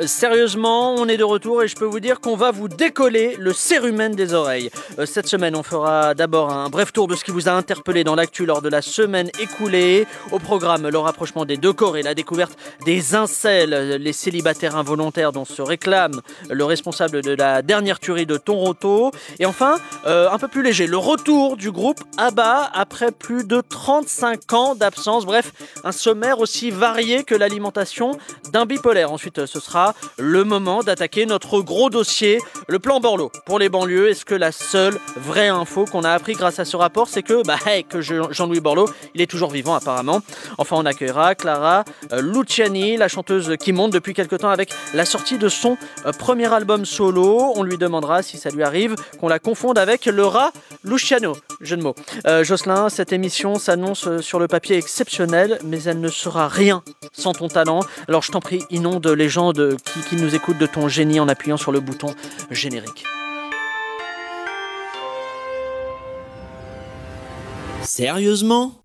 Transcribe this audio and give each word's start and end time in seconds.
Sérieusement, 0.00 0.94
on 0.94 1.06
est 1.06 1.16
de 1.16 1.24
retour 1.24 1.62
et 1.62 1.68
je 1.68 1.76
peux 1.76 1.84
vous 1.84 2.00
dire 2.00 2.20
qu'on 2.20 2.34
va 2.34 2.50
vous 2.50 2.66
décoller 2.66 3.36
le 3.38 3.52
cérumen 3.52 4.14
des 4.14 4.34
oreilles. 4.34 4.70
Euh, 4.98 5.06
Cette 5.06 5.28
semaine, 5.28 5.54
on 5.54 5.62
fera 5.62 6.14
d'abord 6.14 6.50
un 6.50 6.70
bref 6.70 6.92
tour 6.92 7.06
de 7.06 7.14
ce 7.14 7.24
qui 7.24 7.30
vous 7.30 7.48
a 7.48 7.52
interpellé 7.52 8.02
dans 8.02 8.14
l'actu 8.14 8.46
lors 8.46 8.62
de 8.62 8.68
la 8.68 8.82
semaine 8.82 9.30
écoulée. 9.38 10.06
Au 10.32 10.38
programme, 10.38 10.88
le 10.88 10.98
rapprochement 10.98 11.44
des 11.44 11.56
deux 11.56 11.72
corps 11.72 11.96
et 11.96 12.02
la 12.02 12.14
découverte 12.14 12.56
des 12.84 13.14
incels, 13.14 13.96
les 14.00 14.12
célibataires 14.12 14.76
involontaires 14.76 15.30
dont 15.30 15.44
se 15.44 15.62
réclame 15.62 16.20
le 16.50 16.64
responsable 16.64 17.22
de 17.22 17.32
la 17.32 17.62
dernière 17.62 18.00
tuerie 18.00 18.26
de 18.26 18.38
Toronto. 18.38 19.10
Et 19.38 19.46
enfin, 19.46 19.76
euh, 20.06 20.30
un 20.30 20.38
peu 20.38 20.48
plus 20.48 20.62
léger, 20.62 20.86
le 20.86 20.96
retour 20.96 21.56
du 21.56 21.70
groupe 21.70 22.00
ABBA 22.16 22.70
après 22.74 23.12
plus 23.12 23.44
de 23.44 23.60
35 23.68 24.52
ans 24.52 24.74
d'absence. 24.74 25.26
Bref, 25.26 25.52
un 25.84 25.92
sommaire 25.92 26.40
aussi 26.40 26.70
varié 26.70 27.24
que 27.24 27.34
l'alimentation 27.34 28.18
d'un 28.52 28.66
bipolaire. 28.66 29.12
Ensuite, 29.12 29.46
ce 29.46 29.60
sera 29.60 29.81
le 30.18 30.44
moment 30.44 30.82
d'attaquer 30.82 31.26
notre 31.26 31.60
gros 31.60 31.90
dossier, 31.90 32.38
le 32.68 32.78
plan 32.78 33.00
Borloo. 33.00 33.30
Pour 33.46 33.58
les 33.58 33.68
banlieues, 33.68 34.08
est-ce 34.10 34.24
que 34.24 34.34
la 34.34 34.52
seule 34.52 34.98
vraie 35.16 35.48
info 35.48 35.84
qu'on 35.84 36.04
a 36.04 36.10
appris 36.10 36.34
grâce 36.34 36.58
à 36.58 36.64
ce 36.64 36.76
rapport, 36.76 37.08
c'est 37.08 37.22
que, 37.22 37.42
bah, 37.46 37.56
hey, 37.66 37.84
que 37.84 38.00
Je- 38.00 38.30
Jean-Louis 38.30 38.60
Borloo, 38.60 38.88
il 39.14 39.20
est 39.20 39.26
toujours 39.30 39.50
vivant 39.50 39.74
apparemment. 39.74 40.20
Enfin, 40.58 40.76
on 40.78 40.86
accueillera 40.86 41.34
Clara 41.34 41.84
euh, 42.12 42.20
Luciani, 42.22 42.96
la 42.96 43.08
chanteuse 43.08 43.56
qui 43.58 43.72
monte 43.72 43.92
depuis 43.92 44.14
quelque 44.14 44.36
temps 44.36 44.50
avec 44.50 44.72
la 44.94 45.04
sortie 45.04 45.38
de 45.38 45.48
son 45.48 45.76
euh, 46.06 46.12
premier 46.12 46.52
album 46.52 46.84
solo. 46.84 47.52
On 47.56 47.62
lui 47.62 47.78
demandera 47.78 48.22
si 48.22 48.36
ça 48.38 48.50
lui 48.50 48.62
arrive 48.62 48.94
qu'on 49.20 49.28
la 49.28 49.38
confonde 49.38 49.78
avec 49.78 50.06
le 50.06 50.24
rat 50.24 50.52
Luciano. 50.84 51.36
Jeu 51.60 51.76
de 51.76 51.82
mots. 51.82 51.94
Euh, 52.26 52.44
Jocelyn, 52.44 52.88
cette 52.88 53.12
émission 53.12 53.58
s'annonce 53.58 54.20
sur 54.20 54.38
le 54.38 54.48
papier 54.48 54.76
exceptionnelle, 54.76 55.58
mais 55.64 55.82
elle 55.84 56.00
ne 56.00 56.08
sera 56.08 56.48
rien 56.48 56.82
sans 57.12 57.32
ton 57.32 57.48
talent. 57.48 57.80
Alors 58.08 58.22
je 58.22 58.32
t'en 58.32 58.40
prie, 58.40 58.62
inonde 58.70 59.06
les 59.06 59.28
gens 59.28 59.52
de, 59.52 59.71
qui, 59.76 60.16
nous 60.16 60.34
écoutent 60.34 60.58
de 60.58 60.66
ton 60.66 60.88
génie 60.88 61.20
en 61.20 61.28
appuyant 61.28 61.56
sur 61.56 61.72
le 61.72 61.80
bouton 61.80 62.14
générique. 62.50 63.04
Sérieusement? 67.82 68.81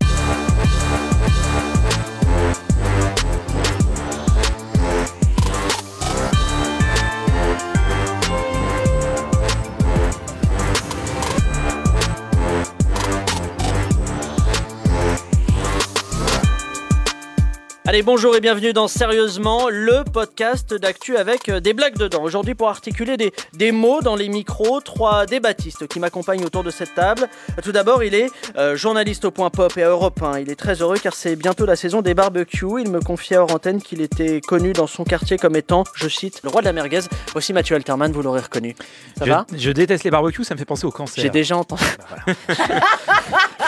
Allez, 17.98 18.04
bonjour 18.04 18.36
et 18.36 18.40
bienvenue 18.40 18.72
dans 18.72 18.86
Sérieusement, 18.86 19.68
le 19.68 20.04
podcast 20.04 20.72
d'actu 20.72 21.16
avec 21.16 21.48
euh, 21.48 21.58
des 21.58 21.72
blagues 21.72 21.98
dedans. 21.98 22.22
Aujourd'hui, 22.22 22.54
pour 22.54 22.68
articuler 22.68 23.16
des, 23.16 23.32
des 23.54 23.72
mots 23.72 24.02
dans 24.02 24.14
les 24.14 24.28
micros, 24.28 24.80
trois 24.80 25.26
débattistes 25.26 25.88
qui 25.88 25.98
m'accompagnent 25.98 26.44
autour 26.44 26.62
de 26.62 26.70
cette 26.70 26.94
table. 26.94 27.28
Tout 27.60 27.72
d'abord, 27.72 28.04
il 28.04 28.14
est 28.14 28.30
euh, 28.56 28.76
journaliste 28.76 29.24
au 29.24 29.32
point 29.32 29.50
pop 29.50 29.76
et 29.76 29.82
à 29.82 29.88
Europe 29.88 30.22
1. 30.22 30.38
Il 30.38 30.48
est 30.48 30.54
très 30.54 30.80
heureux 30.80 30.96
car 31.02 31.12
c'est 31.12 31.34
bientôt 31.34 31.66
la 31.66 31.74
saison 31.74 32.00
des 32.00 32.14
barbecues. 32.14 32.80
Il 32.80 32.88
me 32.88 33.00
confiait 33.00 33.38
hors 33.38 33.52
antenne 33.52 33.82
qu'il 33.82 34.00
était 34.00 34.40
connu 34.42 34.74
dans 34.74 34.86
son 34.86 35.02
quartier 35.02 35.36
comme 35.36 35.56
étant, 35.56 35.82
je 35.96 36.06
cite, 36.06 36.40
le 36.44 36.50
roi 36.50 36.60
de 36.60 36.66
la 36.66 36.72
merguez. 36.72 37.00
Voici 37.32 37.52
Mathieu 37.52 37.74
Alterman, 37.74 38.12
vous 38.12 38.22
l'aurez 38.22 38.42
reconnu. 38.42 38.76
Ça 39.18 39.24
je, 39.24 39.30
va? 39.30 39.44
je 39.52 39.70
déteste 39.72 40.04
les 40.04 40.12
barbecues, 40.12 40.44
ça 40.44 40.54
me 40.54 40.60
fait 40.60 40.64
penser 40.64 40.86
au 40.86 40.92
cancer. 40.92 41.20
J'ai 41.20 41.30
déjà 41.30 41.56
entendu. 41.56 41.82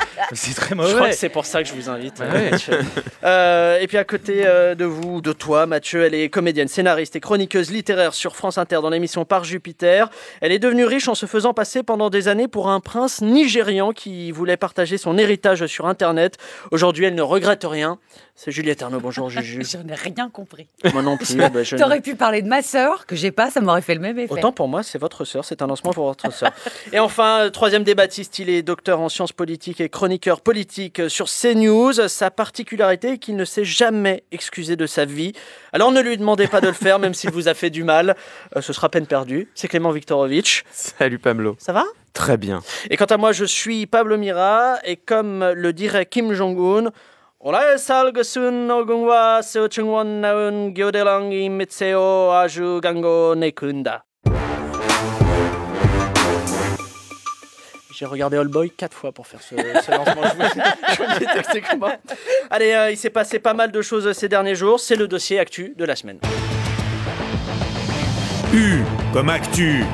C'est 0.32 0.54
très 0.54 0.70
Je 0.70 0.74
crois 0.74 0.86
que 0.86 0.98
mauvais. 0.98 1.12
c'est 1.12 1.28
pour 1.28 1.46
ça 1.46 1.62
que 1.62 1.68
je 1.68 1.74
vous 1.74 1.88
invite. 1.88 2.18
Ouais. 2.20 2.50
euh, 3.24 3.78
et 3.80 3.86
puis 3.86 3.98
à 3.98 4.04
côté 4.04 4.42
euh, 4.44 4.74
de 4.74 4.84
vous, 4.84 5.20
de 5.20 5.32
toi, 5.32 5.66
Mathieu, 5.66 6.04
elle 6.04 6.14
est 6.14 6.28
comédienne, 6.28 6.68
scénariste 6.68 7.16
et 7.16 7.20
chroniqueuse 7.20 7.70
littéraire 7.70 8.14
sur 8.14 8.36
France 8.36 8.58
Inter 8.58 8.80
dans 8.82 8.90
l'émission 8.90 9.24
Par 9.24 9.44
Jupiter. 9.44 10.10
Elle 10.40 10.52
est 10.52 10.58
devenue 10.58 10.84
riche 10.84 11.08
en 11.08 11.14
se 11.14 11.26
faisant 11.26 11.54
passer 11.54 11.82
pendant 11.82 12.10
des 12.10 12.28
années 12.28 12.48
pour 12.48 12.68
un 12.68 12.80
prince 12.80 13.20
nigérian 13.22 13.92
qui 13.92 14.30
voulait 14.32 14.56
partager 14.56 14.98
son 14.98 15.18
héritage 15.18 15.66
sur 15.66 15.86
Internet. 15.86 16.38
Aujourd'hui, 16.70 17.04
elle 17.04 17.14
ne 17.14 17.22
regrette 17.22 17.64
rien. 17.64 17.98
C'est 18.34 18.50
Juliette 18.50 18.82
Arnaud. 18.82 19.00
Bonjour, 19.00 19.28
Juju. 19.28 19.62
Je 19.70 19.78
n'ai 19.78 19.94
rien 19.94 20.30
compris. 20.30 20.66
Moi 20.92 21.02
non 21.02 21.16
plus. 21.16 21.36
bah, 21.36 21.62
je 21.62 21.76
T'aurais 21.76 22.00
pu 22.00 22.14
parler 22.14 22.42
de 22.42 22.48
ma 22.48 22.62
sœur, 22.62 23.06
que 23.06 23.14
j'ai 23.14 23.30
pas, 23.30 23.50
ça 23.50 23.60
m'aurait 23.60 23.82
fait 23.82 23.94
le 23.94 24.00
même 24.00 24.18
effet. 24.18 24.32
Autant 24.32 24.52
pour 24.52 24.68
moi, 24.68 24.82
c'est 24.82 24.98
votre 24.98 25.24
sœur, 25.24 25.44
c'est 25.44 25.62
un 25.62 25.66
lancement 25.66 25.92
pour 25.92 26.06
votre 26.06 26.32
sœur. 26.32 26.50
Et 26.92 26.98
enfin, 26.98 27.42
euh, 27.42 27.50
troisième 27.50 27.84
débattiste, 27.84 28.38
il 28.38 28.48
est 28.48 28.62
docteur 28.62 29.00
en 29.00 29.08
sciences 29.08 29.32
politiques 29.32 29.80
chroniqueur 29.88 30.40
politique 30.40 31.02
sur 31.08 31.26
CNews. 31.26 32.08
Sa 32.08 32.30
particularité 32.30 33.12
est 33.12 33.18
qu'il 33.18 33.36
ne 33.36 33.44
s'est 33.44 33.64
jamais 33.64 34.24
excusé 34.32 34.76
de 34.76 34.86
sa 34.86 35.04
vie. 35.04 35.32
Alors 35.72 35.92
ne 35.92 36.00
lui 36.00 36.16
demandez 36.16 36.46
pas 36.46 36.60
de 36.60 36.68
le 36.68 36.72
faire, 36.72 36.98
même 36.98 37.14
s'il 37.14 37.30
vous 37.30 37.48
a 37.48 37.54
fait 37.54 37.70
du 37.70 37.84
mal. 37.84 38.16
Euh, 38.56 38.60
ce 38.60 38.72
sera 38.72 38.88
peine 38.88 39.06
perdue. 39.06 39.48
C'est 39.54 39.68
Clément 39.68 39.90
Viktorovitch. 39.90 40.64
Salut 40.70 41.18
Pablo. 41.18 41.56
Ça 41.58 41.72
va? 41.72 41.84
Très 42.12 42.36
bien. 42.36 42.60
Et 42.90 42.96
quant 42.96 43.06
à 43.06 43.16
moi, 43.16 43.32
je 43.32 43.44
suis 43.44 43.86
Pablo 43.86 44.18
Mira, 44.18 44.78
et 44.84 44.96
comme 44.96 45.44
le 45.54 45.72
dirait 45.72 46.06
Kim 46.06 46.32
Jong-un, 46.32 46.90
naun 50.04 50.74
gyodelang 50.74 51.32
aju 52.32 52.80
gango 52.80 53.34
nekunda. 53.34 54.04
J'ai 57.92 58.06
regardé 58.06 58.38
All 58.38 58.48
Boy 58.48 58.70
quatre 58.70 58.96
fois 58.96 59.12
pour 59.12 59.26
faire 59.26 59.42
ce, 59.42 59.54
ce 59.54 59.90
lancement. 59.90 60.22
Je 60.88 61.02
vous, 61.02 61.60
comment. 61.70 61.92
Allez, 62.50 62.72
euh, 62.72 62.90
il 62.90 62.96
s'est 62.96 63.10
passé 63.10 63.38
pas 63.38 63.52
mal 63.52 63.70
de 63.70 63.82
choses 63.82 64.10
ces 64.12 64.28
derniers 64.28 64.54
jours. 64.54 64.80
C'est 64.80 64.96
le 64.96 65.08
dossier 65.08 65.38
actu 65.38 65.74
de 65.76 65.84
la 65.84 65.94
semaine. 65.94 66.18
U 68.54 68.78
comme 69.12 69.28
actu. 69.28 69.84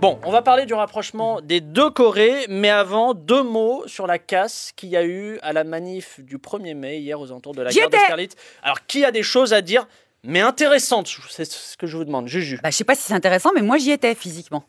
Bon, 0.00 0.18
on 0.24 0.30
va 0.30 0.42
parler 0.42 0.66
du 0.66 0.74
rapprochement 0.74 1.40
des 1.40 1.60
deux 1.60 1.90
Corées, 1.90 2.46
mais 2.48 2.70
avant, 2.70 3.14
deux 3.14 3.42
mots 3.42 3.84
sur 3.86 4.06
la 4.06 4.18
casse 4.18 4.72
qu'il 4.76 4.90
y 4.90 4.96
a 4.96 5.04
eu 5.04 5.38
à 5.42 5.52
la 5.52 5.64
manif 5.64 6.20
du 6.20 6.38
1er 6.38 6.74
mai, 6.74 6.98
hier 6.98 7.18
aux 7.18 7.30
alentours 7.30 7.54
de 7.54 7.62
la 7.62 7.70
gare 7.70 7.86
étais 7.86 7.96
d'Austerlitz. 7.96 8.34
Alors, 8.62 8.84
qui 8.86 9.04
a 9.04 9.10
des 9.10 9.22
choses 9.22 9.52
à 9.52 9.62
dire, 9.62 9.86
mais 10.22 10.40
intéressantes? 10.40 11.08
C'est 11.30 11.50
ce 11.50 11.76
que 11.76 11.86
je 11.86 11.96
vous 11.96 12.04
demande. 12.04 12.28
Juju. 12.28 12.58
Bah, 12.62 12.70
je 12.70 12.76
sais 12.76 12.84
pas 12.84 12.94
si 12.94 13.02
c'est 13.02 13.14
intéressant, 13.14 13.52
mais 13.54 13.62
moi 13.62 13.78
j'y 13.78 13.90
étais 13.90 14.14
physiquement. 14.14 14.64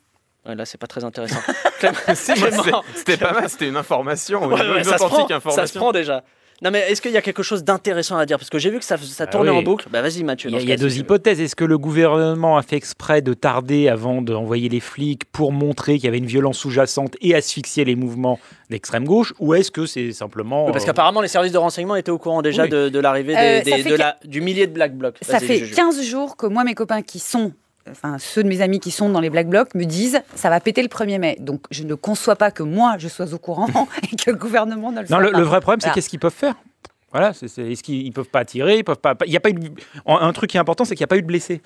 Ouais, 0.48 0.56
là, 0.56 0.66
c'est 0.66 0.78
pas 0.80 0.88
très 0.88 1.04
intéressant. 1.04 1.40
Si, 2.16 2.32
C'était 2.96 3.18
pas 3.18 3.34
mal, 3.34 3.50
c'était 3.50 3.68
une 3.68 3.78
information, 3.78 4.48
Ouais, 4.48 4.80
une, 4.80 4.84
ça, 4.84 4.98
se 4.98 5.04
authentique 5.04 5.28
prend, 5.28 5.52
ça 5.52 5.68
se 5.68 5.78
information. 5.78 5.80
prend 5.80 5.92
déjà. 5.92 6.24
Non, 6.64 6.72
mais 6.72 6.80
est-ce 6.90 7.04
qu'il 7.04 7.12
y 7.12 7.18
a 7.18 7.22
quelque 7.22 7.44
chose 7.44 7.64
d'intéressant 7.64 8.18
à 8.18 8.26
dire? 8.26 8.40
Parce 8.40 8.50
que 8.50 8.58
j'ai 8.58 8.72
vu 8.72 8.80
que 8.80 8.84
ça, 8.86 8.98
ça 8.98 9.26
Ah 9.26 9.28
tournait 9.28 9.52
oui. 9.52 9.58
en 9.58 9.62
boucle. 9.62 9.88
Bah, 9.92 10.02
vas-y, 10.02 10.24
Mathieu. 10.24 10.50
Il 10.50 10.56
y 10.68 10.72
a, 10.72 10.74
y 10.74 10.78
deux 10.78 10.98
hypothèses. 10.98 11.40
Est-ce 11.40 11.56
que 11.56 11.64
le 11.66 11.78
gouvernement 11.78 12.58
a 12.58 12.64
fait 12.64 12.78
exprès 12.78 13.22
de 13.22 13.36
tarder 13.36 13.90
avant 13.90 14.24
d'envoyer 14.24 14.68
les 14.68 14.80
flics 14.80 15.26
pour 15.32 15.52
montrer 15.52 15.96
qu'il 15.98 16.06
y 16.06 16.08
avait 16.08 16.18
une 16.18 16.26
violence 16.26 16.58
sous-jacente 16.58 17.16
et 17.22 17.36
asphyxier 17.36 17.86
les 17.86 17.96
mouvements 17.96 18.40
d'extrême 18.72 19.06
gauche 19.06 19.36
Ou 19.38 19.54
est-ce 19.54 19.70
que 19.70 19.86
c'est 19.86 20.12
simplement. 20.14 20.66
Oui, 20.66 20.72
parce 20.72 20.84
euh, 20.84 20.88
qu'apparemment, 20.88 21.22
les 21.22 21.28
services 21.28 21.52
de 21.52 21.60
renseignement 21.60 21.96
étaient 21.96 22.10
au 22.10 22.18
courant 22.18 22.42
déjà 22.42 22.64
Oui. 22.64 22.70
de, 22.70 22.90
de 22.90 23.00
l'arrivée 23.00 23.36
des- 23.64 23.72
Euh, 24.02 24.12
du 24.26 24.42
millier 24.42 24.66
de 24.66 24.72
Black 24.74 24.96
Blocs. 24.98 25.18
Ça 25.22 25.40
fait 25.40 25.58
Juju. 25.60 25.76
15 25.76 26.02
jours 26.02 26.36
que 26.38 26.48
moi, 26.48 26.64
mes 26.64 26.74
copains 26.74 27.04
qui 27.04 27.20
sont, 27.20 27.54
enfin 27.92 28.18
ceux 28.20 28.44
de 28.44 28.48
mes 28.48 28.62
amis 28.62 28.80
qui 28.80 28.92
sont 28.92 29.10
dans 29.10 29.20
les 29.20 29.30
Black 29.30 29.48
Blocs 29.48 29.74
me 29.76 29.86
disent 29.86 30.22
ça 30.36 30.50
va 30.50 30.60
péter 30.60 30.82
le 30.82 30.88
1er 30.88 31.20
mai. 31.20 31.38
Donc 31.40 31.62
je 31.72 31.84
ne 31.84 31.96
conçois 31.96 32.36
pas 32.36 32.52
que 32.52 32.64
moi 32.64 32.96
je 32.98 33.08
sois 33.08 33.34
au 33.34 33.38
courant 33.38 33.68
et 34.12 34.16
que 34.16 34.32
le 34.32 34.38
gouvernement 34.38 34.92
ne 34.92 35.02
le 35.02 35.08
soit 35.08 35.16
Non, 35.18 35.24
le, 35.24 35.32
pas. 35.32 35.38
le 35.40 35.44
vrai 35.46 35.60
problème, 35.62 35.80
c'est 35.82 35.88
Voilà. 35.88 35.96
qu'est-ce 35.96 36.10
qu'ils 36.10 36.20
peuvent 36.20 36.34
faire? 36.34 36.56
Voilà, 37.12 37.32
c'est, 37.34 37.48
qu'ils 37.48 38.06
ils 38.06 38.12
peuvent 38.12 38.26
pas 38.30 38.44
tirer? 38.44 38.80
Ils 38.80 38.84
peuvent 38.84 38.98
pas, 39.00 39.16
Il 39.26 39.32
y 39.32 39.38
a 39.38 39.40
pas 39.40 39.50
eu 39.50 39.56
un 40.06 40.34
truc 40.34 40.50
qui 40.50 40.58
est 40.58 40.60
important, 40.60 40.84
c'est 40.84 40.96
qu'il 40.96 41.02
n'y 41.04 41.06
a 41.06 41.08
pas 41.08 41.18
eu 41.18 41.22
de 41.22 41.28
blessés. 41.28 41.62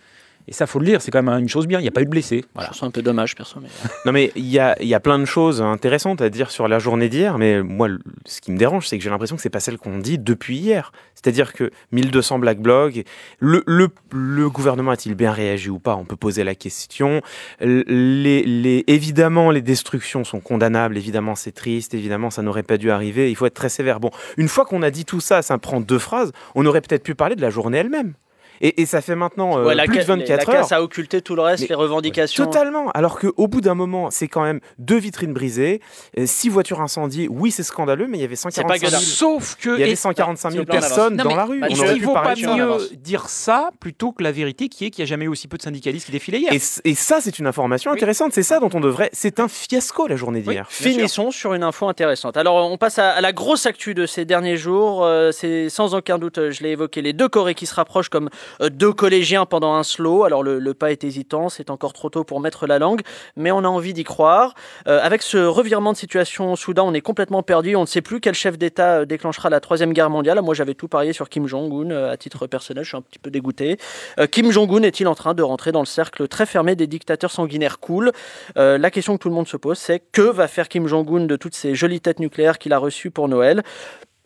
Et 0.48 0.54
ça, 0.54 0.68
faut 0.68 0.80
le 0.80 0.86
dire, 0.86 1.02
c'est 1.02 1.12
quand 1.12 1.22
même 1.24 1.40
une 1.40 1.50
chose 1.50 1.68
bien. 1.68 1.80
Il 1.80 1.84
n'y 1.84 1.88
a 1.88 1.92
pas 1.92 2.02
eu 2.02 2.06
de 2.06 2.10
blessés. 2.10 2.42
Je 2.42 2.48
Voilà. 2.54 2.70
trouve 2.70 2.80
ça 2.80 2.86
un 2.86 2.92
peu 2.92 3.02
dommage, 3.02 3.36
perso. 3.36 3.60
Mais... 3.62 3.70
Non 4.06 4.12
mais 4.12 4.32
il 4.36 4.48
y 4.48 4.60
a, 4.60 4.76
il 4.82 4.88
y 4.88 4.94
a 4.96 5.00
plein 5.00 5.20
de 5.20 5.26
choses 5.26 5.62
intéressantes 5.62 6.22
à 6.22 6.30
dire 6.30 6.52
sur 6.52 6.68
la 6.68 6.80
journée 6.80 7.10
d'hier, 7.10 7.38
mais 7.38 7.62
moi 7.64 7.88
ce 8.26 8.42
qui 8.42 8.52
me 8.52 8.58
dérange 8.58 8.88
c'est 8.88 8.98
que 8.98 9.04
j'ai 9.04 9.10
l'impression 9.10 9.36
que 9.36 9.42
c'est 9.42 9.50
pas 9.50 9.60
celle 9.60 9.78
qu'on 9.78 9.98
dit 10.00 10.18
depuis 10.18 10.58
hier. 10.58 10.92
C'est-à-dire 11.16 11.54
que 11.54 11.70
1200 11.92 12.40
black 12.40 12.60
blogs, 12.60 13.04
le, 13.40 13.64
le, 13.68 13.90
le 14.12 14.50
gouvernement 14.50 14.92
a-t-il 14.92 15.16
bien 15.16 15.32
réagi 15.32 15.70
ou 15.70 15.78
pas? 15.80 15.96
On 15.96 16.06
peut 16.06 16.16
poser 16.16 16.44
la 16.44 16.56
question. 16.56 17.22
Les, 17.60 18.44
les, 18.44 18.84
évidemment 18.88 19.52
les 19.52 19.62
destructions 19.62 20.24
sont 20.24 20.40
condamnables, 20.40 20.98
évidemment 20.98 21.36
c'est 21.36 21.52
triste, 21.52 21.94
évidemment 21.94 22.30
ça 22.32 22.42
n'aurait 22.42 22.64
pas 22.64 22.78
dû 22.78 22.90
arriver, 22.92 23.30
il 23.30 23.36
faut 23.36 23.46
être 23.46 23.54
très 23.54 23.70
sévère. 23.70 24.00
Bon, 24.00 24.10
une 24.38 24.48
fois 24.48 24.66
qu'on 24.66 24.82
a 24.82 24.90
dit 24.92 25.06
tout 25.06 25.20
ça, 25.20 25.42
ça 25.42 25.58
prend 25.58 25.80
deux 25.80 26.00
phrases, 26.00 26.32
on 26.56 26.66
aurait 26.66 26.82
peut-être 26.82 27.04
pu 27.04 27.14
parler 27.16 27.36
de 27.36 27.42
la 27.42 27.50
journée 27.50 27.78
elle-même. 27.78 28.14
Et, 28.62 28.82
et 28.82 28.86
ça 28.86 29.02
fait 29.02 29.16
maintenant 29.16 29.58
euh, 29.58 29.66
Ouais, 29.66 29.76
la 29.76 29.86
plus 29.86 29.98
de 29.98 30.02
ca- 30.04 30.16
24 30.16 30.30
la 30.48 30.54
heures. 30.54 30.62
casse 30.62 30.72
a 30.72 30.82
occulté 30.84 31.22
tout 31.22 31.36
le 31.36 31.42
reste, 31.42 31.64
Mais- 31.64 31.68
les 31.70 31.76
revendications. 31.76 32.46
Totalement. 32.46 32.90
Alors 32.92 33.20
qu'au 33.20 33.48
bout 33.48 33.62
d'un 33.62 33.74
moment, 33.76 34.10
c'est 34.12 34.28
quand 34.28 34.44
même 34.44 34.60
deux 34.78 34.98
vitrines 34.98 35.34
brisées, 35.34 35.82
euh, 36.18 36.26
six 36.26 36.50
voitures 36.50 36.82
incendiées. 36.82 37.28
Oui, 37.30 37.52
c'est 37.52 37.64
scandaleux, 37.64 38.08
mais 38.08 38.18
il 38.18 38.22
y 38.22 38.24
avait 38.24 38.36
pas 38.36 38.52
145 38.52 38.80
000, 38.80 38.86
Godard. 38.92 39.02
Sauf 39.02 39.56
que. 39.56 39.70
il 39.70 39.80
y 39.80 39.84
avait 39.84 39.92
et- 39.92 39.96
145 39.96 40.52
000 40.52 40.52
S'il 40.52 40.60
vous 40.62 40.66
plaît, 40.66 40.78
on 40.78 40.80
personnes 40.80 41.16
Non, 41.16 41.24
dans 41.24 41.30
mais 41.32 41.36
la 41.36 41.46
rue. 41.46 41.60
bah, 41.60 41.68
On 41.70 41.74
il 41.74 41.94
qu'il 41.94 42.04
vaut 42.06 42.14
pas 42.14 42.36
mieux 42.36 42.78
dire 42.98 43.28
ça 43.30 43.72
plutôt 43.80 44.12
que 44.12 44.24
la 44.24 44.32
vérité 44.32 44.70
qui 44.70 44.86
est 44.86 44.90
qu'il 44.92 45.04
n'y 45.04 45.08
a 45.08 45.10
jamais 45.10 45.26
eu 45.26 45.30
aussi 45.30 45.48
peu 45.48 45.58
de 45.58 45.64
syndicalistes 45.64 46.06
qui 46.06 46.12
défilaient 46.12 46.40
hier 46.40 46.54
Et, 46.54 46.94
ça, 46.96 47.20
c'est 47.22 47.40
une 47.40 47.48
information 47.48 47.92
intéressante. 47.92 48.34
C'est 48.34 48.44
ça 48.44 48.60
dont 48.60 48.70
on 48.74 48.80
devrait. 48.80 49.10
C'est 49.14 49.40
un 49.40 49.48
fiasco 49.48 50.08
la 50.08 50.16
journée 50.16 50.42
d'hier. 50.42 50.66
Finissons 50.70 51.32
sur 51.32 51.54
une 51.54 51.64
info 51.64 51.88
intéressante. 51.88 52.38
Alors, 52.38 52.70
on 52.72 52.78
passe 52.78 53.00
à, 53.00 53.10
à 53.12 53.22
la 53.22 53.34
grosse 53.34 53.66
actu 53.66 53.94
de 53.94 54.06
ces 54.06 54.26
derniers 54.26 54.58
jours. 54.58 55.04
Euh, 55.04 55.32
c'est 55.32 55.70
sans 55.70 55.96
aucun 55.96 56.20
doute, 56.20 56.38
euh, 56.38 56.52
je 56.52 56.62
l'ai 56.64 56.70
évoqué, 56.72 57.02
les 57.02 57.14
deux 57.14 57.28
Corées 57.30 57.56
qui 57.56 57.66
se 57.66 57.74
rapprochent 57.76 58.10
comme 58.10 58.30
deux 58.60 58.94
collégiens 58.94 59.46
pendant 59.46 59.74
un 59.74 59.84
slow. 59.84 60.24
Alors, 60.24 60.44
le, 60.44 60.74
pas 60.74 60.92
est 60.92 61.04
hésitant, 61.04 61.50
c'est 61.50 61.70
encore 61.70 61.94
trop 61.94 62.10
tôt 62.10 62.24
pour 62.24 62.40
mettre 62.40 62.68
la 62.68 62.80
langue, 62.80 63.02
mais 63.36 63.52
on 63.52 63.60
a 63.60 63.68
envie 63.68 63.94
d'y 63.94 64.04
croire. 64.04 64.54
Euh, 64.88 65.00
avec 65.02 65.22
ce 65.22 65.38
revirement 65.38 65.92
de 65.94 65.98
situation 65.98 66.54
au 66.54 66.56
Soudan, 66.56 66.88
on 66.88 66.94
est 66.94 67.02
complètement 67.02 67.44
perdu. 67.44 67.76
On 67.76 67.82
ne 67.82 67.86
sait 67.86 68.02
plus 68.02 68.20
quel 68.20 68.34
chef 68.34 68.58
d'État 68.58 69.00
euh, 69.00 69.06
déclenchera 69.06 69.50
la 69.50 69.60
troisième 69.60 69.94
guerre 69.94 70.10
mondiale. 70.10 70.42
Moi, 70.42 70.54
j'avais 70.54 70.74
tout 70.74 70.88
parié 70.88 71.14
sur 71.14 71.30
Kim 71.30 71.48
Jong-un. 71.48 71.92
euh, 71.92 72.12
à 72.12 72.18
titre 72.18 72.48
personnel, 72.48 72.84
je 72.84 72.90
suis 72.90 72.98
un 72.98 73.02
petit 73.02 73.20
peu 73.20 73.30
dégoûté. 73.30 73.78
Euh, 74.20 74.28
Kim 74.28 74.52
Jong-un 74.52 74.84
est-il 74.84 75.08
en 75.08 75.16
train 75.16 75.34
de 75.34 75.44
rentrer 75.44 75.72
dans 75.72 75.80
le 75.82 75.86
cercle 75.86 76.28
très 76.28 76.46
fermé 76.46 76.76
des 76.76 76.88
dictateurs 76.88 77.32
sanguinaires 77.32 77.80
cool? 77.80 78.12
Euh, 78.58 78.78
La 78.78 78.92
question 78.92 79.18
que 79.18 79.22
tout 79.22 79.30
le 79.30 79.36
monde 79.36 79.48
se 79.48 79.58
pose, 79.58 79.78
c'est 79.78 80.00
que 80.12 80.22
va 80.22 80.48
faire 80.48 80.68
Kim 80.68 80.88
Jong-un 80.88 81.26
de 81.26 81.36
toutes 81.36 81.56
ces 81.56 81.76
jolies 81.76 82.02
têtes 82.02 82.20
nucléaires 82.20 82.58
qu'il 82.58 82.74
a 82.74 82.78
reçues 82.78 83.12
pour 83.12 83.28
Noël? 83.28 83.64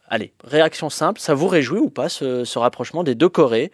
Allez, 0.07 0.33
réaction 0.44 0.89
simple, 0.89 1.19
ça 1.19 1.33
vous 1.33 1.48
réjouit 1.48 1.80
ou 1.80 1.89
pas 1.89 2.10
ce 2.10 2.60
rapprochement 2.60 3.04
des 3.04 3.16
deux 3.16 3.30
Corées? 3.30 3.72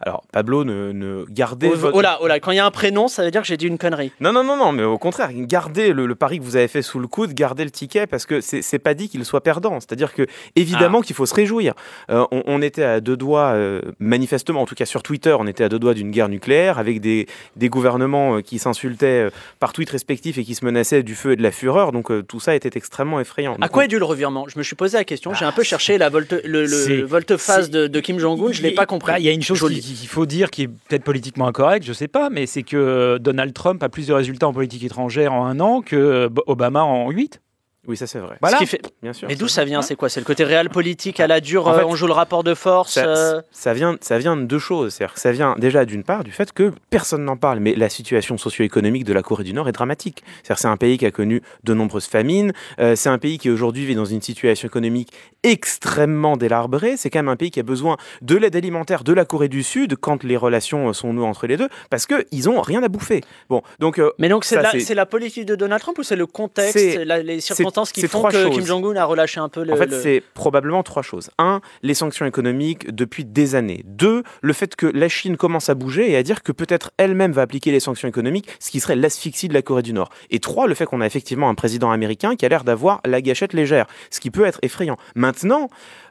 Alors, 0.00 0.24
Pablo, 0.32 0.64
ne, 0.64 0.92
ne 0.92 1.24
gardez. 1.30 1.68
oh, 1.72 1.76
votre- 1.76 1.96
oh 1.96 2.00
là, 2.00 2.18
oh 2.20 2.26
là, 2.26 2.40
quand 2.40 2.50
il 2.50 2.56
y 2.56 2.58
a 2.58 2.66
un 2.66 2.70
prénom, 2.70 3.08
ça 3.08 3.24
veut 3.24 3.30
dire 3.30 3.40
que 3.40 3.46
j'ai 3.46 3.56
dit 3.56 3.66
une 3.66 3.78
connerie. 3.78 4.12
Non, 4.20 4.32
non, 4.32 4.44
non, 4.44 4.56
non, 4.56 4.72
mais 4.72 4.82
au 4.82 4.98
contraire, 4.98 5.30
gardez 5.32 5.92
le, 5.92 6.06
le 6.06 6.14
pari 6.14 6.38
que 6.38 6.44
vous 6.44 6.56
avez 6.56 6.68
fait 6.68 6.82
sous 6.82 6.98
le 6.98 7.06
coude, 7.06 7.32
gardez 7.32 7.64
le 7.64 7.70
ticket 7.70 8.06
parce 8.06 8.26
que 8.26 8.40
c'est 8.40 8.78
pas 8.78 8.94
dit 8.94 9.08
qu'il 9.08 9.24
soit 9.24 9.40
perdant. 9.42 9.80
C'est-à-dire 9.80 10.12
que, 10.12 10.26
évidemment, 10.56 10.98
Ah. 11.00 11.06
qu'il 11.06 11.14
faut 11.16 11.26
se 11.26 11.34
réjouir. 11.34 11.74
Euh, 12.10 12.24
on, 12.32 12.42
on 12.46 12.60
était 12.62 12.82
à 12.84 13.00
deux 13.00 13.16
doigts, 13.16 13.52
euh, 13.54 13.80
manifestement, 13.98 14.60
en 14.62 14.66
tout 14.66 14.74
cas 14.74 14.84
sur 14.86 15.02
Twitter, 15.02 15.34
on 15.38 15.46
était 15.46 15.64
à 15.64 15.68
deux 15.68 15.78
doigts 15.78 15.94
d'une 15.94 16.10
guerre 16.10 16.28
nucléaire 16.28 16.78
avec 16.78 17.00
des, 17.00 17.26
des 17.56 17.68
gouvernements 17.68 18.36
euh, 18.36 18.40
qui 18.40 18.58
s'insultaient 18.58 19.26
euh, 19.26 19.30
par 19.60 19.72
tweet 19.72 19.90
respectifs 19.90 20.36
et 20.38 20.44
qui 20.44 20.54
se 20.54 20.64
menaçaient 20.64 21.02
du 21.02 21.14
feu 21.14 21.32
et 21.32 21.36
de 21.36 21.42
la 21.42 21.50
fureur. 21.52 21.92
Donc, 21.92 22.10
euh, 22.10 22.22
tout 22.22 22.40
ça 22.40 22.54
était 22.54 22.70
extrêmement 22.76 23.20
effrayant. 23.20 23.56
À 23.60 23.68
quoi 23.68 23.84
est 23.84 23.88
dû 23.88 23.98
le 23.98 24.04
revirement? 24.04 24.46
Je 24.48 24.58
me 24.58 24.62
suis 24.62 24.76
posé 24.76 24.98
la 24.98 25.04
question, 25.04 25.32
j'ai 25.34 25.44
un 25.44 25.52
peu 25.52 25.62
cherché 25.62 25.98
la 25.98 26.08
volte, 26.10 26.32
le, 26.44 26.66
le 26.66 27.02
volte-face 27.04 27.70
de, 27.70 27.86
de 27.86 28.00
Kim 28.00 28.18
Jong-un, 28.18 28.52
je 28.52 28.62
l'ai 28.62 28.72
pas 28.72 28.86
compris. 28.86 29.12
Bah, 29.12 29.18
Il 29.18 29.24
y 29.24 29.28
a 29.28 29.32
une 29.32 29.42
chose 29.42 29.58
Joli. 29.58 29.83
Qu'il 29.92 30.08
faut 30.08 30.26
dire 30.26 30.50
qui 30.50 30.62
est 30.62 30.68
peut-être 30.68 31.04
politiquement 31.04 31.46
incorrecte, 31.46 31.86
je 31.86 31.92
sais 31.92 32.08
pas, 32.08 32.30
mais 32.30 32.46
c'est 32.46 32.62
que 32.62 33.18
Donald 33.20 33.52
Trump 33.52 33.82
a 33.82 33.88
plus 33.88 34.06
de 34.06 34.12
résultats 34.12 34.48
en 34.48 34.52
politique 34.52 34.84
étrangère 34.84 35.32
en 35.32 35.46
un 35.46 35.60
an 35.60 35.82
que 35.82 35.96
euh, 35.96 36.28
Obama 36.46 36.82
en 36.82 37.10
huit. 37.10 37.40
Oui, 37.86 37.96
ça 37.96 38.06
c'est 38.06 38.18
vrai. 38.18 38.36
Voilà. 38.40 38.56
Ce 38.58 38.62
qui 38.62 38.68
fait- 38.68 38.82
Bien 39.02 39.12
sûr. 39.12 39.28
Mais 39.28 39.36
d'où 39.36 39.48
ça 39.48 39.64
vient 39.64 39.82
C'est 39.82 39.96
quoi? 39.96 40.08
C'est 40.08 40.20
le 40.20 40.24
côté 40.26 40.44
réel 40.44 40.70
politique 40.70 41.20
à 41.20 41.26
la 41.26 41.40
dure, 41.40 41.66
En 41.68 41.74
fait, 41.74 41.80
euh, 41.80 41.86
on 41.86 41.94
joue 41.96 42.06
le 42.06 42.12
rapport 42.12 42.42
de 42.42 42.54
force 42.54 42.92
Ça, 42.94 43.04
euh, 43.06 43.42
ça 43.52 43.74
vient, 43.74 43.96
ça 44.00 44.18
vient 44.18 44.36
de 44.36 44.44
deux 44.44 44.58
choses. 44.58 44.94
C'est-à-dire 44.94 45.14
que 45.14 45.20
ça 45.20 45.32
vient 45.32 45.54
déjà 45.58 45.84
d'une 45.84 46.02
part 46.04 46.24
du 46.24 46.32
fait 46.32 46.52
que 46.52 46.72
personne 46.90 47.24
n'en 47.24 47.36
parle, 47.36 47.60
mais 47.60 47.74
la 47.74 47.88
situation 47.88 48.38
socio-économique 48.38 49.04
de 49.04 49.12
la 49.12 49.22
Corée 49.22 49.44
du 49.44 49.52
Nord 49.52 49.68
est 49.68 49.72
dramatique. 49.72 50.22
C'est 50.42 50.66
un 50.66 50.76
pays 50.76 50.96
qui 50.98 51.06
a 51.06 51.10
connu 51.10 51.42
de 51.64 51.74
nombreuses 51.74 52.06
famines. 52.06 52.52
euh, 52.78 52.96
c'est 52.96 53.08
un 53.08 53.18
pays 53.18 53.38
qui 53.38 53.50
aujourd'hui 53.50 53.84
vit 53.84 53.94
dans 53.94 54.04
une 54.04 54.22
situation 54.22 54.66
économique 54.66 55.12
extrêmement 55.42 56.36
délabrée. 56.36 56.96
C'est 56.96 57.10
quand 57.10 57.18
même 57.18 57.28
un 57.28 57.36
pays 57.36 57.50
qui 57.50 57.60
a 57.60 57.62
besoin 57.64 57.96
de 58.22 58.36
l'aide 58.36 58.56
alimentaire 58.56 59.04
de 59.04 59.12
la 59.12 59.24
Corée 59.24 59.48
du 59.48 59.62
Sud 59.62 59.96
quand 59.96 60.24
les 60.24 60.36
relations 60.36 60.92
sont 60.92 61.12
nouées 61.12 61.26
entre 61.26 61.46
les 61.46 61.56
deux, 61.56 61.68
parce 61.90 62.06
qu'ils 62.06 62.48
ont 62.48 62.60
rien 62.60 62.82
à 62.82 62.88
bouffer. 62.88 63.22
Bon, 63.48 63.62
donc 63.78 63.98
euh, 63.98 64.10
Mais 64.18 64.28
donc 64.28 64.44
c'est 64.44 64.56
la, 64.94 65.06
politique 65.06 65.46
de 65.46 65.54
Donald 65.54 65.80
Trump 65.82 65.98
ou 65.98 66.02
c'est 66.02 66.16
le 66.16 66.26
contexte, 66.26 66.96
la- 67.04 67.22
les 67.22 67.40
circonstances 67.40 67.73
qui 67.92 68.00
c'est 68.00 68.08
font 68.08 68.18
trois 68.18 68.30
que 68.30 68.44
Kim 68.48 68.54
choses. 68.60 68.66
Jong-un 68.66 68.96
a 68.96 69.04
relâché 69.04 69.40
un 69.40 69.48
peu 69.48 69.64
le... 69.64 69.72
En 69.72 69.76
fait, 69.76 69.86
le- 69.86 70.00
c'est 70.00 70.22
probablement 70.34 70.82
trois 70.82 71.02
choses. 71.02 71.30
Un, 71.38 71.60
les 71.82 71.94
sanctions 71.94 72.26
économiques 72.26 72.94
depuis 72.94 73.24
des 73.24 73.54
années. 73.54 73.82
Deux, 73.84 74.22
le 74.42 74.52
fait 74.52 74.76
que 74.76 74.86
la 74.86 75.08
Chine 75.08 75.36
commence 75.36 75.68
à 75.68 75.74
bouger 75.74 76.10
et 76.10 76.16
à 76.16 76.22
dire 76.22 76.42
que 76.42 76.52
peut-être 76.52 76.90
elle-même 76.96 77.32
va 77.32 77.42
appliquer 77.42 77.70
les 77.72 77.80
sanctions 77.80 78.08
économiques, 78.08 78.48
ce 78.60 78.70
qui 78.70 78.80
serait 78.80 78.96
l'asphyxie 78.96 79.48
de 79.48 79.54
la 79.54 79.62
Corée 79.62 79.82
du 79.82 79.92
Nord. 79.92 80.10
Et 80.30 80.38
trois, 80.38 80.66
le 80.66 80.74
fait 80.74 80.86
qu'on 80.86 81.00
a 81.00 81.06
effectivement 81.06 81.48
un 81.48 81.54
président 81.54 81.90
américain 81.90 82.36
qui 82.36 82.46
a 82.46 82.48
l'air 82.48 82.64
d'avoir 82.64 83.00
la 83.04 83.20
gâchette 83.20 83.52
légère, 83.52 83.86
ce 84.10 84.20
qui 84.20 84.30
peut 84.30 84.44
être 84.44 84.58
effrayant. 84.62 84.96
Maintenant, 85.14 85.68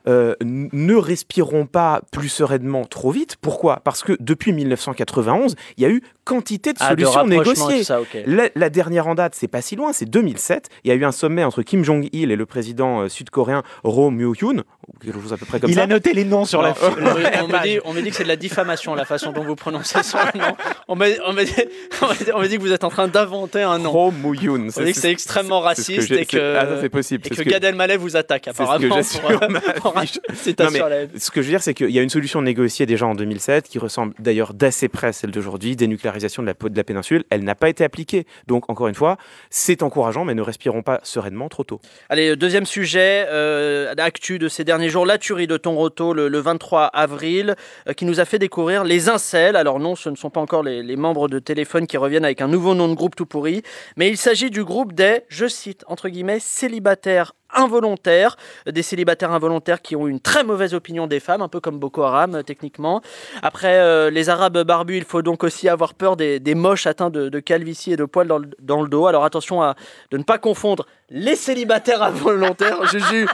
euh, 0.07 0.35
ne 0.41 0.95
respirons 0.95 1.65
pas 1.65 2.01
plus 2.11 2.29
sereinement 2.29 2.85
trop 2.85 3.11
vite. 3.11 3.35
Pourquoi? 3.41 3.81
Parce 3.83 4.03
que 4.03 4.17
depuis 4.19 4.51
1991, 4.53 5.55
il 5.77 5.83
y 5.83 5.85
a 5.85 5.89
eu 5.89 6.01
quantité 6.25 6.71
de 6.73 6.77
Ah, 6.79 6.95
de 6.95 7.01
solutions 7.03 7.27
négociées. 7.27 7.83
ça. 7.83 7.99
La, 8.25 8.49
la 8.55 8.69
dernière 8.69 9.07
en 9.07 9.15
date, 9.15 9.35
c'est 9.35 9.47
pas 9.49 9.61
si 9.61 9.75
loin, 9.75 9.91
c'est 9.93 10.05
2007. 10.05 10.69
Il 10.83 10.87
y 10.89 10.91
a 10.91 10.95
eu 10.95 11.03
un 11.03 11.11
sommet 11.11 11.43
entre 11.43 11.61
Kim 11.63 11.83
Jong-il 11.83 12.31
et 12.31 12.35
le 12.35 12.45
président 12.45 13.01
euh, 13.01 13.09
sud-coréen 13.09 13.63
Roh 13.83 14.09
Moo-hyun, 14.09 14.59
ou 14.87 14.93
quelque 15.03 15.19
chose 15.21 15.33
à 15.33 15.37
peu 15.37 15.45
près 15.45 15.59
comme 15.59 15.69
Il 15.69 15.75
ça. 15.75 15.83
a 15.83 15.87
noté 15.87 16.13
les 16.13 16.23
noms 16.23 16.45
sur 16.45 16.61
la. 16.61 16.69
Non, 16.69 16.75
on, 16.81 17.01
me- 17.01 17.43
on 17.43 17.47
me 17.47 17.63
dit, 17.63 17.79
on 17.85 17.93
me 17.93 18.01
dit 18.01 18.09
que 18.09 18.15
c'est 18.15 18.23
de 18.23 18.29
la 18.29 18.35
diffamation 18.37 18.95
la 18.95 19.03
façon 19.05 19.31
dont 19.33 19.43
vous 19.43 19.55
prononcez 19.55 20.01
son 20.03 20.17
nom. 20.35 20.55
On 20.87 20.95
me, 20.95 21.07
on 21.27 21.33
me 21.33 21.43
dit, 21.43 21.51
on 22.01 22.07
me 22.07 22.13
dit- 22.23 22.31
on 22.33 22.39
me 22.39 22.47
dit 22.47 22.55
que 22.57 22.61
vous 22.61 22.71
êtes 22.71 22.83
en 22.85 22.89
train 22.89 23.07
d'inventer 23.09 23.61
un 23.61 23.79
nom. 23.79 23.91
Roh 23.91 24.11
Moo-hyun. 24.11 24.67
On 24.77 24.83
dit 24.83 24.93
que 24.93 24.99
c'est 24.99 25.11
extrêmement 25.11 25.61
c'est 25.75 25.81
ce 25.83 25.87
que 25.91 25.95
raciste 25.97 26.11
et 26.11 26.25
que, 26.25 26.55
Ah, 26.57 26.65
ça 26.67 26.81
c'est 26.81 26.89
possible. 26.89 27.21
et 27.25 27.29
c'est 27.29 27.35
que 27.35 27.35
ce 27.35 27.43
que- 27.43 27.49
Gad 27.49 27.63
Elmaleh 27.65 27.97
vous 27.97 28.15
attaque 28.15 28.43
c'est 28.45 28.63
ce 28.63 28.77
que 28.79 29.33
apparemment. 29.33 29.59
pour, 29.81 29.92
citation 30.33 30.79
Non, 30.79 30.89
mais. 30.89 31.19
Ce 31.19 31.31
que 31.31 31.41
je 31.41 31.47
veux 31.47 31.53
dire, 31.53 31.61
c'est 31.61 31.73
qu'il 31.73 31.89
y 31.89 31.99
a 31.99 32.01
une 32.01 32.09
solution 32.09 32.41
négociée 32.41 32.85
déjà 32.85 33.05
en 33.05 33.15
2007 33.15 33.67
qui 33.67 33.79
ressemble 33.79 34.13
d'ailleurs 34.19 34.53
d'assez 34.53 34.87
près 34.87 35.07
à 35.07 35.13
celle 35.13 35.31
d'aujourd'hui, 35.31 35.75
dénucléarisation 35.75 36.43
de 36.43 36.47
la, 36.47 36.53
de 36.53 36.77
la 36.77 36.83
péninsule. 36.83 37.23
Elle 37.29 37.43
n'a 37.43 37.55
pas 37.55 37.69
été 37.69 37.83
appliquée. 37.83 38.25
Donc, 38.47 38.69
encore 38.69 38.87
une 38.87 38.95
fois, 38.95 39.17
c'est 39.49 39.83
encourageant, 39.83 40.25
mais 40.25 40.35
ne 40.35 40.41
respirons 40.41 40.83
pas 40.83 40.99
sereinement 41.03 41.49
trop 41.49 41.63
tôt. 41.63 41.79
Allez, 42.09 42.29
euh, 42.29 42.35
deuxième 42.35 42.65
sujet, 42.65 43.25
euh, 43.29 43.93
actu 43.97 44.39
de 44.39 44.47
ces 44.47 44.63
derniers 44.63 44.89
jours, 44.89 45.05
la 45.05 45.17
tuerie 45.17 45.47
de 45.47 45.57
Toronto 45.57 46.13
le, 46.13 46.27
le 46.27 46.39
23 46.39 46.85
avril, 46.87 47.55
euh, 47.87 47.93
qui 47.93 48.05
nous 48.05 48.19
a 48.19 48.25
fait 48.25 48.39
découvrir 48.39 48.83
les 48.83 49.09
incels. 49.09 49.55
Alors 49.55 49.79
non, 49.79 49.95
ce 49.95 50.09
ne 50.09 50.15
sont 50.15 50.29
pas 50.29 50.41
encore 50.41 50.63
les, 50.63 50.83
les 50.83 50.95
membres 50.95 51.27
de 51.27 51.39
téléphone 51.39 51.87
qui 51.87 51.97
reviennent 51.97 52.25
avec 52.25 52.41
un 52.41 52.47
nouveau 52.47 52.75
nom 52.75 52.87
de 52.87 52.93
groupe 52.93 53.15
tout 53.15 53.25
pourri, 53.25 53.61
mais 53.97 54.09
il 54.09 54.17
s'agit 54.17 54.49
du 54.49 54.63
groupe 54.63 54.93
des, 54.93 55.21
je 55.29 55.47
cite, 55.47 55.83
entre 55.87 56.09
guillemets, 56.09 56.39
célibataires 56.39 57.33
involontaires, 57.55 58.37
des 58.69 58.81
célibataires 58.81 59.31
involontaires 59.31 59.81
qui 59.81 59.95
ont 59.95 60.07
une 60.07 60.19
très 60.19 60.43
mauvaise 60.43 60.73
opinion 60.73 61.07
des 61.07 61.19
femmes, 61.19 61.41
un 61.41 61.47
peu 61.47 61.59
comme 61.59 61.79
Boko 61.79 62.03
Haram 62.03 62.35
euh, 62.35 62.43
techniquement. 62.43 63.01
Après 63.41 63.77
euh, 63.77 64.09
les 64.09 64.29
Arabes 64.29 64.63
barbus, 64.63 64.97
il 64.97 65.03
faut 65.03 65.21
donc 65.21 65.43
aussi 65.43 65.69
avoir 65.69 65.93
peur 65.93 66.15
des, 66.15 66.39
moches 66.55 66.87
atteints 66.87 67.09
de, 67.09 67.29
de 67.29 67.39
calvitie 67.39 67.93
et 67.93 67.97
de 67.97 68.05
poils 68.05 68.27
dans 68.27 68.37
le, 68.37 68.49
dans 68.61 68.81
le 68.81 68.89
dos. 68.89 69.07
Alors 69.07 69.23
attention 69.23 69.61
à 69.61 69.75
de 70.11 70.17
ne 70.17 70.23
pas 70.23 70.37
confondre 70.37 70.85
les 71.15 71.35
célibataires 71.35 72.01
involontaires, 72.01 72.83
Juju, 72.91 73.27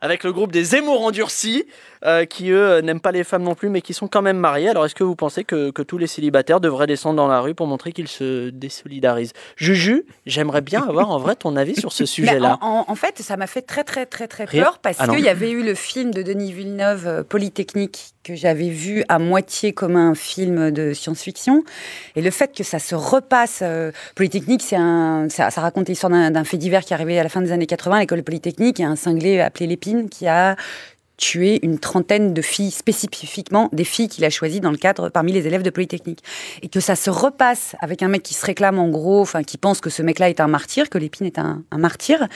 avec 0.00 0.24
le 0.24 0.32
groupe 0.32 0.50
des 0.50 0.64
Zemmour 0.64 1.04
endurcis, 1.04 1.66
euh, 2.04 2.24
qui 2.24 2.50
eux 2.50 2.80
n'aiment 2.80 3.00
pas 3.00 3.12
les 3.12 3.22
femmes 3.22 3.42
non 3.42 3.54
plus, 3.54 3.68
mais 3.68 3.82
qui 3.82 3.92
sont 3.92 4.08
quand 4.08 4.22
même 4.22 4.38
mariés. 4.38 4.70
Alors 4.70 4.86
est-ce 4.86 4.94
que 4.94 5.04
vous 5.04 5.14
pensez 5.14 5.44
que, 5.44 5.70
que 5.70 5.82
tous 5.82 5.98
les 5.98 6.06
célibataires 6.06 6.60
devraient 6.60 6.86
descendre 6.86 7.16
dans 7.16 7.28
la 7.28 7.40
rue 7.40 7.54
pour 7.54 7.66
montrer 7.66 7.92
qu'ils 7.92 8.08
se 8.08 8.48
désolidarisent? 8.48 9.32
Juju, 9.56 10.06
j'aimerais 10.24 10.62
bien 10.62 10.82
avoir 10.82 11.10
en 11.10 11.18
vrai 11.18 11.36
ton 11.36 11.54
avis 11.56 11.76
sur 11.78 11.92
ce 11.92 12.06
sujet-là. 12.16 12.58
en, 12.62 12.66
en- 12.66 12.84
en 12.90 12.94
fait, 12.94 13.18
ça 13.18 13.36
m'a 13.36 13.46
fait 13.46 13.62
très 13.62 13.84
très 13.84 14.06
très 14.06 14.26
très 14.26 14.44
Rire 14.46 14.64
peur 14.64 14.78
parce 14.78 14.96
Ah 14.98 15.06
qu'il 15.08 15.20
y 15.20 15.28
avait 15.28 15.50
eu 15.50 15.62
le 15.62 15.74
film 15.74 16.12
de 16.12 16.22
Denis 16.22 16.52
Villeneuve, 16.52 17.06
euh, 17.06 17.22
Polytechnique, 17.22 18.12
que 18.28 18.34
j'avais 18.34 18.68
vu 18.68 19.04
à 19.08 19.18
moitié 19.18 19.72
comme 19.72 19.96
un 19.96 20.14
film 20.14 20.70
de 20.70 20.92
science-fiction. 20.92 21.64
Et 22.14 22.22
le 22.22 22.30
fait 22.30 22.54
que 22.54 22.62
ça 22.62 22.78
se 22.78 22.94
repasse, 22.94 23.60
euh, 23.62 23.90
Polytechnique, 24.14 24.62
c'est 24.62 24.76
un, 24.76 25.28
ça, 25.30 25.48
raconte 25.48 25.88
l'histoire 25.88 26.10
d'un 26.10 26.44
fait 26.44 26.58
divers 26.58 26.84
qui 26.84 26.92
est 26.92 26.94
arrivé 26.94 27.18
à 27.18 27.22
la 27.22 27.28
fin 27.28 27.40
des 27.40 27.52
années 27.52 27.66
80 27.66 27.96
à 27.96 28.00
l'école 28.00 28.22
Polytechnique. 28.22 28.78
Il 28.78 28.82
y 28.82 28.84
a 28.84 28.88
un 28.88 28.96
cinglé 28.96 29.40
appelé 29.40 29.66
Lépine 29.66 30.08
qui 30.08 30.26
a 30.26 30.56
tué 31.16 31.58
une 31.62 31.78
trentaine 31.78 32.32
de 32.32 32.42
filles, 32.42 32.70
spécifiquement 32.70 33.68
des 33.72 33.84
filles 33.84 34.08
qu'il 34.08 34.24
a 34.24 34.30
choisies 34.30 34.60
dans 34.60 34.70
le 34.70 34.76
cadre 34.76 35.08
parmi 35.08 35.32
les 35.32 35.46
élèves 35.46 35.62
de 35.62 35.70
Polytechnique. 35.70 36.22
Et 36.62 36.68
que 36.68 36.80
ça 36.80 36.96
se 36.96 37.10
repasse 37.10 37.76
avec 37.80 38.02
un 38.02 38.08
mec 38.08 38.22
qui 38.22 38.34
se 38.34 38.44
réclame 38.44 38.78
en 38.78 38.88
gros, 38.88 39.22
enfin 39.22 39.42
qui 39.42 39.56
pense 39.56 39.80
que 39.80 39.90
ce 39.90 40.02
mec-là 40.02 40.28
est 40.28 40.40
un 40.40 40.48
martyr, 40.48 40.90
que 40.90 40.98
Lépine 40.98 41.26
est 41.26 41.38
un 41.38 41.64
martyr. 41.72 42.28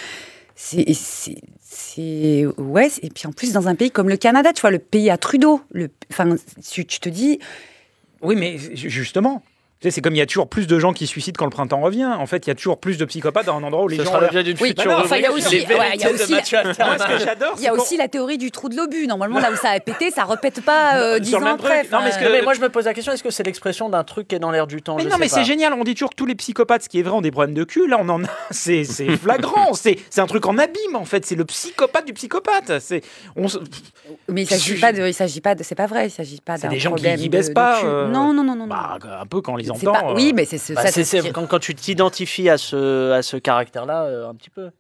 C'est, 0.54 0.86
c'est, 1.94 2.46
ouais. 2.58 2.88
Et 3.02 3.10
puis 3.10 3.26
en 3.26 3.32
plus 3.32 3.52
dans 3.52 3.68
un 3.68 3.74
pays 3.74 3.90
comme 3.90 4.08
le 4.08 4.16
Canada, 4.16 4.52
tu 4.52 4.60
vois, 4.60 4.70
le 4.70 4.78
pays 4.78 5.10
à 5.10 5.18
Trudeau. 5.18 5.60
Le, 5.72 5.90
enfin, 6.10 6.36
tu, 6.70 6.84
te 6.86 7.08
dis, 7.08 7.38
Oui, 8.22 8.36
mais 8.36 8.58
ju- 8.58 8.88
justement, 8.90 9.42
Tu 9.82 9.88
sais, 9.88 9.90
c'est 9.90 10.00
comme 10.00 10.14
il 10.14 10.18
y 10.18 10.22
a 10.22 10.26
toujours 10.26 10.48
plus 10.48 10.68
de 10.68 10.78
gens 10.78 10.92
qui 10.92 11.06
se 11.06 11.10
suicident 11.10 11.36
quand 11.36 11.44
le 11.44 11.50
printemps 11.50 11.80
revient. 11.80 12.04
En 12.06 12.26
fait, 12.26 12.46
il 12.46 12.50
y 12.50 12.52
a 12.52 12.54
toujours 12.54 12.78
plus 12.78 12.98
de 12.98 13.04
psychopathes 13.04 13.46
dans 13.46 13.56
un 13.56 13.64
endroit 13.64 13.82
où 13.82 13.88
les 13.88 13.96
Ce 13.96 14.02
gens. 14.04 14.10
sera 14.12 14.20
l'objet 14.20 14.44
d'une 14.44 14.56
Oui, 14.60 14.68
future 14.68 14.86
bah 14.86 15.00
enfin, 15.04 15.16
il 15.16 15.22
y 15.22 15.26
a 15.26 15.32
aussi- 15.32 15.56
ouais, 15.56 15.66
il 15.94 16.00
y 16.00 16.04
a 16.04 16.10
aussi- 16.12 16.32
y 17.62 17.66
a 17.66 17.98
la 17.98 18.08
théorie 18.08 18.38
du 18.38 18.52
trou 18.52 18.68
de 18.68 18.76
l'obus. 18.76 19.08
Normalement, 19.08 19.40
là 19.40 19.50
où 19.50 19.56
ça 19.56 19.70
a 19.70 19.80
pété, 19.80 20.10
ça 20.12 20.22
repète 20.22 20.60
pas 20.64 20.96
euh, 21.00 21.18
dix 21.18 21.30
Sur 21.30 21.40
le 21.40 21.46
ans 21.46 21.48
même 21.48 21.58
truc. 21.58 21.70
après. 21.72 21.82
Non, 21.90 21.98
mais 22.04 22.10
Enfin, 22.10 22.18
ce 22.20 22.24
Non, 22.24 22.30
mais 22.30 22.42
moi 22.42 22.54
je 22.54 22.60
me 22.60 22.68
pose 22.68 22.84
la 22.84 22.94
question, 22.94 23.12
est-ce 23.12 23.24
que 23.24 23.30
c'est 23.30 23.42
l'expression 23.42 23.88
d'un 23.88 24.04
truc 24.04 24.28
qui 24.28 24.36
est 24.36 24.38
dans 24.38 24.52
l'air 24.52 24.68
du 24.68 24.82
temps? 24.82 24.94
Mais 24.96 25.02
Je 25.02 25.08
non, 25.08 25.14
sais 25.16 25.20
mais 25.20 25.28
c'est 25.28 25.44
génial. 25.44 25.72
On 25.72 25.82
dit 25.82 25.94
toujours 25.94 26.10
que 26.10 26.14
tous 26.16 26.26
les 26.26 26.36
psychopathes, 26.36 26.84
ce 26.84 26.88
qui 26.88 27.00
est 27.00 27.02
vrai, 27.02 27.14
ont 27.16 27.20
des 27.20 27.32
problèmes 27.32 27.54
de 27.54 27.64
cul. 27.64 27.88
Là, 27.88 27.96
on 28.00 28.08
en 28.08 28.22
a. 28.22 28.28
C'est 28.52 28.84
c'est 28.84 29.16
flagrant. 29.16 29.72
C'est 29.74 29.98
c'est 30.10 30.20
un 30.20 30.26
truc 30.26 30.46
en 30.46 30.58
abîme, 30.58 30.94
en 30.94 31.04
fait. 31.04 31.26
C'est 31.26 31.34
le 31.34 31.44
psychopathe 31.44 32.06
du 32.06 32.12
psychopathe. 32.12 32.78
C'est 32.80 33.02
on 33.34 33.46
Mais 34.28 34.42
il 34.42 34.46
s'agit 34.46 34.78
pas 34.78 34.92
de, 34.92 35.06
il 35.08 35.14
s'agit 35.14 35.40
pas 35.40 35.54
de, 35.56 35.62
c'est 35.64 35.74
pas 35.74 35.86
vrai, 35.86 36.06
il 36.06 36.10
s'agit 36.10 36.40
pas 36.40 36.56
C'est 36.56 36.68
d'un 36.68 36.68
des 36.74 36.78
gens 36.78 36.92
qui- 36.94 37.28
baissent 37.28 37.50
pas, 37.50 37.82
euh, 37.84 38.08
Non, 38.08 38.32
non, 38.32 38.44
non, 38.44 38.54
non. 38.54 38.66
non. 38.66 38.66
bah, 38.66 38.98
un 39.20 39.26
peu 39.26 39.40
quand 39.40 39.56
les 39.56 39.70
Pas- 39.80 40.10
euh, 40.10 40.14
Oui, 40.14 40.32
mais 40.34 40.44
c'est 40.44 40.58
ce, 40.58 40.72
Bah, 40.72 40.86
ça, 40.86 41.18
quand, 41.32 41.46
quand 41.46 41.58
tu 41.58 41.74
t'identifies 41.74 42.48
à 42.48 42.58
ce, 42.58 43.12
à 43.12 43.22
ce 43.22 43.36
caractère-là, 43.36 44.04
euh, 44.04 44.28
un 44.28 44.34
petit 44.34 44.50
peu. 44.50 44.70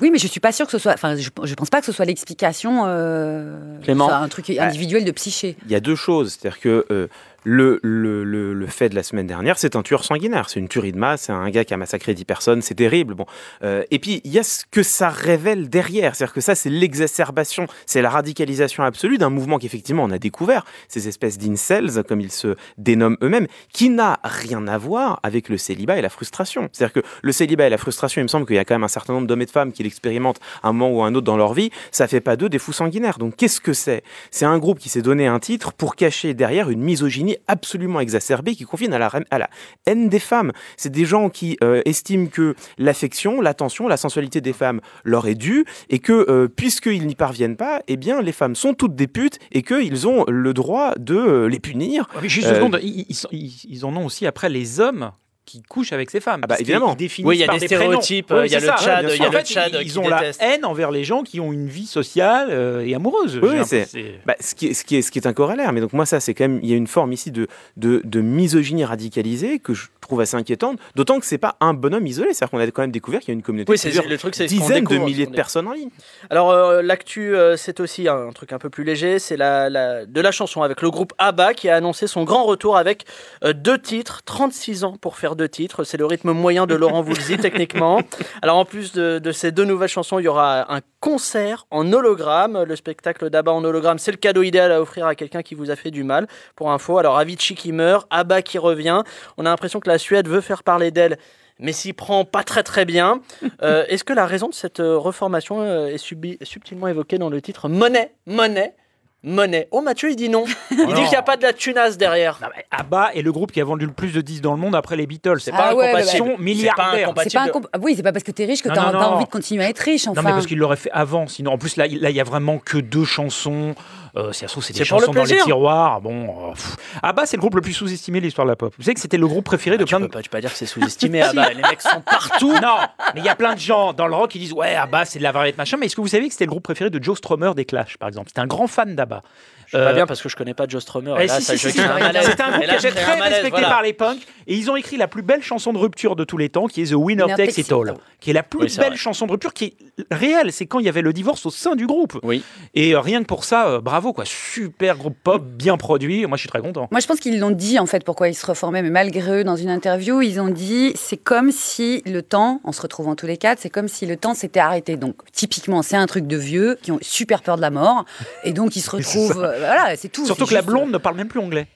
Oui, 0.00 0.10
mais 0.10 0.18
je 0.18 0.26
suis 0.26 0.40
pas 0.40 0.50
sûre 0.52 0.66
que 0.66 0.72
ce 0.72 0.78
soit. 0.78 0.94
Enfin, 0.94 1.14
je, 1.14 1.28
je 1.44 1.54
pense 1.54 1.70
pas 1.70 1.78
que 1.80 1.86
ce 1.86 1.92
soit 1.92 2.04
l'explication. 2.04 2.84
Euh, 2.86 3.78
Clément 3.82 4.06
soit 4.08 4.16
un 4.16 4.28
truc 4.28 4.50
individuel 4.50 5.04
de 5.04 5.12
psyché. 5.12 5.56
Il 5.66 5.70
y 5.70 5.76
a 5.76 5.80
deux 5.80 5.94
choses, 5.94 6.32
c'est-à-dire 6.40 6.58
que 6.60 6.86
euh, 6.90 7.06
le, 7.48 7.78
le, 7.84 8.24
le, 8.24 8.66
fait 8.66 8.88
de 8.88 8.96
la 8.96 9.04
semaine 9.04 9.28
dernière, 9.28 9.56
c'est 9.56 9.76
un 9.76 9.82
tueur 9.82 10.04
sanguinaire, 10.04 10.50
c'est 10.50 10.58
une 10.58 10.66
tuerie 10.66 10.90
de 10.90 10.98
masse, 10.98 11.22
c'est 11.22 11.32
un 11.32 11.48
gars 11.48 11.64
qui 11.64 11.72
a 11.74 11.76
massacré 11.76 12.12
10 12.12 12.24
personnes, 12.24 12.60
c'est 12.60 12.74
terrible. 12.74 13.14
Bon, 13.14 13.24
Euh, 13.62 13.84
et 13.92 14.00
puis 14.00 14.20
il 14.24 14.32
y 14.32 14.38
a 14.40 14.42
ce 14.42 14.64
que 14.68 14.82
ça 14.82 15.08
révèle 15.08 15.68
derrière, 15.68 16.16
c'est-à-dire 16.16 16.34
que 16.34 16.40
ça, 16.40 16.56
c'est 16.56 16.70
l'exacerbation, 16.70 17.68
c'est 17.86 18.02
la 18.02 18.10
radicalisation 18.10 18.82
absolue 18.82 19.16
d'un 19.16 19.30
mouvement 19.30 19.58
qu'effectivement 19.58 20.02
on 20.02 20.10
a 20.10 20.18
découvert, 20.18 20.64
ces 20.88 21.06
espèces 21.06 21.38
d'incels, 21.38 22.02
comme 22.08 22.20
ils 22.20 22.32
se 22.32 22.56
dénomment 22.78 23.16
eux-mêmes, 23.22 23.46
qui 23.72 23.90
n'a 23.90 24.18
rien 24.24 24.66
à 24.66 24.76
voir 24.76 25.20
avec 25.22 25.48
le 25.48 25.56
célibat 25.56 25.98
et 25.98 26.02
la 26.02 26.08
frustration. 26.08 26.68
C'est-à-dire 26.72 27.00
que 27.00 27.06
le 27.22 27.30
célibat 27.32 27.68
et 27.68 27.70
la 27.70 27.78
frustration, 27.78 28.20
il 28.20 28.24
me 28.24 28.28
semble 28.28 28.46
qu'il 28.46 28.56
y 28.56 28.58
a 28.58 28.64
quand 28.64 28.74
même 28.74 28.84
un 28.84 28.88
certain 28.88 29.12
nombre 29.12 29.28
d'hommes 29.28 29.42
et 29.42 29.46
de 29.46 29.50
femmes 29.50 29.72
qui 29.72 29.84
l'expérimentent 29.84 30.40
à 30.64 30.68
un 30.68 30.72
moment 30.72 30.92
ou 30.92 31.02
à 31.02 31.06
un 31.06 31.14
autre 31.14 31.26
dans 31.26 31.36
leur 31.36 31.54
vie, 31.54 31.70
ça 31.92 32.08
fait 32.08 32.20
pas 32.20 32.36
d'eux 32.36 32.48
des 32.48 32.58
fous 32.58 32.72
sanguinaires. 32.72 33.18
Donc 33.18 33.36
qu'est-ce 33.36 33.60
que 33.60 33.72
c'est? 33.72 34.02
C'est 34.32 34.46
un 34.46 34.58
groupe 34.58 34.80
qui 34.80 34.88
s'est 34.88 35.02
donné 35.02 35.28
un 35.28 35.38
titre 35.38 35.72
pour 35.72 35.94
cacher 35.94 36.34
derrière 36.34 36.70
une 36.70 36.80
misogynie 36.80 37.35
absolument 37.46 38.00
exacerbée 38.00 38.54
qui 38.54 38.64
confine 38.64 38.92
à 38.92 38.98
la, 38.98 39.10
à 39.30 39.38
la 39.38 39.50
haine 39.86 40.08
des 40.08 40.18
femmes. 40.18 40.52
C'est 40.76 40.90
des 40.90 41.04
gens 41.04 41.28
qui 41.28 41.56
euh, 41.62 41.82
estiment 41.84 42.26
que 42.26 42.54
l'affection, 42.78 43.40
l'attention, 43.40 43.88
la 43.88 43.96
sensualité 43.96 44.40
des 44.40 44.52
femmes 44.52 44.80
leur 45.04 45.26
est 45.26 45.34
due 45.34 45.64
et 45.90 45.98
que 45.98 46.12
euh, 46.12 46.48
puisqu'ils 46.48 47.06
n'y 47.06 47.14
parviennent 47.14 47.56
pas, 47.56 47.82
eh 47.88 47.96
bien 47.96 48.22
les 48.22 48.32
femmes 48.32 48.56
sont 48.56 48.74
toutes 48.74 48.94
des 48.94 49.06
putes 49.06 49.38
et 49.52 49.62
qu'ils 49.62 50.08
ont 50.08 50.24
le 50.28 50.52
droit 50.54 50.94
de 50.98 51.16
euh, 51.16 51.48
les 51.48 51.60
punir. 51.60 52.08
Ah, 52.14 52.18
mais 52.22 52.28
juste 52.28 52.48
une 52.48 52.54
seconde, 52.54 52.80
ils 52.82 53.84
en 53.84 53.96
ont 53.96 54.06
aussi 54.06 54.26
après 54.26 54.48
les 54.48 54.80
hommes 54.80 55.12
qui 55.46 55.62
couchent 55.62 55.92
avec 55.92 56.10
ces 56.10 56.20
femmes. 56.20 56.40
Ah 56.44 56.46
bah, 56.48 56.56
évidemment. 56.58 56.94
définissent 56.94 57.28
Oui, 57.28 57.36
il 57.36 57.40
y 57.40 57.44
a 57.44 57.46
par 57.46 57.58
des 57.58 57.66
stéréotypes, 57.66 58.30
euh, 58.32 58.46
il 58.46 58.52
y 58.52 58.56
a 58.56 58.60
le 58.60 58.66
ça. 58.66 58.76
Tchad, 58.76 59.06
il 59.14 59.16
y 59.18 59.22
a 59.24 59.28
en 59.28 59.30
le 59.30 59.38
fait, 59.38 59.44
Tchad 59.46 59.78
ils 59.80 59.90
qui 59.92 59.98
ont 59.98 60.08
la 60.08 60.22
haine 60.40 60.64
envers 60.64 60.90
les 60.90 61.04
gens 61.04 61.22
qui 61.22 61.40
ont 61.40 61.52
une 61.52 61.68
vie 61.68 61.86
sociale 61.86 62.48
euh, 62.50 62.84
et 62.84 62.94
amoureuse. 62.94 63.40
Oui, 63.42 63.58
c'est- 63.64 63.88
Bah, 64.26 64.34
ce, 64.40 64.54
qui 64.54 64.66
est, 64.66 64.74
ce, 64.74 64.84
qui 64.84 64.96
est, 64.96 65.02
ce 65.02 65.10
qui 65.10 65.18
est 65.18 65.26
un 65.26 65.32
corollaire, 65.32 65.72
mais 65.72 65.80
donc 65.80 65.92
moi 65.92 66.04
ça 66.04 66.20
c'est 66.20 66.34
quand 66.34 66.44
même, 66.48 66.60
il 66.62 66.68
y 66.68 66.72
a 66.74 66.76
une 66.76 66.86
forme 66.88 67.12
ici 67.12 67.30
de, 67.30 67.46
de, 67.76 68.02
de 68.04 68.20
misogynie 68.20 68.84
radicalisée 68.84 69.58
que 69.60 69.72
je 69.72 69.86
trouve 70.06 70.20
assez 70.20 70.36
inquiétante, 70.36 70.78
d'autant 70.94 71.18
que 71.20 71.26
c'est 71.26 71.38
pas 71.38 71.56
un 71.60 71.74
bonhomme 71.74 72.06
isolé, 72.06 72.32
c'est-à-dire 72.32 72.50
qu'on 72.50 72.60
a 72.60 72.70
quand 72.70 72.82
même 72.82 72.92
découvert 72.92 73.20
qu'il 73.20 73.28
y 73.28 73.32
a 73.32 73.34
une 73.34 73.42
communauté 73.42 73.72
Oui, 73.72 73.78
de 73.78 74.08
le 74.08 74.18
truc, 74.18 74.34
dizaines 74.40 74.84
de 74.84 74.98
milliers 74.98 75.26
de 75.26 75.34
personnes 75.34 75.66
en 75.68 75.72
ligne. 75.72 75.90
Alors, 76.30 76.50
euh, 76.50 76.82
l'actu, 76.82 77.34
euh, 77.34 77.56
c'est 77.56 77.80
aussi 77.80 78.08
un, 78.08 78.30
truc 78.32 78.52
un 78.52 78.58
peu 78.58 78.70
plus 78.70 78.84
léger, 78.84 79.18
c'est 79.18 79.36
la, 79.36 79.68
la- 79.70 80.06
de 80.06 80.20
la 80.20 80.30
chanson 80.32 80.62
avec 80.62 80.82
le 80.82 80.90
groupe 80.90 81.12
ABBA 81.18 81.54
qui 81.54 81.68
a 81.68 81.76
annoncé 81.76 82.06
son 82.06 82.24
grand 82.24 82.44
retour 82.44 82.76
avec 82.76 83.04
euh, 83.44 83.52
deux 83.52 83.78
titres, 83.78 84.22
36 84.24 84.84
ans 84.84 84.96
pour 85.00 85.16
faire 85.16 85.36
deux 85.36 85.48
titres. 85.48 85.84
C'est 85.84 85.96
le 85.96 86.06
rythme 86.06 86.32
moyen 86.32 86.66
de 86.66 86.74
Laurent 86.74 87.02
Voulzy, 87.02 87.36
techniquement. 87.38 88.00
Alors, 88.42 88.56
en 88.56 88.64
plus 88.64 88.92
de, 88.92 89.18
de 89.18 89.32
ces 89.32 89.52
deux 89.52 89.64
nouvelles 89.64 89.88
chansons, 89.88 90.18
il 90.18 90.24
y 90.24 90.28
aura 90.28 90.72
un 90.74 90.80
concert 91.00 91.66
en 91.70 91.92
hologramme. 91.92 92.62
Le 92.64 92.76
spectacle 92.76 93.30
d'ABBA 93.30 93.52
en 93.52 93.64
hologramme, 93.64 93.98
c'est 93.98 94.10
le 94.10 94.16
cadeau 94.16 94.42
idéal 94.42 94.72
à 94.72 94.80
offrir 94.80 95.06
à 95.06 95.14
quelqu'un 95.14 95.42
qui 95.42 95.54
vous 95.54 95.70
a 95.70 95.76
fait 95.76 95.90
du 95.90 96.04
mal. 96.04 96.26
Pour 96.54 96.70
info, 96.70 96.98
alors 96.98 97.18
Avicii 97.18 97.54
qui 97.54 97.72
meurt, 97.72 98.06
ABBA 98.10 98.42
qui 98.42 98.58
revient. 98.58 99.02
On 99.36 99.46
a 99.46 99.48
l'impression 99.50 99.80
que 99.80 99.88
la 99.88 99.95
Suède 99.98 100.28
veut 100.28 100.40
faire 100.40 100.62
parler 100.62 100.90
d'elle 100.90 101.18
mais 101.58 101.72
s'y 101.72 101.94
prend 101.94 102.26
pas 102.26 102.44
très 102.44 102.62
très 102.62 102.84
bien. 102.84 103.20
Euh, 103.62 103.84
Est-ce 103.88 104.04
que 104.04 104.12
la 104.12 104.26
raison 104.26 104.48
de 104.48 104.54
cette 104.54 104.80
euh, 104.80 104.98
reformation 104.98 105.62
euh, 105.62 105.86
est 105.86 105.96
subi- 105.96 106.36
subtilement 106.44 106.88
évoquée 106.88 107.16
dans 107.16 107.30
le 107.30 107.40
titre 107.40 107.68
Monnaie, 107.70 108.12
monnaie, 108.26 108.74
monnaie? 109.22 109.66
Oh 109.70 109.80
Mathieu 109.80 110.10
il 110.10 110.16
dit 110.16 110.28
non. 110.28 110.44
Il 110.70 110.76
dit 110.88 110.92
qu'il 110.94 111.08
n'y 111.08 111.14
a 111.16 111.22
pas 111.22 111.38
de 111.38 111.42
la 111.42 111.52
tunasse 111.54 111.96
derrière. 111.96 112.38
Non, 112.42 112.48
mais 112.54 112.64
ABBA 112.70 113.14
est 113.14 113.22
le 113.22 113.32
groupe 113.32 113.52
qui 113.52 113.60
a 113.60 113.64
vendu 113.64 113.86
le 113.86 113.92
plus 113.92 114.12
de 114.12 114.20
disques 114.20 114.42
dans 114.42 114.52
le 114.52 114.58
monde 114.60 114.74
après 114.74 114.96
les 114.96 115.06
Beatles. 115.06 115.40
C'est 115.40 115.50
pas 115.52 115.68
Ah 115.70 115.74
ouais, 115.74 116.02
sont 116.18 116.36
C'est 116.38 116.66
pas. 116.76 116.92
C'est 117.26 117.36
un 117.38 117.48
comp- 117.48 117.68
ah 117.72 117.78
Oui, 117.80 117.94
c'est 117.96 118.02
pas 118.02 118.12
parce 118.12 118.22
que 118.24 118.30
t'es 118.32 118.44
riche 118.44 118.62
que 118.62 118.68
t'as 118.68 118.92
envie 118.92 119.24
de 119.24 119.30
continuer 119.30 119.64
à 119.64 119.70
être 119.70 119.78
riche. 119.80 120.06
Enfin, 120.06 120.20
Non, 120.20 120.28
mais 120.28 120.34
parce 120.34 120.46
qu'il 120.46 120.58
l'aurait 120.58 120.76
fait 120.76 120.90
avant. 120.92 121.26
Sinon, 121.26 121.52
en 121.52 121.58
plus, 121.58 121.76
là, 121.76 121.86
il 121.86 122.00
là, 122.02 122.10
il 122.10 122.16
y 122.16 122.20
a 122.20 122.24
vraiment 122.24 122.58
que 122.58 122.76
deux 122.76 123.04
chansons. 123.04 123.74
Euh, 124.16 124.32
si 124.32 124.40
ça 124.40 124.46
se 124.48 124.52
trouve, 124.52 124.64
c'est 124.64 124.72
des 124.72 124.78
C'est 124.78 124.84
le 124.94 125.00
chansons 125.00 125.12
dans 125.12 125.24
les 125.24 125.36
tiroirs. 125.42 126.00
Bon, 126.00 126.48
euh, 126.48 126.52
pff. 126.52 126.76
ABBA, 127.02 127.26
c'est 127.26 127.36
le 127.36 127.40
groupe 127.40 127.54
le 127.54 127.60
plus 127.60 127.74
sous-estimé 127.74 128.20
de 128.20 128.24
l'histoire 128.24 128.46
de 128.46 128.52
la 128.52 128.56
pop. 128.56 128.72
Vous 128.78 128.82
savez 128.82 128.94
que 128.94 129.00
c'était 129.00 129.18
le 129.18 129.26
groupe 129.28 129.44
préféré 129.44 129.76
de 129.76 129.84
Tu 129.84 129.88
plein 129.90 129.98
peux, 130.00 130.06
de. 130.08 130.12
pas, 130.12 130.22
tu 130.22 130.30
peux 130.30 130.36
pas 130.38 130.40
dire 130.40 130.50
que 130.50 130.56
c'est 130.56 130.66
sous-estimé. 130.66 131.20
ah 131.22 131.32
bah, 131.34 131.48
les 131.54 131.62
mecs 131.62 131.82
sont 131.82 132.00
partout. 132.00 132.52
Non, 132.54 132.76
mais 133.14 133.20
il 133.20 133.24
y 133.26 133.28
a 133.28 133.34
plein 133.36 133.54
de 133.54 133.60
gens 133.60 133.92
dans 133.92 134.06
le 134.06 134.14
rock 134.14 134.30
qui 134.30 134.38
disent 134.38 134.52
ouais, 134.54 134.74
ABBA, 134.74 135.04
c'est 135.04 135.18
de 135.18 135.22
la 135.24 135.32
variété 135.32 135.58
machin. 135.58 135.76
Mais 135.78 135.86
est-ce 135.86 135.96
que 135.96 136.00
vous 136.00 136.08
savez 136.08 136.26
que 136.28 136.32
c'était 136.32 136.46
le 136.46 136.50
groupe 136.50 136.64
préféré 136.64 136.88
de 136.90 137.02
Joe 137.02 137.16
Strummer 137.18 137.54
des 137.54 137.64
Clash, 137.66 137.98
par 137.98 138.08
exemple? 138.08 138.28
C'était 138.28 138.40
un 138.40 138.46
grand 138.46 138.66
fan 138.66 138.94
d'ABBA. 138.94 139.22
Je 139.66 139.76
pas 139.76 139.82
Euh, 139.82 139.92
bien 139.94 140.06
parce 140.06 140.22
que 140.22 140.28
je 140.28 140.36
connais 140.36 140.54
pas 140.54 140.64
Joe 140.68 140.80
Strummer. 140.80 141.14
Si, 141.28 141.80
un 141.80 141.98
malaise. 141.98 142.26
C'était 142.30 142.42
un 142.42 142.50
groupe 142.52 142.64
qui 142.68 142.74
était 142.86 142.90
très 142.92 143.20
respecté 143.20 143.60
par 143.62 143.82
les 143.82 143.92
punks 143.92 144.20
et 144.46 144.54
ils 144.56 144.70
ont 144.70 144.76
écrit 144.76 144.96
la 144.96 145.08
plus 145.08 145.22
belle 145.22 145.42
chanson 145.42 145.72
de 145.72 145.78
rupture 145.78 146.16
de 146.16 146.24
tous 146.24 146.36
les 146.38 146.48
temps 146.48 146.66
qui 146.66 146.82
est 146.82 146.86
The 146.86 146.94
Winner 146.94 147.24
Winner 147.24 147.34
Takes 147.36 147.58
It 147.58 147.72
All, 147.72 147.94
qui 148.20 148.30
est 148.30 148.32
la 148.32 148.42
plus 148.42 148.60
Oui, 148.60 148.76
belle 148.78 148.88
vrai. 148.88 148.96
chanson 148.96 149.26
de 149.26 149.32
rupture 149.32 149.52
qui 149.52 149.64
est 149.64 149.74
réelle. 150.10 150.52
C'est 150.52 150.66
quand 150.66 150.78
il 150.78 150.86
y 150.86 150.88
avait 150.88 151.02
le 151.02 151.12
divorce 151.12 151.44
au 151.46 151.50
sein 151.50 151.74
du 151.74 151.86
groupe. 151.86 152.18
Oui. 152.22 152.42
Et 152.74 152.94
euh, 152.94 153.00
rien 153.00 153.20
que 153.22 153.26
pour 153.26 153.44
ça, 153.44 153.68
euh, 153.68 153.80
bravo 153.80 154.12
quoi, 154.12 154.24
super 154.24 154.96
groupe 154.96 155.16
pop, 155.22 155.42
bien 155.42 155.76
produit. 155.76 156.26
Moi 156.26 156.36
je 156.36 156.40
suis 156.40 156.48
très 156.48 156.60
content. 156.60 156.88
Moi, 156.90 157.00
je 157.00 157.06
pense 157.06 157.20
qu'ils 157.20 157.38
l'ont 157.40 157.50
dit 157.50 157.78
en 157.78 157.86
fait 157.86 158.04
pourquoi 158.04 158.28
ils 158.28 158.34
se 158.34 158.46
reformaient, 158.46 158.82
mais 158.82 158.90
malgré 158.90 159.40
eux, 159.40 159.44
dans 159.44 159.56
une 159.56 159.70
interview, 159.70 160.22
ils 160.22 160.40
ont 160.40 160.48
dit 160.48 160.92
c'est 160.94 161.16
comme 161.16 161.50
si 161.52 162.02
le 162.06 162.22
temps, 162.22 162.60
on 162.64 162.72
se 162.72 162.82
retrouve 162.82 163.08
en 163.08 163.16
tous 163.16 163.26
les 163.26 163.36
quatre, 163.36 163.58
c'est 163.60 163.70
comme 163.70 163.88
si 163.88 164.06
le 164.06 164.16
temps 164.16 164.34
s'était 164.34 164.60
arrêté. 164.60 164.96
Donc, 164.96 165.16
typiquement, 165.32 165.82
c'est 165.82 165.96
un 165.96 166.06
truc 166.06 166.26
de 166.26 166.36
vieux 166.36 166.78
qui 166.82 166.92
ont 166.92 166.98
super 167.02 167.42
peur 167.42 167.56
de 167.56 167.62
la 167.62 167.70
mort, 167.70 168.04
et 168.44 168.52
donc 168.52 168.76
ils 168.76 168.80
se 168.80 168.90
retrouvent. 168.96 169.42
euh, 169.42 169.58
voilà, 169.58 169.96
c'est 169.96 170.08
tout. 170.08 170.24
Surtout 170.26 170.46
que 170.46 170.54
la 170.54 170.62
blonde 170.62 170.90
ne 170.90 170.98
parle 170.98 171.16
même 171.16 171.28
plus 171.28 171.40
anglais. 171.40 171.66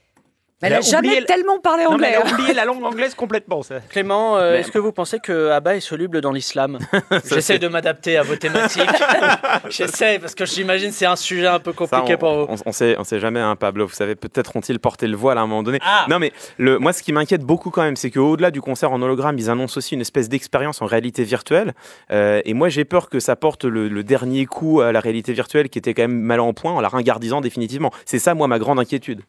Elle 0.63 0.73
Elle 0.73 0.75
a 0.75 0.79
a 0.79 0.81
jamais 0.83 1.09
oublié- 1.09 1.25
tellement 1.25 1.59
parlé 1.59 1.85
Non, 1.85 1.97
mais 1.97 2.09
anglais. 2.09 2.17
elle 2.23 2.29
a 2.29 2.35
oublié 2.35 2.53
la 2.55 2.65
langue 2.67 2.85
anglaise 2.85 3.15
complètement. 3.15 3.63
ça. 3.63 3.77
Clément, 3.89 4.37
euh, 4.37 4.53
Mais- 4.53 4.61
est-ce 4.61 4.71
que 4.71 4.79
vous 4.79 4.93
pensez 4.93 5.19
que 5.19 5.49
Abba 5.51 5.77
est 5.77 5.81
soluble 5.81 6.21
dans 6.21 6.33
l'islam 6.33 6.79
J'essaie 7.29 7.59
de 7.59 7.67
m'adapter 7.69 8.19
à 8.19 8.23
vos 8.23 8.37
thématiques. 8.37 8.83
J'essaie 9.71 10.19
parce 10.19 10.35
que 10.35 10.45
j'imagine 10.45 10.93
c'est 10.93 11.07
un 11.07 11.17
sujet 11.17 11.47
un 11.47 11.59
peu 11.61 11.73
Ça, 11.73 11.79
compliqué 11.99 12.15
on, 12.15 12.19
pour 12.19 12.35
vous. 12.35 12.47
on, 12.53 12.57
on 12.67 12.73
sait, 12.73 12.97
on 12.99 13.05
sait 13.05 13.21
jamais, 13.21 13.41
hein, 13.41 13.57
Pablo. 13.57 13.87
Vous 13.87 13.95
savez, 13.95 14.15
peut-être 14.17 14.55
ont-ils 14.57 14.79
porté 14.79 15.07
le 15.07 15.17
voile 15.17 15.39
à 15.39 15.41
un 15.41 15.47
moment 15.47 15.63
donné. 15.63 15.79
Ah. 15.83 16.07
Non, 16.09 16.19
mais 16.19 16.33
le, 16.59 16.79
moi, 16.79 16.93
ce 16.93 17.03
qui 17.03 17.13
m'inquiète 17.13 17.43
beaucoup 17.43 17.71
quand 17.71 17.83
même, 17.83 17.97
c'est 17.97 18.11
qu'au-delà 18.11 18.51
du 18.51 18.61
concert 18.61 18.93
en 18.93 19.01
hologramme, 19.03 19.39
ils 19.39 19.51
annoncent 19.51 19.79
aussi 19.79 19.95
une 19.95 20.01
espèce 20.03 20.29
d'expérience 20.29 20.83
en 20.83 20.87
réalité 20.87 21.25
virtuelle. 21.25 21.73
Euh, 22.11 22.43
et 22.45 22.55
moi, 22.55 22.69
j'ai 22.69 22.85
peur 22.85 23.09
que 23.09 23.19
ça 23.21 23.37
porte 23.37 23.65
le, 23.65 23.89
le 23.89 24.05
dernier 24.05 24.47
coup 24.47 24.81
à 24.81 24.93
la 24.93 25.01
réalité 25.01 25.33
virtuelle 25.33 25.69
qui 25.69 25.79
était 25.79 25.95
quand 25.95 26.03
même 26.03 26.21
mal 26.21 26.41
en 26.41 26.53
point 26.53 26.73
en 26.73 26.81
la 26.81 26.89
ringardisant 26.89 27.41
définitivement. 27.41 27.91
C'est 28.05 28.19
ça, 28.19 28.35
moi, 28.35 28.47
ma 28.47 28.59
grande 28.59 28.79
inquiétude. 28.79 29.23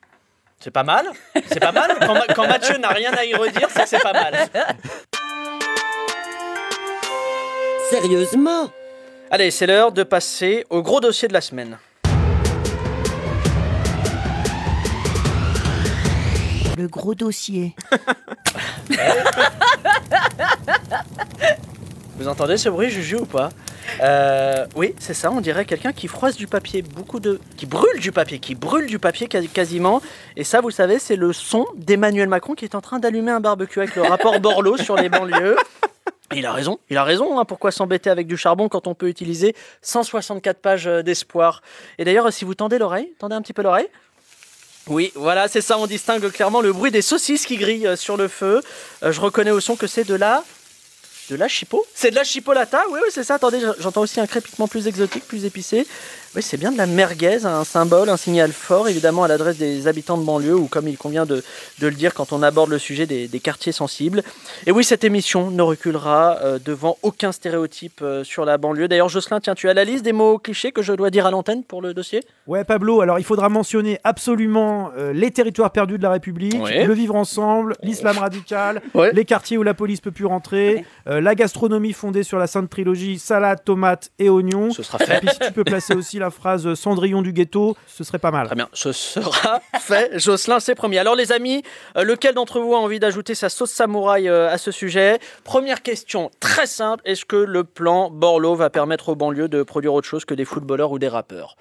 C'est 0.63 0.72
pas 0.72 0.84
mal 0.84 1.06
C'est 1.48 1.60
pas 1.60 1.72
mal 1.72 1.98
quand, 2.00 2.13
Ma- 2.13 2.27
quand 2.27 2.48
Mathieu 2.48 2.77
n'a 2.77 2.89
rien 2.89 3.12
à 3.13 3.25
y 3.25 3.34
redire, 3.34 3.68
c'est 3.72 3.84
que 3.84 3.89
c'est 3.89 4.00
pas 4.01 4.13
mal. 4.13 4.48
Sérieusement 7.89 8.70
Allez, 9.32 9.50
c'est 9.50 9.65
l'heure 9.65 9.91
de 9.91 10.03
passer 10.03 10.65
au 10.70 10.82
gros 10.82 11.00
dossier 11.00 11.27
de 11.27 11.34
la 11.34 11.41
semaine. 11.41 11.77
Le 16.77 16.88
gros 16.88 17.15
dossier. 17.15 17.75
Vous 22.21 22.27
entendez 22.27 22.57
ce 22.57 22.69
bruit, 22.69 22.91
Juju, 22.91 23.15
ou 23.15 23.25
pas 23.25 23.49
Euh, 24.01 24.67
Oui, 24.75 24.93
c'est 24.99 25.15
ça, 25.15 25.31
on 25.31 25.41
dirait 25.41 25.65
quelqu'un 25.65 25.91
qui 25.91 26.07
froisse 26.07 26.35
du 26.35 26.45
papier, 26.45 26.83
beaucoup 26.83 27.19
de... 27.19 27.39
qui 27.57 27.65
brûle 27.65 27.99
du 27.99 28.11
papier, 28.11 28.37
qui 28.37 28.53
brûle 28.53 28.85
du 28.85 28.99
papier 28.99 29.27
quasi- 29.27 29.47
quasiment. 29.49 30.03
Et 30.37 30.43
ça, 30.43 30.61
vous 30.61 30.67
le 30.67 30.73
savez, 30.73 30.99
c'est 30.99 31.15
le 31.15 31.33
son 31.33 31.65
d'Emmanuel 31.77 32.29
Macron 32.29 32.53
qui 32.53 32.63
est 32.63 32.75
en 32.75 32.81
train 32.81 32.99
d'allumer 32.99 33.31
un 33.31 33.39
barbecue 33.39 33.79
avec 33.79 33.95
le 33.95 34.03
rapport 34.03 34.39
Borloo 34.39 34.77
sur 34.77 34.95
les 34.97 35.09
banlieues. 35.09 35.55
Et 36.31 36.37
Il 36.37 36.45
a 36.45 36.53
raison, 36.53 36.77
il 36.91 36.97
a 36.97 37.03
raison. 37.03 37.39
hein, 37.39 37.43
pourquoi 37.45 37.71
s'embêter 37.71 38.11
avec 38.11 38.27
du 38.27 38.37
charbon 38.37 38.69
quand 38.69 38.85
on 38.85 38.93
peut 38.93 39.07
utiliser 39.09 39.55
164 39.81 40.59
pages 40.59 40.85
euh, 40.85 41.01
d'espoir 41.01 41.63
Et 41.97 42.05
d'ailleurs, 42.05 42.31
si 42.31 42.45
vous 42.45 42.53
tendez 42.53 42.77
l'oreille, 42.77 43.11
tendez 43.17 43.33
un 43.33 43.41
petit 43.41 43.53
peu 43.53 43.63
l'oreille. 43.63 43.87
Oui, 44.87 45.11
voilà, 45.15 45.47
c'est 45.47 45.61
ça, 45.61 45.79
on 45.79 45.87
distingue 45.87 46.29
clairement 46.31 46.61
le 46.61 46.71
bruit 46.71 46.91
des 46.91 47.01
saucisses 47.01 47.47
qui 47.47 47.57
grillent 47.57 47.87
euh, 47.87 47.95
sur 47.95 48.15
le 48.15 48.27
feu. 48.27 48.61
Je 49.01 49.19
reconnais 49.19 49.51
au 49.51 49.59
son 49.59 49.75
que 49.75 49.87
c'est 49.87 50.03
de 50.07 50.13
la... 50.15 50.43
De 51.29 51.35
la 51.35 51.47
chipot 51.47 51.85
C'est 51.93 52.11
de 52.11 52.15
la 52.15 52.23
chipolata 52.23 52.83
Oui, 52.89 52.99
oui, 53.03 53.09
c'est 53.11 53.23
ça. 53.23 53.35
Attendez, 53.35 53.61
j'entends 53.79 54.01
aussi 54.01 54.19
un 54.19 54.27
crépitement 54.27 54.67
plus 54.67 54.87
exotique, 54.87 55.25
plus 55.25 55.45
épicé. 55.45 55.87
Oui, 56.33 56.41
c'est 56.41 56.55
bien 56.55 56.71
de 56.71 56.77
la 56.77 56.85
merguez, 56.85 57.45
un 57.45 57.65
symbole, 57.65 58.07
un 58.07 58.15
signal 58.15 58.53
fort, 58.53 58.88
évidemment, 58.88 59.25
à 59.25 59.27
l'adresse 59.27 59.57
des 59.57 59.88
habitants 59.88 60.17
de 60.17 60.23
banlieue, 60.23 60.55
ou 60.55 60.67
comme 60.67 60.88
il 60.88 60.97
convient 60.97 61.25
de, 61.25 61.43
de 61.79 61.88
le 61.88 61.93
dire 61.93 62.13
quand 62.13 62.31
on 62.31 62.41
aborde 62.41 62.69
le 62.69 62.79
sujet 62.79 63.05
des, 63.05 63.27
des 63.27 63.39
quartiers 63.41 63.73
sensibles. 63.73 64.23
Et 64.65 64.71
oui, 64.71 64.85
cette 64.85 65.03
émission 65.03 65.51
ne 65.51 65.61
reculera 65.61 66.38
euh, 66.41 66.57
devant 66.63 66.97
aucun 67.01 67.33
stéréotype 67.33 68.00
euh, 68.01 68.23
sur 68.23 68.45
la 68.45 68.57
banlieue. 68.57 68.88
D'ailleurs, 68.88 69.09
Jocelyn, 69.09 69.41
tiens, 69.41 69.55
tu 69.55 69.67
as 69.67 69.73
la 69.73 69.83
liste 69.83 70.05
des 70.05 70.13
mots 70.13 70.38
clichés 70.38 70.71
que 70.71 70.81
je 70.81 70.93
dois 70.93 71.09
dire 71.09 71.25
à 71.25 71.31
l'antenne 71.31 71.65
pour 71.65 71.81
le 71.81 71.93
dossier? 71.93 72.23
Ouais, 72.47 72.63
Pablo, 72.63 73.01
alors 73.01 73.19
il 73.19 73.25
faudra 73.25 73.50
mentionner 73.50 74.00
absolument 74.05 74.91
euh, 74.97 75.11
les 75.11 75.31
territoires 75.31 75.71
perdus 75.71 75.97
de 75.97 76.03
la 76.03 76.11
République, 76.11 76.61
Ouais. 76.63 76.85
le 76.85 76.93
vivre 76.93 77.15
ensemble, 77.15 77.75
l'islam 77.83 78.17
radical, 78.17 78.81
Ouais. 78.93 79.11
les 79.11 79.25
quartiers 79.25 79.57
où 79.57 79.63
la 79.63 79.73
police 79.73 80.00
peut 80.00 80.11
plus 80.11 80.25
rentrer, 80.27 80.85
euh, 81.09 81.19
la 81.19 81.35
gastronomie 81.35 81.91
fondée 81.91 82.23
sur 82.23 82.38
la 82.39 82.47
sainte 82.47 82.69
trilogie 82.69 83.19
salade, 83.19 83.65
tomate 83.65 84.11
et 84.17 84.29
oignons. 84.29 84.71
Ce 84.71 84.81
sera 84.81 84.97
Et 85.03 85.07
fait. 85.07 85.19
puis 85.19 85.27
si 85.29 85.39
tu 85.39 85.51
peux 85.51 85.65
placer 85.65 85.93
aussi 85.93 86.19
la 86.21 86.29
phrase 86.29 86.73
Cendrillon 86.75 87.21
du 87.21 87.33
ghetto, 87.33 87.75
ce 87.87 88.03
serait 88.03 88.19
pas 88.19 88.31
mal. 88.31 88.47
Très 88.47 88.55
bien, 88.55 88.69
ce 88.73 88.91
sera 88.91 89.59
fait. 89.79 90.17
Jocelyn, 90.17 90.59
c'est 90.59 90.75
promis. 90.75 90.97
Alors 90.97 91.15
les 91.15 91.31
amis, 91.31 91.63
euh, 91.97 92.03
lequel 92.03 92.35
d'entre 92.35 92.59
vous 92.59 92.73
a 92.73 92.77
envie 92.77 92.99
d'ajouter 92.99 93.35
sa 93.35 93.49
sauce 93.49 93.71
samouraï 93.71 94.29
euh, 94.29 94.49
à 94.49 94.57
ce 94.57 94.71
sujet? 94.71 95.19
Première 95.43 95.81
question, 95.81 96.31
très 96.39 96.67
simple. 96.67 97.01
Est-ce 97.05 97.25
que 97.25 97.35
le 97.35 97.63
plan 97.63 98.09
Borloo 98.09 98.55
va 98.55 98.69
permettre 98.69 99.09
aux 99.09 99.15
banlieues 99.15 99.49
de 99.49 99.63
produire 99.63 99.93
autre 99.93 100.07
chose 100.07 100.23
que 100.23 100.33
des 100.33 100.45
footballeurs 100.45 100.91
ou 100.91 100.99
des 100.99 101.09
rappeurs? 101.09 101.57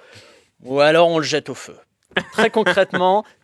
Ou 0.63 0.81
alors 0.81 1.09
on 1.09 1.19
le 1.19 1.25
jette 1.25 1.49
au 1.49 1.55
feu 1.55 1.77
Très 2.33 2.51
concrètement, 2.51 3.25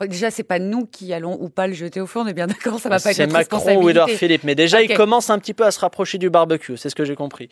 Déjà, 0.00 0.30
c'est 0.30 0.42
pas 0.42 0.58
nous 0.58 0.86
qui 0.86 1.12
allons 1.12 1.38
ou 1.40 1.48
pas 1.48 1.66
le 1.66 1.72
jeter 1.72 2.00
au 2.00 2.06
feu, 2.06 2.18
on 2.20 2.26
est 2.26 2.34
bien 2.34 2.48
d'accord, 2.48 2.80
ça 2.80 2.88
va 2.88 2.98
pas 2.98 3.10
être 3.10 3.16
c'est 3.16 3.26
Macron 3.28 3.76
ou. 3.76 3.88
Edouard 3.88 4.10
Philippe. 4.10 4.42
Mais 4.42 4.56
déjà, 4.56 4.82
il 4.82 4.92
commence 4.94 5.30
un 5.30 5.38
petit 5.38 5.54
peu 5.54 5.64
à 5.64 5.70
se 5.70 5.78
rapprocher 5.78 6.18
du 6.18 6.30
barbecue, 6.30 6.76
c'est 6.76 6.90
ce 6.90 6.94
que 6.94 7.04
j'ai 7.04 7.14
compris. 7.14 7.48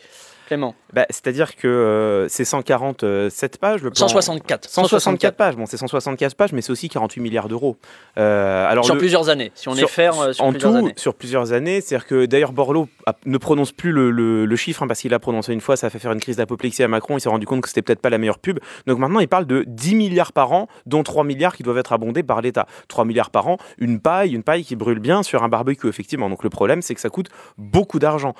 Clément, 0.47 0.75
Bah, 0.93 1.05
C'est-à-dire 1.09 1.55
que 1.55 1.67
euh, 1.67 2.27
c'est 2.27 2.45
147 2.45 3.57
pages, 3.59 3.81
le 3.81 3.89
plan. 3.89 3.95
164. 4.07 4.69
164 4.69 5.35
pages, 5.35 5.55
bon 5.55 5.65
c'est 5.65 5.77
164 5.77 6.35
pages, 6.35 6.53
mais 6.53 6.61
c'est 6.61 6.71
aussi 6.71 6.89
48 6.89 7.21
milliards 7.21 7.47
d'euros. 7.47 7.77
Euh, 8.17 8.67
alors 8.67 8.85
Sur 8.85 8.95
le- 8.95 8.99
plusieurs 8.99 9.29
années, 9.29 9.51
si 9.55 9.69
on 9.69 9.75
sur- 9.75 9.87
est 9.87 9.91
faire 9.91 10.19
euh, 10.19 10.33
sur 10.33 10.43
en 10.45 10.51
plusieurs 10.51 10.71
tout, 10.71 10.77
années. 10.77 10.93
sur 10.97 11.13
plusieurs 11.15 11.53
années, 11.53 11.81
c'est-à-dire 11.81 12.05
que 12.07 12.25
d'ailleurs 12.25 12.51
Borloo 12.51 12.87
a- 13.05 13.15
ne 13.25 13.37
prononce 13.37 13.71
plus 13.71 13.91
le, 13.91 14.11
le- 14.11 14.45
le 14.45 14.55
chiffre 14.55 14.83
hein, 14.83 14.87
parce 14.87 14.99
qu'il 14.99 15.11
l'a 15.11 15.19
prononcé 15.19 15.53
une 15.53 15.61
fois, 15.61 15.77
ça 15.77 15.87
a 15.87 15.89
fait 15.89 15.99
faire 15.99 16.11
une 16.11 16.19
crise 16.19 16.35
d'apoplexie 16.37 16.83
à 16.83 16.87
Macron, 16.87 17.17
il 17.17 17.21
s'est 17.21 17.29
rendu 17.29 17.45
compte 17.45 17.61
que 17.61 17.67
c'était 17.69 17.81
peut-être 17.81 18.01
pas 18.01 18.09
la 18.09 18.17
meilleure 18.17 18.39
pub. 18.39 18.59
Donc 18.87 18.99
maintenant 18.99 19.19
il 19.19 19.27
parle 19.27 19.45
de 19.45 19.63
10 19.67 19.95
milliards 19.95 20.33
par 20.33 20.51
an, 20.51 20.67
dont 20.85 21.03
3 21.03 21.23
milliards 21.23 21.55
qui 21.55 21.63
doivent 21.63 21.77
être 21.77 21.93
abondés 21.93 22.23
par 22.23 22.41
l'État. 22.41 22.67
3 22.89 23.05
milliards 23.05 23.29
par 23.31 23.47
an, 23.47 23.57
une 23.77 23.99
paille, 23.99 24.33
une 24.33 24.43
paille 24.43 24.63
qui 24.63 24.75
brûle 24.75 24.99
bien 24.99 25.23
sur 25.23 25.43
un 25.43 25.49
barbecue 25.49 25.87
effectivement. 25.87 26.29
Donc 26.29 26.43
le 26.43 26.49
problème 26.49 26.81
c'est 26.81 26.95
que 26.95 27.01
ça 27.01 27.09
coûte 27.09 27.29
beaucoup 27.57 27.99
d'argent. 27.99 28.33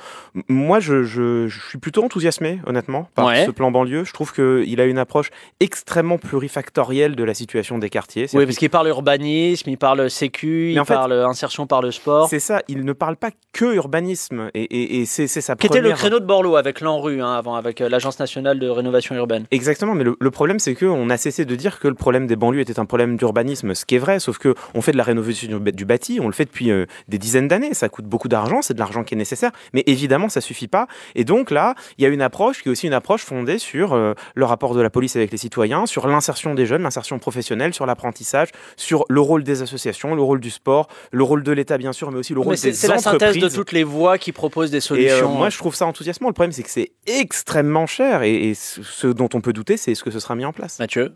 Moi 0.50 0.80
je, 0.80 1.04
je- 1.04 1.48
je 1.48 1.60
suis 1.70 1.78
plutôt 1.78 2.03
enthousiasmé 2.04 2.60
honnêtement 2.66 3.08
par 3.16 3.26
Ouais. 3.28 3.46
ce 3.46 3.52
plan 3.52 3.72
banlieue. 3.72 4.04
Je 4.04 4.14
trouve 4.14 4.34
qu'il 4.34 4.80
a 4.82 4.86
une 4.86 4.98
approche 4.98 5.30
extrêmement 5.60 6.18
plurifactorielle 6.18 7.16
de 7.16 7.24
la 7.24 7.34
situation 7.34 7.78
des 7.80 7.90
quartiers. 7.90 8.28
Oui, 8.34 8.46
parce 8.46 8.58
qu'il 8.58 8.70
parle 8.70 8.88
urbanisme, 8.90 9.70
il 9.70 9.78
parle 9.78 10.10
sécu, 10.10 10.72
il 10.72 10.80
fait, 10.86 10.94
parle 10.94 11.14
insertion 11.14 11.68
par 11.68 11.82
le 11.82 11.92
sport. 11.92 12.28
C'est 12.30 12.40
ça, 12.40 12.62
il 12.68 12.84
ne 12.86 12.94
parle 12.94 13.16
pas 13.16 13.30
que 13.54 13.74
urbanisme 13.76 14.50
et, 14.54 14.64
et- 14.64 15.02
et 15.02 15.06
c'est 15.06 15.28
sa 15.28 15.56
Qui 15.56 15.68
était 15.68 15.82
le 15.82 15.92
créneau 15.92 16.20
de 16.20 16.26
Borloo 16.26 16.56
avec 16.56 16.82
l'ANRU 16.82 17.22
hein, 17.22 17.34
avant, 17.34 17.56
avec 17.56 17.82
euh, 17.82 17.90
l'Agence 17.90 18.20
nationale 18.20 18.60
de 18.60 18.68
rénovation 18.68 19.16
urbaine. 19.16 19.46
Exactement, 19.52 19.94
mais 19.96 20.04
le, 20.04 20.16
le 20.20 20.32
problème 20.32 20.60
c'est 20.60 20.76
que 20.76 20.86
on 20.86 21.10
a 21.10 21.18
cessé 21.18 21.46
de 21.46 21.56
dire 21.56 21.80
que 21.80 21.88
le 21.88 21.94
problème 21.96 22.28
des 22.28 22.36
banlieues 22.36 22.62
était 22.62 22.80
un 22.80 22.86
problème 22.86 23.16
d'urbanisme, 23.18 23.74
ce 23.74 23.86
qui 23.86 23.96
est 23.96 24.00
vrai, 24.00 24.20
sauf 24.20 24.38
que 24.38 24.54
on 24.74 24.82
fait 24.82 24.92
de 24.92 24.98
la 24.98 25.04
rénovation 25.04 25.60
du, 25.60 25.72
du 25.72 25.86
bâti, 25.86 26.20
on 26.22 26.28
le 26.28 26.34
fait 26.34 26.46
depuis 26.46 26.72
euh, 26.72 26.86
des 27.08 27.18
dizaines 27.18 27.48
d'années, 27.48 27.74
ça 27.74 27.90
coûte 27.90 28.06
beaucoup 28.06 28.28
d'argent, 28.28 28.62
c'est 28.62 28.74
de 28.74 28.80
l'argent 28.80 29.04
qui 29.04 29.14
est 29.14 29.18
nécessaire, 29.18 29.52
mais 29.74 29.84
évidemment 29.86 30.30
ça 30.30 30.42
suffit 30.42 30.68
pas. 30.68 30.88
Et 31.16 31.24
donc 31.24 31.52
là, 31.52 31.76
il 31.98 32.04
y 32.04 32.06
a 32.06 32.10
une 32.10 32.22
approche 32.22 32.62
qui 32.64 32.70
est 32.70 32.72
aussi 32.72 32.88
une 32.88 32.94
approche 32.94 33.24
fondée 33.24 33.58
sur 33.58 33.94
euh, 33.94 34.14
le 34.36 34.46
rapport 34.46 34.74
de 34.76 34.82
la 34.82 34.90
police 34.90 35.16
avec 35.16 35.32
les 35.32 35.38
citoyens, 35.38 35.86
sur 35.86 36.08
l'insertion 36.08 36.54
des 36.56 36.66
jeunes, 36.66 36.84
l'insertion 36.84 37.20
professionnelle, 37.20 37.74
sur 37.74 37.86
l'apprentissage, 37.86 38.50
sur 38.78 39.06
le 39.10 39.22
rôle 39.22 39.44
des 39.44 39.62
associations, 39.62 40.16
le 40.16 40.22
rôle 40.22 40.40
du 40.40 40.50
sport, 40.50 40.88
le 41.12 41.24
rôle 41.24 41.44
de 41.44 41.52
l'État 41.52 41.78
bien 41.78 41.94
sûr, 41.94 42.12
mais 42.12 42.20
aussi 42.20 42.34
le 42.34 42.40
rôle 42.40 42.56
des 42.56 42.74
c'est 42.74 42.88
la 42.88 42.96
entreprises. 42.96 43.20
synthèse 43.20 43.38
de 43.38 43.50
toutes 43.50 43.72
les 43.72 43.84
voix 43.84 44.18
qui 44.18 44.32
proposent 44.32 44.72
des 44.72 44.78
Et 44.78 44.80
euh, 44.80 44.82
solutions. 45.20 45.30
moi, 45.30 45.50
je 45.50 45.58
trouve 45.58 45.76
ça 45.76 45.86
enthousiasmant. 45.86 46.28
Le 46.30 46.34
problème, 46.34 46.52
c'est 46.52 46.64
que 46.64 46.70
c'est 46.70 46.92
extrêmement 47.06 47.86
cher. 47.88 48.24
Et, 48.24 48.50
et 48.50 48.54
ce 48.54 48.82
ce 48.84 49.08
dont 49.08 49.30
on 49.34 49.42
peut 49.42 49.54
douter, 49.54 49.78
c'est 49.78 49.92
est-ce 49.92 50.04
que 50.04 50.12
ce 50.12 50.20
sera 50.20 50.36
mis 50.36 50.46
en 50.46 50.54
place. 50.54 50.80
Mathieu 50.80 51.14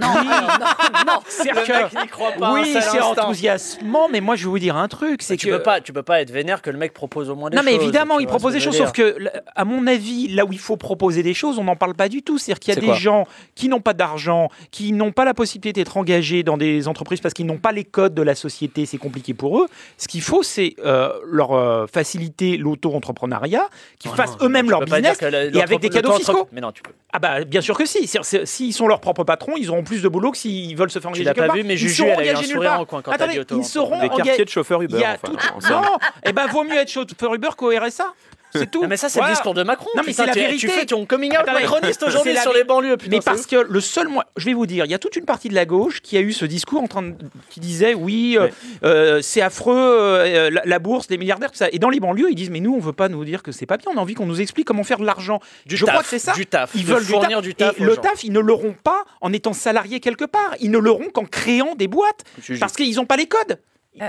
Non, 0.00 0.14
non, 0.14 1.04
non, 1.06 1.20
C'est 1.28 1.52
Le 1.52 1.60
mec 1.60 2.02
n'y 2.02 2.08
croit 2.08 2.32
pas 2.32 2.52
oui, 2.52 2.76
c'est 2.80 3.00
enthousiasmant, 3.00 4.08
mais 4.08 4.20
moi 4.20 4.36
je 4.36 4.44
vais 4.44 4.50
vous 4.50 4.58
dire 4.58 4.76
un 4.76 4.88
truc, 4.88 5.22
c'est 5.22 5.36
tu 5.36 5.46
que 5.46 5.56
peux 5.56 5.62
pas, 5.62 5.80
tu 5.80 5.92
peux 5.92 6.02
pas 6.02 6.20
être 6.20 6.30
vénère 6.30 6.62
que 6.62 6.70
le 6.70 6.78
mec 6.78 6.92
propose 6.92 7.30
au 7.30 7.34
moins 7.34 7.50
des 7.50 7.56
non, 7.56 7.62
mais 7.62 7.72
choses, 7.72 7.82
évidemment, 7.82 8.16
tu 8.16 8.22
il 8.22 8.26
vois 8.26 8.36
propose 8.36 8.52
des 8.54 8.60
choses, 8.60 8.76
sauf 8.76 8.92
que, 8.92 9.16
à 9.54 9.64
mon 9.64 9.86
avis, 9.86 10.28
là 10.28 10.44
où 10.44 10.52
il 10.52 10.58
faut 10.58 10.76
proposer 10.76 11.22
des 11.22 11.34
choses, 11.34 11.58
on 11.58 11.64
n'en 11.64 11.76
parle 11.76 11.94
pas 11.94 12.08
du 12.08 12.22
tout. 12.22 12.38
C'est-à-dire 12.38 12.60
qu'il 12.60 12.74
y 12.74 12.76
a 12.76 12.80
des 12.80 12.98
gens 12.98 13.26
qui 13.54 13.68
n'ont 13.68 13.80
pas 13.80 13.94
d'argent, 13.94 14.48
qui 14.70 14.92
n'ont 14.92 15.12
pas 15.12 15.24
la 15.24 15.34
possibilité 15.34 15.72
d'être 15.72 15.96
engagés 15.96 16.42
dans 16.42 16.56
des 16.56 16.88
entreprises 16.88 17.20
parce 17.20 17.34
qu'ils 17.34 17.46
n'ont 17.46 17.58
pas 17.58 17.72
les 17.72 17.84
codes 17.84 18.14
de 18.14 18.22
la 18.22 18.34
société, 18.34 18.86
c'est 18.86 18.98
compliqué 18.98 19.34
pour 19.34 19.60
eux. 19.60 19.66
Ce 19.98 20.08
qu'il 20.08 20.22
faut, 20.22 20.42
c'est 20.42 20.74
euh, 20.84 21.12
leur 21.24 21.52
euh, 21.52 21.86
faciliter 21.86 22.56
l'auto-entrepreneuriat, 22.56 23.68
qu'ils 23.98 24.10
Oh 24.12 24.16
fassent 24.16 24.38
non, 24.40 24.46
eux-mêmes 24.46 24.66
tu 24.66 24.70
leur 24.70 24.80
peux 24.80 24.86
business 24.86 25.20
et 25.22 25.62
avec 25.62 25.80
des 25.80 25.90
cadeaux 25.90 26.12
fiscaux. 26.12 26.48
Mais 26.52 26.60
non, 26.60 26.72
tu 26.72 26.82
peux. 26.82 26.92
Ah 27.12 27.18
bah 27.18 27.44
bien 27.44 27.60
sûr 27.60 27.76
que 27.76 27.86
si. 27.86 28.08
S'ils 28.44 28.74
sont 28.74 28.86
leurs 28.86 29.00
propres 29.00 29.24
patrons, 29.24 29.56
ils 29.56 29.70
auront 29.70 29.82
plus 29.90 30.02
de 30.02 30.08
boulot 30.08 30.30
que 30.30 30.38
s'ils 30.38 30.76
veulent 30.76 30.90
se 30.90 30.98
faire 31.00 31.10
Tu 31.10 31.20
engager 31.20 31.24
l'as 31.24 31.34
quelque 31.34 31.42
pas 31.42 31.46
part. 31.48 31.56
vu, 31.56 31.64
mais 31.64 31.74
Ils 31.74 31.78
Juju, 31.78 31.94
seront 31.94 32.10
elle 32.20 32.28
a 32.28 32.32
eu 32.32 32.36
un 32.36 32.42
sourire 32.42 32.70
part. 32.70 32.80
en 32.80 32.84
coin 32.84 33.02
quand 33.02 33.10
Attendez, 33.10 33.32
dit 33.34 33.38
auto. 33.40 33.58
ils 33.58 33.64
seront 33.64 33.98
Des 34.00 34.06
engagés. 34.08 34.22
quartiers 34.24 34.44
de 34.44 34.50
chauffeurs 34.50 34.82
Uber. 34.82 34.94
Il 34.96 35.00
y 35.00 35.04
a 35.04 35.18
enfin, 35.22 35.32
tout-. 35.60 35.72
Non, 35.72 35.82
eh 36.24 36.32
ben 36.32 36.46
vaut 36.46 36.62
mieux 36.64 36.76
être 36.78 36.90
chauffeur 36.90 37.34
Uber 37.34 37.48
qu'au 37.56 37.70
RSA. 37.76 38.12
C'est 38.54 38.70
tout. 38.70 38.84
Mais 38.86 38.96
ça, 38.96 39.08
c'est 39.08 39.20
le 39.20 39.28
discours 39.30 39.54
de 39.54 39.62
Macron. 39.62 39.88
Non, 39.96 40.02
mais 40.06 40.12
c'est 40.12 40.26
la 40.26 40.32
vérité. 40.32 40.58
Tu 40.58 40.68
fais 40.68 40.86
ton 40.86 41.06
coming 41.06 41.32
out 41.36 41.46
macroniste 41.46 42.02
aujourd'hui 42.06 42.36
sur 42.36 42.52
les 42.52 42.64
banlieues. 42.64 42.96
Mais 43.08 43.20
parce 43.20 43.46
que 43.46 43.56
le 43.56 43.80
seul 43.80 44.08
je 44.36 44.44
vais 44.46 44.54
vous 44.54 44.66
dire, 44.66 44.84
il 44.84 44.90
y 44.90 44.94
a 44.94 44.98
toute 44.98 45.16
une 45.16 45.24
partie 45.24 45.48
de 45.48 45.54
la 45.54 45.64
gauche 45.66 46.00
qui 46.00 46.16
a 46.16 46.20
eu 46.20 46.32
ce 46.32 46.44
discours 46.44 46.82
en 46.82 46.86
train 46.88 47.02
de- 47.02 47.14
qui 47.48 47.60
disait 47.60 47.94
oui, 47.94 48.36
euh, 48.38 48.48
euh, 48.84 49.20
c'est 49.22 49.40
affreux, 49.40 49.74
euh, 49.76 50.50
la, 50.50 50.62
la 50.64 50.78
bourse, 50.78 51.08
les 51.10 51.18
milliardaires, 51.18 51.50
tout 51.50 51.58
ça. 51.58 51.68
Et 51.72 51.78
dans 51.78 51.90
les 51.90 52.00
banlieues, 52.00 52.30
ils 52.30 52.34
disent 52.34 52.50
mais 52.50 52.60
nous, 52.60 52.74
on 52.74 52.80
veut 52.80 52.92
pas 52.92 53.08
nous 53.08 53.24
dire 53.24 53.42
que 53.42 53.52
c'est 53.52 53.66
pas 53.66 53.76
bien, 53.76 53.92
on 53.94 53.98
a 53.98 54.00
envie 54.00 54.14
qu'on 54.14 54.26
nous 54.26 54.40
explique 54.40 54.66
comment 54.66 54.84
faire 54.84 54.98
de 54.98 55.06
l'argent. 55.06 55.40
Du 55.66 55.76
je 55.76 55.84
taf, 55.84 55.94
crois 55.94 56.02
que 56.02 56.08
c'est 56.10 56.18
ça. 56.18 56.32
du 56.32 56.46
taf, 56.46 56.70
Ils 56.74 56.84
veulent 56.84 57.02
fournir 57.04 57.42
du 57.42 57.54
taf 57.54 57.78
Et 57.80 57.84
le 57.84 57.94
gens. 57.94 58.00
taf, 58.00 58.24
ils 58.24 58.32
ne 58.32 58.40
l'auront 58.40 58.74
pas 58.82 59.04
en 59.20 59.32
étant 59.32 59.52
salariés 59.52 60.00
quelque 60.00 60.24
part. 60.24 60.54
Ils 60.60 60.70
ne 60.70 60.78
l'auront 60.78 61.08
qu'en 61.10 61.24
créant 61.24 61.74
des 61.76 61.88
boîtes 61.88 62.24
parce 62.58 62.72
qu'ils 62.72 62.96
n'ont 62.96 63.06
pas 63.06 63.16
les 63.16 63.26
codes. 63.26 63.58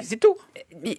C'est 0.04 0.20
tout. 0.20 0.36
Mais, 0.84 0.98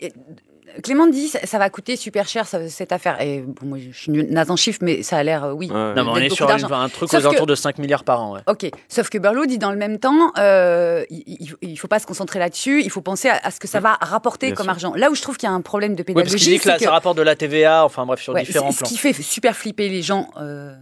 Clément 0.83 1.07
dit 1.07 1.29
ça, 1.29 1.39
ça 1.45 1.59
va 1.59 1.69
coûter 1.71 1.97
super 1.97 2.27
cher 2.29 2.47
ça- 2.47 2.69
cette 2.69 2.93
affaire. 2.93 3.21
Et 3.21 3.41
bon, 3.41 3.67
moi 3.67 3.79
je 3.79 3.91
suis 3.97 4.11
naze 4.11 4.51
en 4.51 4.57
chiffres, 4.57 4.79
mais 4.83 5.03
ça 5.03 5.19
a 5.19 5.23
l'air 5.23 5.45
euh, 5.45 5.53
oui. 5.53 5.69
Ouais. 5.69 5.95
Non, 5.95 6.05
mais 6.05 6.11
on 6.11 6.17
est 6.17 6.29
sur 6.31 6.49
une- 6.51 6.65
un 6.73 6.89
truc 6.89 7.11
Sauf 7.11 7.21
aux 7.21 7.27
alentours 7.27 7.47
que- 7.47 7.51
de 7.51 7.55
5 7.55 7.79
milliards 7.79 8.05
par 8.05 8.23
an. 8.23 8.35
ouais. 8.35 8.41
Ok, 8.47 8.71
sauf 8.89 9.09
que 9.09 9.19
Berlot 9.19 9.47
dit 9.47 9.59
dans 9.59 9.71
le 9.71 9.77
même 9.79 9.99
temps, 9.99 10.33
euh, 10.39 11.05
il 11.11 11.57
ne 11.63 11.77
faut 11.77 11.89
pas 11.89 11.99
se 11.99 12.07
concentrer 12.07 12.39
là-dessus, 12.39 12.83
il 12.83 12.91
faut 12.91 13.01
penser 13.03 13.29
à, 13.29 13.41
à 13.43 13.51
ce 13.51 13.61
que 13.61 13.69
ça 13.69 13.81
va 13.81 13.99
rapporter 14.01 14.47
Bien 14.47 14.55
comme 14.57 14.65
sûr. 14.67 14.73
argent. 14.73 14.95
Là 14.95 15.11
où 15.11 15.15
je 15.15 15.23
trouve 15.23 15.37
qu'il 15.37 15.49
y 15.49 15.53
a 15.53 15.55
un 15.55 15.61
problème 15.61 15.95
de 15.95 16.05
Oui, 16.07 16.15
parce 16.15 16.25
pédagogie, 16.25 16.45
qu'il 16.45 16.53
dit 16.55 16.61
que 16.61 16.69
là, 16.69 16.75
c'est 16.75 16.79
que- 16.81 16.85
ça 16.87 16.91
rapporte 16.93 17.17
de 17.19 17.23
la 17.23 17.37
TVA, 17.37 17.85
enfin 17.85 18.07
bref, 18.07 18.21
sur 18.23 18.33
Ouais, 18.35 18.43
différents 18.43 18.73
plans. 18.73 18.87
Ce 18.87 18.93
qui 18.93 18.99
fait 18.99 19.13
super 19.13 19.57
flipper 19.57 19.89
les 19.89 20.03
gens, 20.03 20.29
euh, 20.41 20.75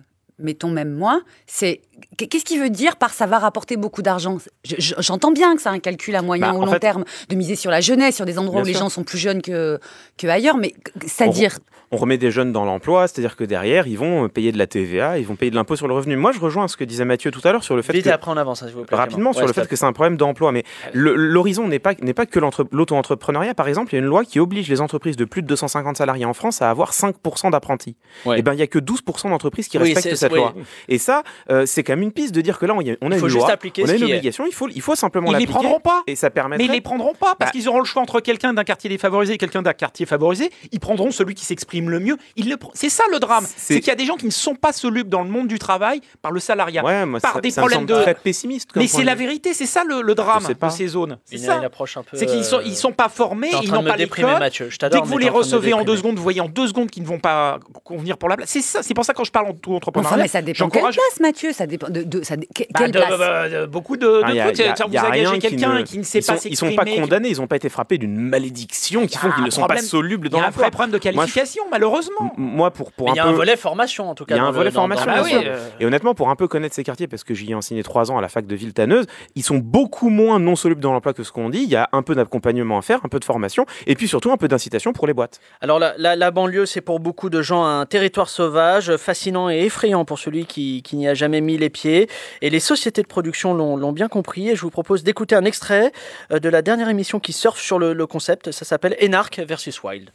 mettons 0.43 0.71
même 0.71 0.93
moi, 0.93 1.23
c'est 1.47 1.81
qu'est-ce 2.17 2.45
qu'il 2.45 2.61
veut 2.61 2.71
dire 2.71 2.97
par 2.97 3.13
ça 3.13 3.27
va 3.27 3.39
rapporter 3.39 3.77
beaucoup 3.77 4.03
d'argent? 4.03 4.39
Je- 4.65 4.77
je- 4.79 4.95
J'entends 4.99 5.33
bien 5.33 5.55
que 5.57 5.63
c'est 5.63 5.69
un 5.69 5.79
calcul 5.79 6.15
à 6.17 6.23
moyen 6.23 6.53
Bah, 6.53 6.59
ou 6.59 6.65
long 6.65 6.73
fait- 6.73 6.81
terme 6.81 7.05
de 7.29 7.35
miser 7.37 7.57
sur 7.57 7.71
la 7.71 7.81
jeunesse, 7.81 8.17
sur 8.17 8.25
des 8.27 8.39
endroits 8.39 8.63
où 8.63 8.65
les 8.65 8.73
gens 8.75 8.89
sont 8.89 9.05
plus 9.05 9.19
jeunes 9.19 9.43
que, 9.43 9.79
que 10.19 10.27
ailleurs, 10.27 10.57
mais 10.57 10.75
c'est-à-dire 11.07 11.59
on 11.93 11.97
remet 11.97 12.19
des 12.19 12.31
jeunes 12.31 12.53
dans 12.53 12.65
l'emploi, 12.65 13.09
c'est-à-dire 13.09 13.35
que 13.37 13.43
derrière, 13.45 13.87
ils 13.89 13.99
vont 13.99 14.29
payer 14.29 14.53
de 14.53 14.59
la 14.59 14.67
TVA, 14.69 15.19
ils 15.19 15.27
vont 15.27 15.35
payer 15.35 15.51
de 15.51 15.57
l'impôt 15.57 15.75
sur 15.77 15.89
le 15.89 15.95
revenu. 15.95 16.15
Moi, 16.17 16.31
je 16.33 16.39
rejoins 16.39 16.69
ce 16.69 16.77
que 16.77 16.85
disait 16.85 17.05
Mathieu 17.05 17.31
tout 17.31 17.41
à 17.45 17.51
l'heure 17.53 17.65
sur 17.65 17.75
le 17.75 17.83
fait 17.83 17.93
Vite 17.93 18.05
que 18.05 18.09
et 18.09 18.13
après 18.13 18.31
on 18.31 18.37
avance, 18.37 18.63
hein, 18.63 18.67
s'il 18.67 18.77
vous 18.77 18.85
plaît. 18.85 18.97
rapidement 18.97 19.33
sur 19.33 19.47
le 19.47 19.53
fait 19.53 19.67
que 19.67 19.75
c'est 19.77 19.85
un 19.87 19.93
problème 19.93 20.17
d'emploi. 20.17 20.53
Mais 20.53 20.63
l'horizon 20.95 21.67
n'est 21.67 21.79
pas, 21.79 21.95
n'est 22.01 22.15
pas 22.15 22.27
que 22.27 22.39
l'auto-entrepreneuriat. 22.39 23.55
Par 23.55 23.69
exemple, 23.69 23.93
il 23.93 23.97
y 23.97 23.99
a 23.99 24.03
une 24.03 24.09
loi 24.09 24.25
qui 24.25 24.39
oblige 24.41 24.69
les 24.69 24.81
entreprises 24.81 25.17
de 25.17 25.25
plus 25.25 25.43
de 25.43 25.47
250 25.49 25.97
salariés 25.97 26.25
en 26.25 26.33
France 26.35 26.63
à 26.63 26.71
avoir 26.71 26.93
5% 26.93 27.51
d'apprentis. 27.51 27.97
Ouais. 28.25 28.39
Et 28.39 28.43
ben, 28.43 28.53
il 28.55 28.59
y 28.61 28.63
a 28.63 28.67
que 28.67 28.79
12% 28.79 29.29
d'entreprises 29.31 29.69
qui 29.69 29.79
Oui, 29.79 29.93
respectent 29.93 30.17
cette 30.17 30.33
oui. 30.33 30.39
loi. 30.39 30.55
Et 30.89 30.99
ça, 30.99 31.23
euh, 31.51 31.67
c'est 31.67 31.83
quand 31.83 31.93
même 31.95 32.03
une 32.03 32.13
piste 32.13 32.35
de 32.35 32.41
dire 32.41 32.59
que 32.59 32.67
là, 32.67 32.75
on, 32.75 32.81
y 32.81 32.91
a, 32.93 32.97
on 33.01 33.11
a 33.11 33.15
Il 33.15 33.19
faut 33.21 33.27
une 33.27 33.33
juste 33.33 33.45
loi, 33.45 33.53
appliquer 33.53 33.83
on 33.85 33.89
a 33.89 33.95
une 33.95 34.05
obligation. 34.05 34.45
Il 34.47 34.55
faut, 34.55 34.69
il 34.69 34.81
faut 34.81 34.95
simplement 34.95 35.29
Ils 35.29 35.33
les 35.33 35.41
l'appliquer. 35.41 35.53
prendront 35.59 35.81
pas. 35.81 36.03
Et 36.07 36.17
ça 36.17 36.29
Mais 36.29 36.31
permettrait. 36.31 36.67
ils 36.67 36.71
les 36.73 36.81
prendront 36.81 37.15
pas 37.15 37.35
parce 37.39 37.51
Bah- 37.51 37.53
qu'ils 37.53 37.69
auront 37.69 37.81
le 37.81 37.85
choix 37.85 38.03
entre 38.03 38.21
quelqu'un 38.21 38.53
d'un 38.53 38.65
quartier 38.65 38.89
défavorisé 38.91 39.35
et 39.35 39.39
quelqu'un 39.39 39.63
d'un 39.63 39.73
quartier 39.73 40.07
favorisé. 40.07 40.51
Ils 40.73 40.81
prendront 40.81 41.11
celui 41.11 41.35
qui 41.35 41.45
s'exprime 41.45 41.80
le 41.89 42.01
mieux. 42.01 42.17
Le 42.37 42.57
C'est 42.75 42.89
ça 42.91 43.05
le 43.11 43.19
drame. 43.19 43.47
C'est- 43.57 43.81
qu'il 43.81 43.89
y 43.89 43.91
a 43.91 43.95
des 43.95 44.05
gens 44.05 44.17
qui 44.17 44.27
ne 44.27 44.31
sont 44.31 44.55
pas 44.55 44.73
solubles 44.73 45.09
dans 45.09 45.23
le 45.23 45.31
monde 45.31 45.49
du 45.49 45.59
travail 45.59 46.01
par 46.21 46.33
le 46.33 46.41
salariat. 46.41 46.85
Ouais, 46.85 47.07
moi, 47.07 47.21
par 47.21 47.35
ça, 47.35 47.41
des 47.41 47.51
ça 47.51 47.63
me 47.63 47.67
problèmes 47.69 47.87
de- 47.87 48.03
très 48.03 48.15
pessimiste. 48.15 48.73
comme 48.73 48.83
Mais 48.83 48.89
c'est 48.89 49.05
la 49.05 49.15
vérité, 49.15 49.55
c'est 49.55 49.67
ça 49.67 49.85
le, 49.85 50.03
le 50.03 50.15
drame 50.15 50.43
de 50.61 50.69
ces 50.69 50.89
zones. 50.89 51.19
C'est 51.25 51.37
Une, 51.37 51.43
une 51.43 51.47
ça. 51.47 51.61
approche 51.65 51.97
un 51.97 52.03
peu. 52.03 52.17
C'est 52.17 52.27
qu'ils 52.27 52.45
sont, 52.45 52.61
ils 52.65 52.77
sont 52.77 52.93
pas 52.93 53.09
formés, 53.09 53.51
ils 53.63 53.71
n'ont 53.73 53.85
pas 53.85 53.97
les 53.97 54.09
codes. 54.09 54.25
Mathieu. 54.39 54.69
Je 54.69 54.79
Dès 54.79 55.01
que 55.01 55.07
vous 55.07 55.19
les 55.19 55.29
recevez 55.29 55.73
en 55.73 55.85
deux 55.85 55.97
secondes, 55.97 56.17
vous 56.17 56.23
voyez 56.23 56.41
en 56.41 56.49
deux 56.49 56.67
secondes 56.69 56.91
qu'ils 56.91 57.03
ne 57.03 57.09
vont 57.09 57.19
pas 57.21 57.59
convenir 57.85 58.17
pour 58.19 58.29
la 58.29 58.37
place. 58.37 58.51
C'est 58.51 58.61
ça, 58.63 58.83
c'est 58.83 58.95
pour 58.95 59.05
ça 59.05 59.13
que 59.13 59.19
quand 59.19 59.25
je 59.25 59.31
parle 59.33 59.47
en 59.49 59.53
tout 59.55 59.75
entrepreneuriat, 59.75 60.17
ça 60.17 60.23
mais 60.23 60.29
ça 60.29 60.43
dépend 60.43 60.69
quelle 60.69 60.83
place, 60.83 61.21
Mathieu. 61.21 61.53
Ça 61.53 61.67
dépend 61.67 61.89
de, 61.89 62.23
ça, 62.23 62.37
Bah, 62.37 62.89
place 62.91 63.69
beaucoup 63.69 63.97
de, 63.97 64.21
Ah, 64.25 64.31
trucs. 64.31 64.61
a- 64.61 64.77
Ça, 64.77 64.85
vous 64.87 64.97
engagez 64.97 65.27
rien 65.27 65.39
quelqu'un 65.39 65.75
ne- 65.75 65.83
qui 65.83 65.99
ne 65.99 66.03
sait 66.03 66.21
pas 66.21 66.37
Ils 66.45 66.57
sont 66.57 66.67
pas 66.67 66.83
s'exprimer, 66.83 67.01
condamnés, 67.03 67.29
ils 67.31 67.37
n'ont 67.39 67.47
pas 67.47 67.57
été 67.57 67.69
frappés 67.69 67.99
d'une 67.99 68.17
malédiction 68.17 69.07
qui 69.07 69.17
a 69.17 69.21
font 69.21 69.31
qu'ils 69.33 69.45
ne 69.45 69.51
sont 69.51 69.67
pas 69.67 69.79
solubles 69.79 70.27
Il 70.27 70.31
y 70.31 70.33
dans 70.33 70.39
a 70.39 70.43
un 70.43 70.45
l'emploi. 70.47 70.63
vrai 70.65 70.71
problème 70.71 70.91
de 70.93 70.99
qualification, 70.99 71.65
malheureusement. 71.71 72.21
M- 72.23 72.31
Moi, 72.37 72.71
pour, 72.71 72.93
pour 72.93 73.07
Mais 73.07 73.13
un 73.13 73.15
il 73.15 73.17
y 73.17 73.21
a 73.21 73.25
peu... 73.25 73.29
un 73.31 73.33
volet 73.33 73.57
formation 73.57 74.11
en 74.11 74.15
tout 74.15 74.25
cas. 74.25 74.35
Il 74.35 74.39
y 74.39 74.41
a 74.41 74.45
un 74.45 74.51
le- 74.51 74.57
volet 74.57 74.71
dans- 74.71 74.75
dans 74.75 74.95
formation, 74.95 75.07
Ah 75.09 75.15
bien 75.15 75.23
oui, 75.25 75.31
programme. 75.35 75.55
sûr. 75.57 75.65
euh, 75.65 75.81
Et 75.81 75.87
honnêtement, 75.87 76.15
pour 76.15 76.31
un 76.31 76.37
peu 76.37 76.49
connaître 76.49 76.75
ces 76.75 76.85
quartiers, 76.85 77.07
parce 77.09 77.25
que 77.25 77.35
j'y 77.35 77.51
ai 77.51 77.55
enseigné 77.55 77.83
trois 77.83 78.11
ans 78.11 78.19
à 78.19 78.21
la 78.21 78.29
fac 78.29 78.47
de 78.47 78.55
Villetaneuse, 78.55 79.07
ils 79.35 79.43
sont 79.43 79.59
beaucoup 79.59 80.09
moins 80.11 80.39
non 80.39 80.57
solubles 80.57 80.81
dans 80.81 80.93
l'emploi 80.93 81.13
que 81.15 81.23
ce 81.23 81.33
qu'on 81.33 81.49
dit. 81.51 81.63
Il 81.63 81.69
y 81.71 81.77
a 81.77 81.89
un 81.93 82.03
peu 82.03 82.15
d'accompagnement 82.15 82.79
à 82.79 82.83
faire, 82.83 83.01
un 83.05 83.09
peu 83.09 83.19
de 83.21 83.25
formation, 83.25 83.67
et 83.87 83.95
puis 83.95 84.09
surtout 84.09 84.31
un 84.33 84.37
peu 84.37 84.49
d'incitation 84.49 84.93
pour 84.93 85.07
les 85.07 85.13
boîtes. 85.15 85.41
Alors 85.61 85.79
la, 85.79 85.95
la- 85.99 86.17
la 86.17 86.31
banlieue, 86.31 86.67
c'est 86.67 86.81
pour 86.81 87.01
beaucoup 87.01 87.31
de 87.31 87.43
gens 87.43 87.65
un 87.65 87.87
territoire 87.87 88.29
sauvage, 88.29 88.97
fascinant 88.97 89.51
et 89.51 89.59
effrayant 89.61 90.05
pour 90.05 90.19
celui 90.19 90.47
qui, 90.47 90.83
qui 90.83 90.97
n'y 90.97 91.09
a 91.09 91.15
jamais 91.15 91.41
mis 91.41 91.57
les 91.59 91.71
pieds. 91.71 92.09
Et 92.43 92.51
les 92.51 92.61
sociétés 92.61 93.03
de 93.03 93.07
production 93.09 93.55
l'ont 93.55 93.93
bien 93.93 94.09
compris. 94.09 94.49
Et 94.51 94.57
je 94.57 94.63
vous 94.63 94.71
propose 94.71 95.05
d'écouter 95.05 95.35
un 95.35 95.45
extrait 95.45 95.93
euh, 96.33 96.39
de 96.39 96.49
la 96.49 96.63
dernière 96.63 96.89
émission 96.89 97.21
qui 97.21 97.33
surfe 97.33 97.61
sur 97.61 97.79
le, 97.79 97.93
le 97.93 98.07
concept. 98.07 98.51
Ça 98.51 98.65
s'appelle 98.65 98.97
Enarch 99.03 99.39
versus 99.41 99.83
Wild. 99.83 100.11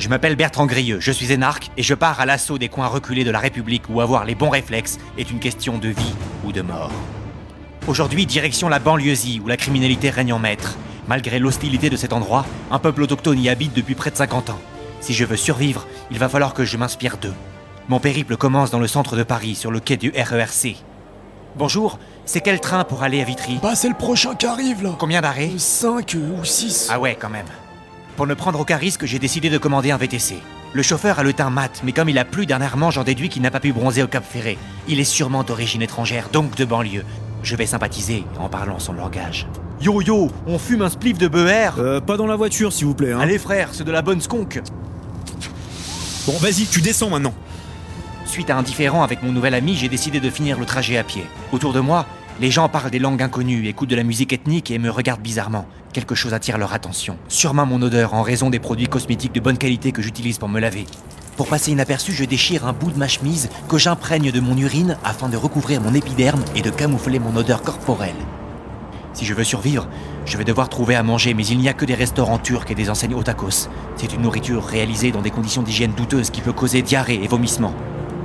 Je 0.00 0.08
m'appelle 0.08 0.34
Bertrand 0.34 0.64
Grieux, 0.64 0.98
je 0.98 1.12
suis 1.12 1.30
énarque 1.30 1.70
et 1.76 1.82
je 1.82 1.92
pars 1.92 2.20
à 2.20 2.24
l'assaut 2.24 2.56
des 2.56 2.70
coins 2.70 2.86
reculés 2.86 3.22
de 3.22 3.30
la 3.30 3.38
République 3.38 3.82
où 3.90 4.00
avoir 4.00 4.24
les 4.24 4.34
bons 4.34 4.48
réflexes 4.48 4.96
est 5.18 5.30
une 5.30 5.40
question 5.40 5.76
de 5.76 5.88
vie 5.90 6.14
ou 6.42 6.52
de 6.52 6.62
mort. 6.62 6.90
Aujourd'hui, 7.86 8.24
direction 8.24 8.70
la 8.70 8.78
banlieusée 8.78 9.42
où 9.44 9.46
la 9.46 9.58
criminalité 9.58 10.08
règne 10.08 10.32
en 10.32 10.38
maître. 10.38 10.78
Malgré 11.06 11.38
l'hostilité 11.38 11.90
de 11.90 11.98
cet 11.98 12.14
endroit, 12.14 12.46
un 12.70 12.78
peuple 12.78 13.02
autochtone 13.02 13.38
y 13.38 13.50
habite 13.50 13.74
depuis 13.74 13.94
près 13.94 14.10
de 14.10 14.16
50 14.16 14.48
ans. 14.48 14.58
Si 15.02 15.12
je 15.12 15.26
veux 15.26 15.36
survivre, 15.36 15.86
il 16.10 16.18
va 16.18 16.30
falloir 16.30 16.54
que 16.54 16.64
je 16.64 16.78
m'inspire 16.78 17.18
d'eux. 17.18 17.34
Mon 17.90 18.00
périple 18.00 18.38
commence 18.38 18.70
dans 18.70 18.78
le 18.78 18.88
centre 18.88 19.16
de 19.16 19.22
Paris, 19.22 19.54
sur 19.54 19.70
le 19.70 19.80
quai 19.80 19.98
du 19.98 20.14
RERC. 20.16 20.76
Bonjour, 21.56 21.98
c'est 22.24 22.40
quel 22.40 22.60
train 22.60 22.84
pour 22.84 23.02
aller 23.02 23.20
à 23.20 23.24
Vitry? 23.24 23.58
Bah 23.62 23.74
c'est 23.74 23.88
le 23.88 23.94
prochain 23.94 24.34
qui 24.34 24.46
arrive 24.46 24.82
là. 24.82 24.96
Combien 24.98 25.20
d'arrêts? 25.20 25.50
5 25.58 26.16
ou 26.16 26.42
6. 26.42 26.88
Ah 26.90 26.98
ouais, 26.98 27.18
quand 27.20 27.28
même. 27.28 27.44
Pour 28.20 28.26
ne 28.26 28.34
prendre 28.34 28.60
aucun 28.60 28.76
risque, 28.76 29.06
j'ai 29.06 29.18
décidé 29.18 29.48
de 29.48 29.56
commander 29.56 29.92
un 29.92 29.96
VTC. 29.96 30.36
Le 30.74 30.82
chauffeur 30.82 31.18
a 31.18 31.22
le 31.22 31.32
teint 31.32 31.48
mat, 31.48 31.80
mais 31.82 31.92
comme 31.92 32.10
il 32.10 32.18
a 32.18 32.26
plu 32.26 32.44
dernièrement, 32.44 32.90
j'en 32.90 33.02
déduis 33.02 33.30
qu'il 33.30 33.40
n'a 33.40 33.50
pas 33.50 33.60
pu 33.60 33.72
bronzer 33.72 34.02
au 34.02 34.08
Cap 34.08 34.22
Ferré. 34.30 34.58
Il 34.88 35.00
est 35.00 35.04
sûrement 35.04 35.42
d'origine 35.42 35.80
étrangère, 35.80 36.28
donc 36.30 36.54
de 36.54 36.66
banlieue. 36.66 37.06
Je 37.42 37.56
vais 37.56 37.64
sympathiser 37.64 38.26
en 38.38 38.50
parlant 38.50 38.78
son 38.78 38.92
langage. 38.92 39.46
Yo 39.80 40.02
yo, 40.02 40.30
on 40.46 40.58
fume 40.58 40.82
un 40.82 40.90
spliff 40.90 41.16
de 41.16 41.28
beurre? 41.28 41.76
Euh, 41.78 42.02
pas 42.02 42.18
dans 42.18 42.26
la 42.26 42.36
voiture, 42.36 42.74
s'il 42.74 42.84
vous 42.84 42.94
plaît. 42.94 43.12
Hein. 43.12 43.20
Allez 43.20 43.38
frère, 43.38 43.70
c'est 43.72 43.84
de 43.84 43.90
la 43.90 44.02
bonne 44.02 44.20
skunk 44.20 44.60
Bon, 46.26 46.36
vas-y, 46.40 46.66
tu 46.66 46.82
descends 46.82 47.08
maintenant. 47.08 47.32
Suite 48.26 48.50
à 48.50 48.56
un 48.58 48.62
différend 48.62 49.02
avec 49.02 49.22
mon 49.22 49.32
nouvel 49.32 49.54
ami, 49.54 49.76
j'ai 49.76 49.88
décidé 49.88 50.20
de 50.20 50.28
finir 50.28 50.60
le 50.60 50.66
trajet 50.66 50.98
à 50.98 51.04
pied. 51.04 51.24
Autour 51.52 51.72
de 51.72 51.80
moi, 51.80 52.04
les 52.40 52.50
gens 52.50 52.70
parlent 52.70 52.90
des 52.90 52.98
langues 52.98 53.22
inconnues, 53.22 53.68
écoutent 53.68 53.90
de 53.90 53.96
la 53.96 54.02
musique 54.02 54.32
ethnique 54.32 54.70
et 54.70 54.78
me 54.78 54.88
regardent 54.88 55.20
bizarrement. 55.20 55.66
Quelque 55.92 56.14
chose 56.14 56.32
attire 56.32 56.56
leur 56.56 56.72
attention. 56.72 57.18
Sûrement 57.28 57.66
mon 57.66 57.82
odeur 57.82 58.14
en 58.14 58.22
raison 58.22 58.48
des 58.48 58.58
produits 58.58 58.88
cosmétiques 58.88 59.34
de 59.34 59.40
bonne 59.40 59.58
qualité 59.58 59.92
que 59.92 60.00
j'utilise 60.00 60.38
pour 60.38 60.48
me 60.48 60.58
laver. 60.58 60.86
Pour 61.36 61.48
passer 61.48 61.72
inaperçu, 61.72 62.12
je 62.12 62.24
déchire 62.24 62.66
un 62.66 62.72
bout 62.72 62.90
de 62.90 62.98
ma 62.98 63.08
chemise 63.08 63.50
que 63.68 63.76
j'imprègne 63.76 64.32
de 64.32 64.40
mon 64.40 64.56
urine 64.56 64.96
afin 65.04 65.28
de 65.28 65.36
recouvrir 65.36 65.82
mon 65.82 65.92
épiderme 65.92 66.42
et 66.54 66.62
de 66.62 66.70
camoufler 66.70 67.18
mon 67.18 67.36
odeur 67.36 67.60
corporelle. 67.60 68.14
Si 69.12 69.26
je 69.26 69.34
veux 69.34 69.44
survivre, 69.44 69.86
je 70.24 70.38
vais 70.38 70.44
devoir 70.44 70.70
trouver 70.70 70.94
à 70.94 71.02
manger, 71.02 71.34
mais 71.34 71.46
il 71.46 71.58
n'y 71.58 71.68
a 71.68 71.74
que 71.74 71.84
des 71.84 71.94
restaurants 71.94 72.38
turcs 72.38 72.70
et 72.70 72.74
des 72.74 72.88
enseignes 72.88 73.14
otakos. 73.14 73.68
C'est 73.96 74.14
une 74.14 74.22
nourriture 74.22 74.64
réalisée 74.64 75.12
dans 75.12 75.20
des 75.20 75.30
conditions 75.30 75.62
d'hygiène 75.62 75.92
douteuses 75.92 76.30
qui 76.30 76.40
peut 76.40 76.52
causer 76.52 76.80
diarrhée 76.80 77.20
et 77.22 77.28
vomissements. 77.28 77.74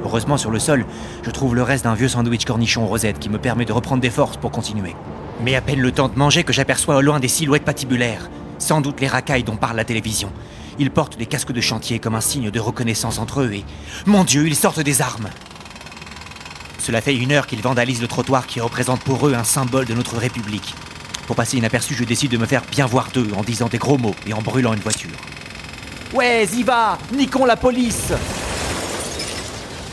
Heureusement, 0.06 0.38
sur 0.38 0.52
le 0.52 0.60
sol, 0.60 0.86
je 1.24 1.32
trouve 1.32 1.56
le 1.56 1.64
reste 1.64 1.86
d'un 1.86 1.96
vieux 1.96 2.08
sandwich 2.08 2.46
cornichon 2.46 2.84
aux 2.84 2.88
rosettes 2.88 3.18
qui 3.18 3.28
me 3.28 3.40
permet 3.40 3.66
de 3.66 3.74
reprendre 3.74 4.02
des 4.02 4.12
forces 4.12 4.38
pour 4.38 4.52
continuer. 4.52 4.96
Mais 5.42 5.56
à 5.56 5.62
peine 5.62 5.82
le 5.82 5.92
temps 5.92 6.10
de 6.10 6.18
manger 6.18 6.44
que 6.44 6.54
j'aperçois 6.54 6.98
au 6.98 7.02
loin 7.02 7.20
des 7.20 7.28
silhouettes 7.28 7.66
patibulaires. 7.66 8.30
Sans 8.60 8.82
doute 8.82 9.02
les 9.02 9.08
racailles 9.08 9.44
dont 9.44 9.56
parle 9.56 9.78
la 9.78 9.84
télévision. 9.84 10.32
Ils 10.78 10.92
portent 10.92 11.18
des 11.18 11.26
casques 11.26 11.52
de 11.52 11.60
chantier 11.60 11.98
comme 11.98 12.14
un 12.14 12.22
signe 12.22 12.52
de 12.52 12.60
reconnaissance 12.60 13.18
entre 13.18 13.42
eux 13.42 13.52
et... 13.54 13.66
Mon 14.06 14.24
Dieu, 14.24 14.46
ils 14.46 14.56
sortent 14.56 14.80
des 14.80 15.02
armes 15.02 15.30
Cela 16.78 17.02
fait 17.02 17.16
une 17.16 17.32
heure 17.32 17.48
qu'ils 17.48 17.64
vandalisent 17.64 18.02
le 18.02 18.08
trottoir 18.08 18.46
qui 18.46 18.62
représente 18.62 19.02
pour 19.02 19.28
eux 19.28 19.34
un 19.34 19.44
symbole 19.44 19.86
de 19.86 19.96
notre 19.96 20.18
République. 20.18 20.76
Pour 21.26 21.36
passer 21.36 21.58
inaperçu, 21.58 21.96
je 21.96 22.04
décide 22.04 22.30
de 22.30 22.38
me 22.38 22.46
faire 22.46 22.62
bien 22.72 22.86
voir 22.86 23.10
d'eux 23.12 23.32
en 23.36 23.42
disant 23.42 23.70
des 23.70 23.80
gros 23.80 23.98
mots 23.98 24.16
et 24.28 24.34
en 24.34 24.44
brûlant 24.44 24.74
une 24.74 24.82
voiture. 24.82 25.18
Ouais, 26.14 26.46
Ziva 26.46 27.00
Niquons 27.12 27.46
la 27.46 27.58
police 27.58 28.14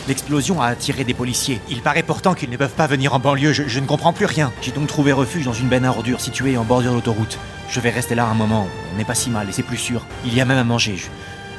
L'explosion 0.08 0.60
a 0.60 0.66
attiré 0.66 1.04
des 1.04 1.14
policiers. 1.14 1.60
Il 1.70 1.80
paraît 1.80 2.02
pourtant 2.02 2.34
qu'ils 2.34 2.50
ne 2.50 2.56
peuvent 2.56 2.74
pas 2.74 2.88
venir 2.88 3.14
en 3.14 3.20
banlieue, 3.20 3.52
je, 3.52 3.78
ne 3.78 3.86
comprends 3.86 4.12
plus 4.12 4.26
rien. 4.26 4.52
J'ai 4.60 4.72
donc 4.72 4.88
trouvé 4.88 5.12
refuge 5.12 5.44
dans 5.44 5.52
une 5.52 5.68
benne 5.68 5.84
à 5.84 5.90
ordures 5.90 6.20
située 6.20 6.56
en 6.56 6.64
bordure 6.64 6.92
d'autoroute. 6.92 7.38
Je 7.68 7.80
vais 7.80 7.90
rester 7.90 8.14
là 8.14 8.26
un 8.26 8.34
moment, 8.34 8.66
on 8.92 8.96
n'est 8.96 9.04
pas 9.04 9.14
si 9.14 9.30
mal 9.30 9.48
et 9.48 9.52
c'est 9.52 9.62
plus 9.62 9.76
sûr. 9.76 10.04
Il 10.24 10.34
y 10.34 10.40
a 10.40 10.44
même 10.44 10.58
à 10.58 10.64
manger. 10.64 10.96
Je, 10.96 11.06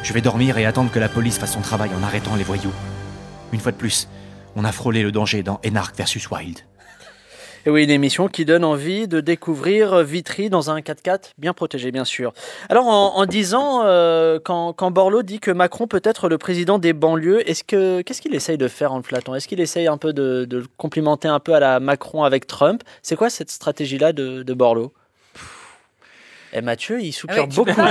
je 0.03 0.13
vais 0.13 0.21
dormir 0.21 0.57
et 0.57 0.65
attendre 0.65 0.91
que 0.91 0.99
la 0.99 1.07
police 1.07 1.37
fasse 1.37 1.53
son 1.53 1.61
travail 1.61 1.91
en 1.97 2.03
arrêtant 2.03 2.35
les 2.35 2.43
voyous. 2.43 2.73
Une 3.53 3.61
fois 3.61 3.71
de 3.71 3.77
plus, 3.77 4.09
on 4.55 4.65
a 4.65 4.71
frôlé 4.73 5.03
le 5.03 5.13
danger 5.13 5.41
dans 5.41 5.61
Enark 5.65 5.95
versus 5.95 6.29
Wild. 6.29 6.59
Et 7.65 7.69
oui, 7.69 7.85
une 7.85 7.89
émission 7.89 8.27
qui 8.27 8.43
donne 8.43 8.65
envie 8.65 9.07
de 9.07 9.21
découvrir 9.21 10.03
Vitry 10.03 10.49
dans 10.49 10.69
un 10.69 10.79
4x4 10.79 11.31
bien 11.37 11.53
protégé, 11.53 11.91
bien 11.91 12.03
sûr. 12.03 12.33
Alors, 12.67 12.87
en, 12.87 13.25
disant, 13.25 13.83
euh, 13.85 14.37
quand, 14.43 14.91
Borloo 14.91 15.23
dit 15.23 15.39
que 15.39 15.49
Macron 15.49 15.87
peut 15.87 16.01
être 16.03 16.27
le 16.27 16.37
président 16.37 16.77
des 16.77 16.91
banlieues, 16.91 17.49
est-ce 17.49 17.63
que 17.63 18.01
qu'est-ce 18.01 18.21
qu'il 18.21 18.35
essaye 18.35 18.57
de 18.57 18.67
faire 18.67 18.91
en 18.91 18.97
le 18.97 19.03
flattant? 19.03 19.33
Est-ce 19.33 19.47
qu'il 19.47 19.61
essaye 19.61 19.87
un 19.87 19.97
peu 19.97 20.11
de, 20.11 20.63
complimenter 20.75 21.29
un 21.29 21.39
peu 21.39 21.53
à 21.53 21.61
la 21.61 21.79
Macron 21.79 22.23
avec 22.23 22.47
Trump? 22.47 22.83
C'est 23.01 23.15
quoi 23.15 23.29
cette 23.29 23.49
stratégie-là 23.49 24.11
de 24.11 24.53
Borloo? 24.53 24.91
Et 26.53 26.61
Mathieu, 26.61 27.01
il 27.01 27.11
soupire 27.11 27.37
Ah 27.39 27.45
oui, 27.49 27.55
beaucoup. 27.55 27.81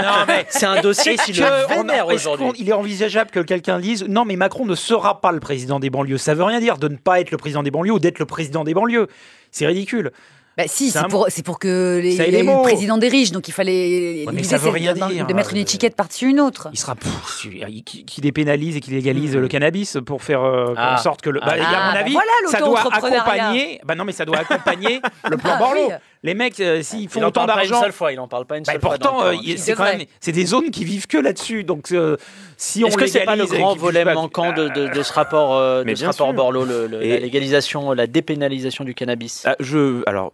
C'est 0.48 0.66
un 0.66 0.80
dossier 0.80 1.16
qui 1.16 1.32
le 1.32 1.68
vénère 1.68 2.06
aujourd'hui. 2.06 2.52
Il 2.58 2.68
est 2.68 2.72
envisageable 2.72 3.30
que 3.30 3.40
quelqu'un 3.40 3.78
dise 3.80 4.04
non, 4.08 4.24
mais 4.24 4.36
Macron 4.36 4.64
ne 4.66 4.74
sera 4.74 5.20
pas 5.20 5.32
le 5.32 5.40
président 5.40 5.80
des 5.80 5.90
banlieues. 5.90 6.18
Ça 6.18 6.34
veut 6.34 6.44
rien 6.44 6.60
dire 6.60 6.78
de 6.78 6.88
ne 6.88 6.96
pas 6.96 7.20
être 7.20 7.30
le 7.30 7.36
président 7.38 7.62
des 7.62 7.70
banlieues 7.70 7.92
ou 7.92 7.98
d'être 7.98 8.18
le 8.18 8.26
président 8.26 8.64
des 8.64 8.74
banlieues. 8.74 9.08
C'est 9.50 9.66
ridicule. 9.66 10.12
Bah 10.58 10.64
si, 10.66 10.90
C'est 10.90 11.08
pour, 11.08 11.58
que 11.58 11.98
les, 12.02 12.14
les 12.30 12.42
le 12.42 12.62
président 12.62 12.98
des 12.98 13.08
riches, 13.08 13.32
donc 13.32 13.48
il 13.48 13.52
fallait. 13.52 14.26
Ouais, 14.30 14.42
ça 14.42 14.58
veut 14.58 14.68
rien 14.68 14.92
de- 14.92 14.98
dire. 15.14 15.26
De 15.26 15.32
mettre 15.32 15.52
une 15.52 15.58
Euh, 15.58 15.62
étiquette 15.62 15.96
par-dessus 15.96 16.28
une 16.28 16.40
autre. 16.40 16.68
Il 16.74 16.78
sera 16.78 16.94
pff, 16.94 17.46
qui, 17.86 18.04
qui 18.04 18.20
dépénalise 18.20 18.76
et 18.76 18.80
qui 18.80 18.90
légalise 18.90 19.34
le 19.34 19.48
cannabis 19.48 19.96
pour 20.04 20.22
faire 20.22 20.42
euh, 20.42 20.74
Ah. 20.76 20.94
en 20.94 20.98
sorte 21.02 21.22
que 21.22 21.30
le. 21.30 21.40
bah, 21.40 21.46
Ah. 21.52 21.52
à 21.54 21.56
mon 21.56 21.64
Ah, 21.64 21.92
bah 21.94 21.98
avis, 22.00 22.12
voilà, 22.12 22.28
ça 22.50 22.58
doit 22.60 22.80
accompagner. 22.80 23.80
Bah 23.86 23.94
non, 23.94 24.04
mais 24.04 24.12
ça 24.12 24.26
doit 24.26 24.40
accompagner 24.40 25.00
le 25.30 25.38
plan 25.38 25.52
Ah, 25.54 25.58
Borloo. 25.58 25.86
oui. 25.88 25.94
Les 26.24 26.34
mecs, 26.34 26.60
euh, 26.60 26.82
s'ils 26.82 27.00
Il 27.02 27.08
font 27.08 27.20
en 27.20 27.28
autant 27.28 27.44
parle 27.46 27.58
pas 27.58 27.64
une 27.64 27.70
d'argent. 27.70 27.82
seule 27.84 27.92
fois. 27.92 28.12
Il 28.12 28.20
en 28.20 28.28
parle 28.28 28.46
pas 28.46 28.56
une 28.56 28.62
Bah, 28.64 28.72
seule 28.72 28.80
fois. 28.80 28.90
pourtant, 28.90 29.24
euh, 29.24 29.34
il- 29.34 29.58
c'est 29.58 29.72
quand 29.74 29.82
même 29.84 30.02
c'est 30.20 30.30
des 30.30 30.46
zones 30.46 30.70
qui 30.70 30.84
vivent 30.84 31.08
que 31.08 31.18
là-dessus. 31.18 31.64
Donc, 31.64 31.90
euh, 31.90 32.16
si 32.56 32.84
on 32.84 32.86
Est-ce 32.86 32.96
que 32.96 33.06
c'est 33.08 33.24
pas 33.24 33.34
le 33.34 33.44
grand 33.46 33.74
volet 33.74 34.04
manquant 34.04 34.52
de, 34.52 34.68
de- 34.68 34.86
de 34.94 35.02
ce 35.02 35.12
rapport, 35.12 35.56
euh, 35.56 35.82
de 35.82 35.92
ce 35.96 36.04
rapport. 36.04 36.32
Borloo, 36.32 36.64
le- 36.64 36.86
le- 36.86 37.02
Et- 37.02 37.08
la 37.14 37.18
légalisation, 37.18 37.92
la 37.92 38.06
dépénalisation 38.06 38.84
du 38.84 38.94
cannabis? 38.94 39.42
Ah, 39.46 39.56
je, 39.58 40.02
alors, 40.08 40.30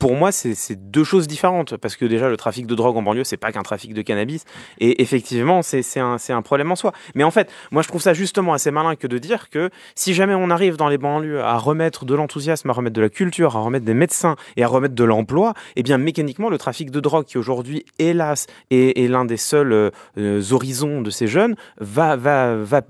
pour 0.00 0.14
moi, 0.16 0.32
c'est 0.32 0.56
deux 0.90 1.04
choses 1.04 1.28
différentes. 1.28 1.76
Parce 1.76 1.94
que 1.94 2.04
déjà, 2.04 2.28
le 2.28 2.36
trafic 2.36 2.66
de 2.66 2.74
drogue 2.74 2.96
en 2.96 3.02
banlieue, 3.02 3.22
c'est 3.22 3.36
pas 3.36 3.52
qu'un 3.52 3.62
trafic 3.62 3.94
de 3.94 4.02
cannabis. 4.02 4.44
Et 4.80 5.02
effectivement, 5.02 5.62
c'est 5.62 5.84
un, 6.00 6.18
c'est 6.18 6.32
un 6.32 6.42
problème 6.42 6.72
en 6.72 6.76
soi. 6.76 6.92
Mais 7.14 7.22
en 7.22 7.30
fait, 7.30 7.48
moi, 7.70 7.82
je 7.82 7.88
trouve 7.88 8.02
ça 8.02 8.12
justement 8.12 8.54
assez 8.54 8.72
malin 8.72 8.96
que 8.96 9.06
de 9.06 9.18
dire 9.18 9.50
que 9.50 9.70
si 9.94 10.14
jamais 10.14 10.34
on 10.34 10.50
arrive 10.50 10.76
dans 10.76 10.88
les 10.88 10.98
banlieues 10.98 11.42
à 11.42 11.56
remettre 11.58 12.04
de 12.04 12.14
l'enthousiasme, 12.16 12.68
à 12.70 12.72
remettre 12.72 12.96
de 12.96 13.02
la 13.02 13.08
culture, 13.08 13.56
à 13.56 13.60
remettre 13.60 13.84
des 13.84 13.94
médecins 13.94 14.34
et 14.56 14.64
à 14.64 14.66
remettre 14.66 14.96
de 14.96 15.04
l'emploi, 15.04 15.27
eh 15.76 15.82
bien, 15.82 15.98
mécaniquement, 15.98 16.48
le 16.48 16.58
trafic 16.58 16.90
de 16.90 17.00
drogue, 17.00 17.24
qui 17.24 17.38
aujourd'hui, 17.38 17.84
hélas, 17.98 18.46
est, 18.70 18.98
est 18.98 19.08
l'un 19.08 19.24
des 19.24 19.36
seuls 19.36 19.72
euh, 19.72 19.90
euh, 20.16 20.42
horizons 20.50 21.02
de 21.02 21.10
ces 21.10 21.26
jeunes, 21.26 21.56
va, 21.78 22.16
va, 22.16 22.56
va 22.56 22.82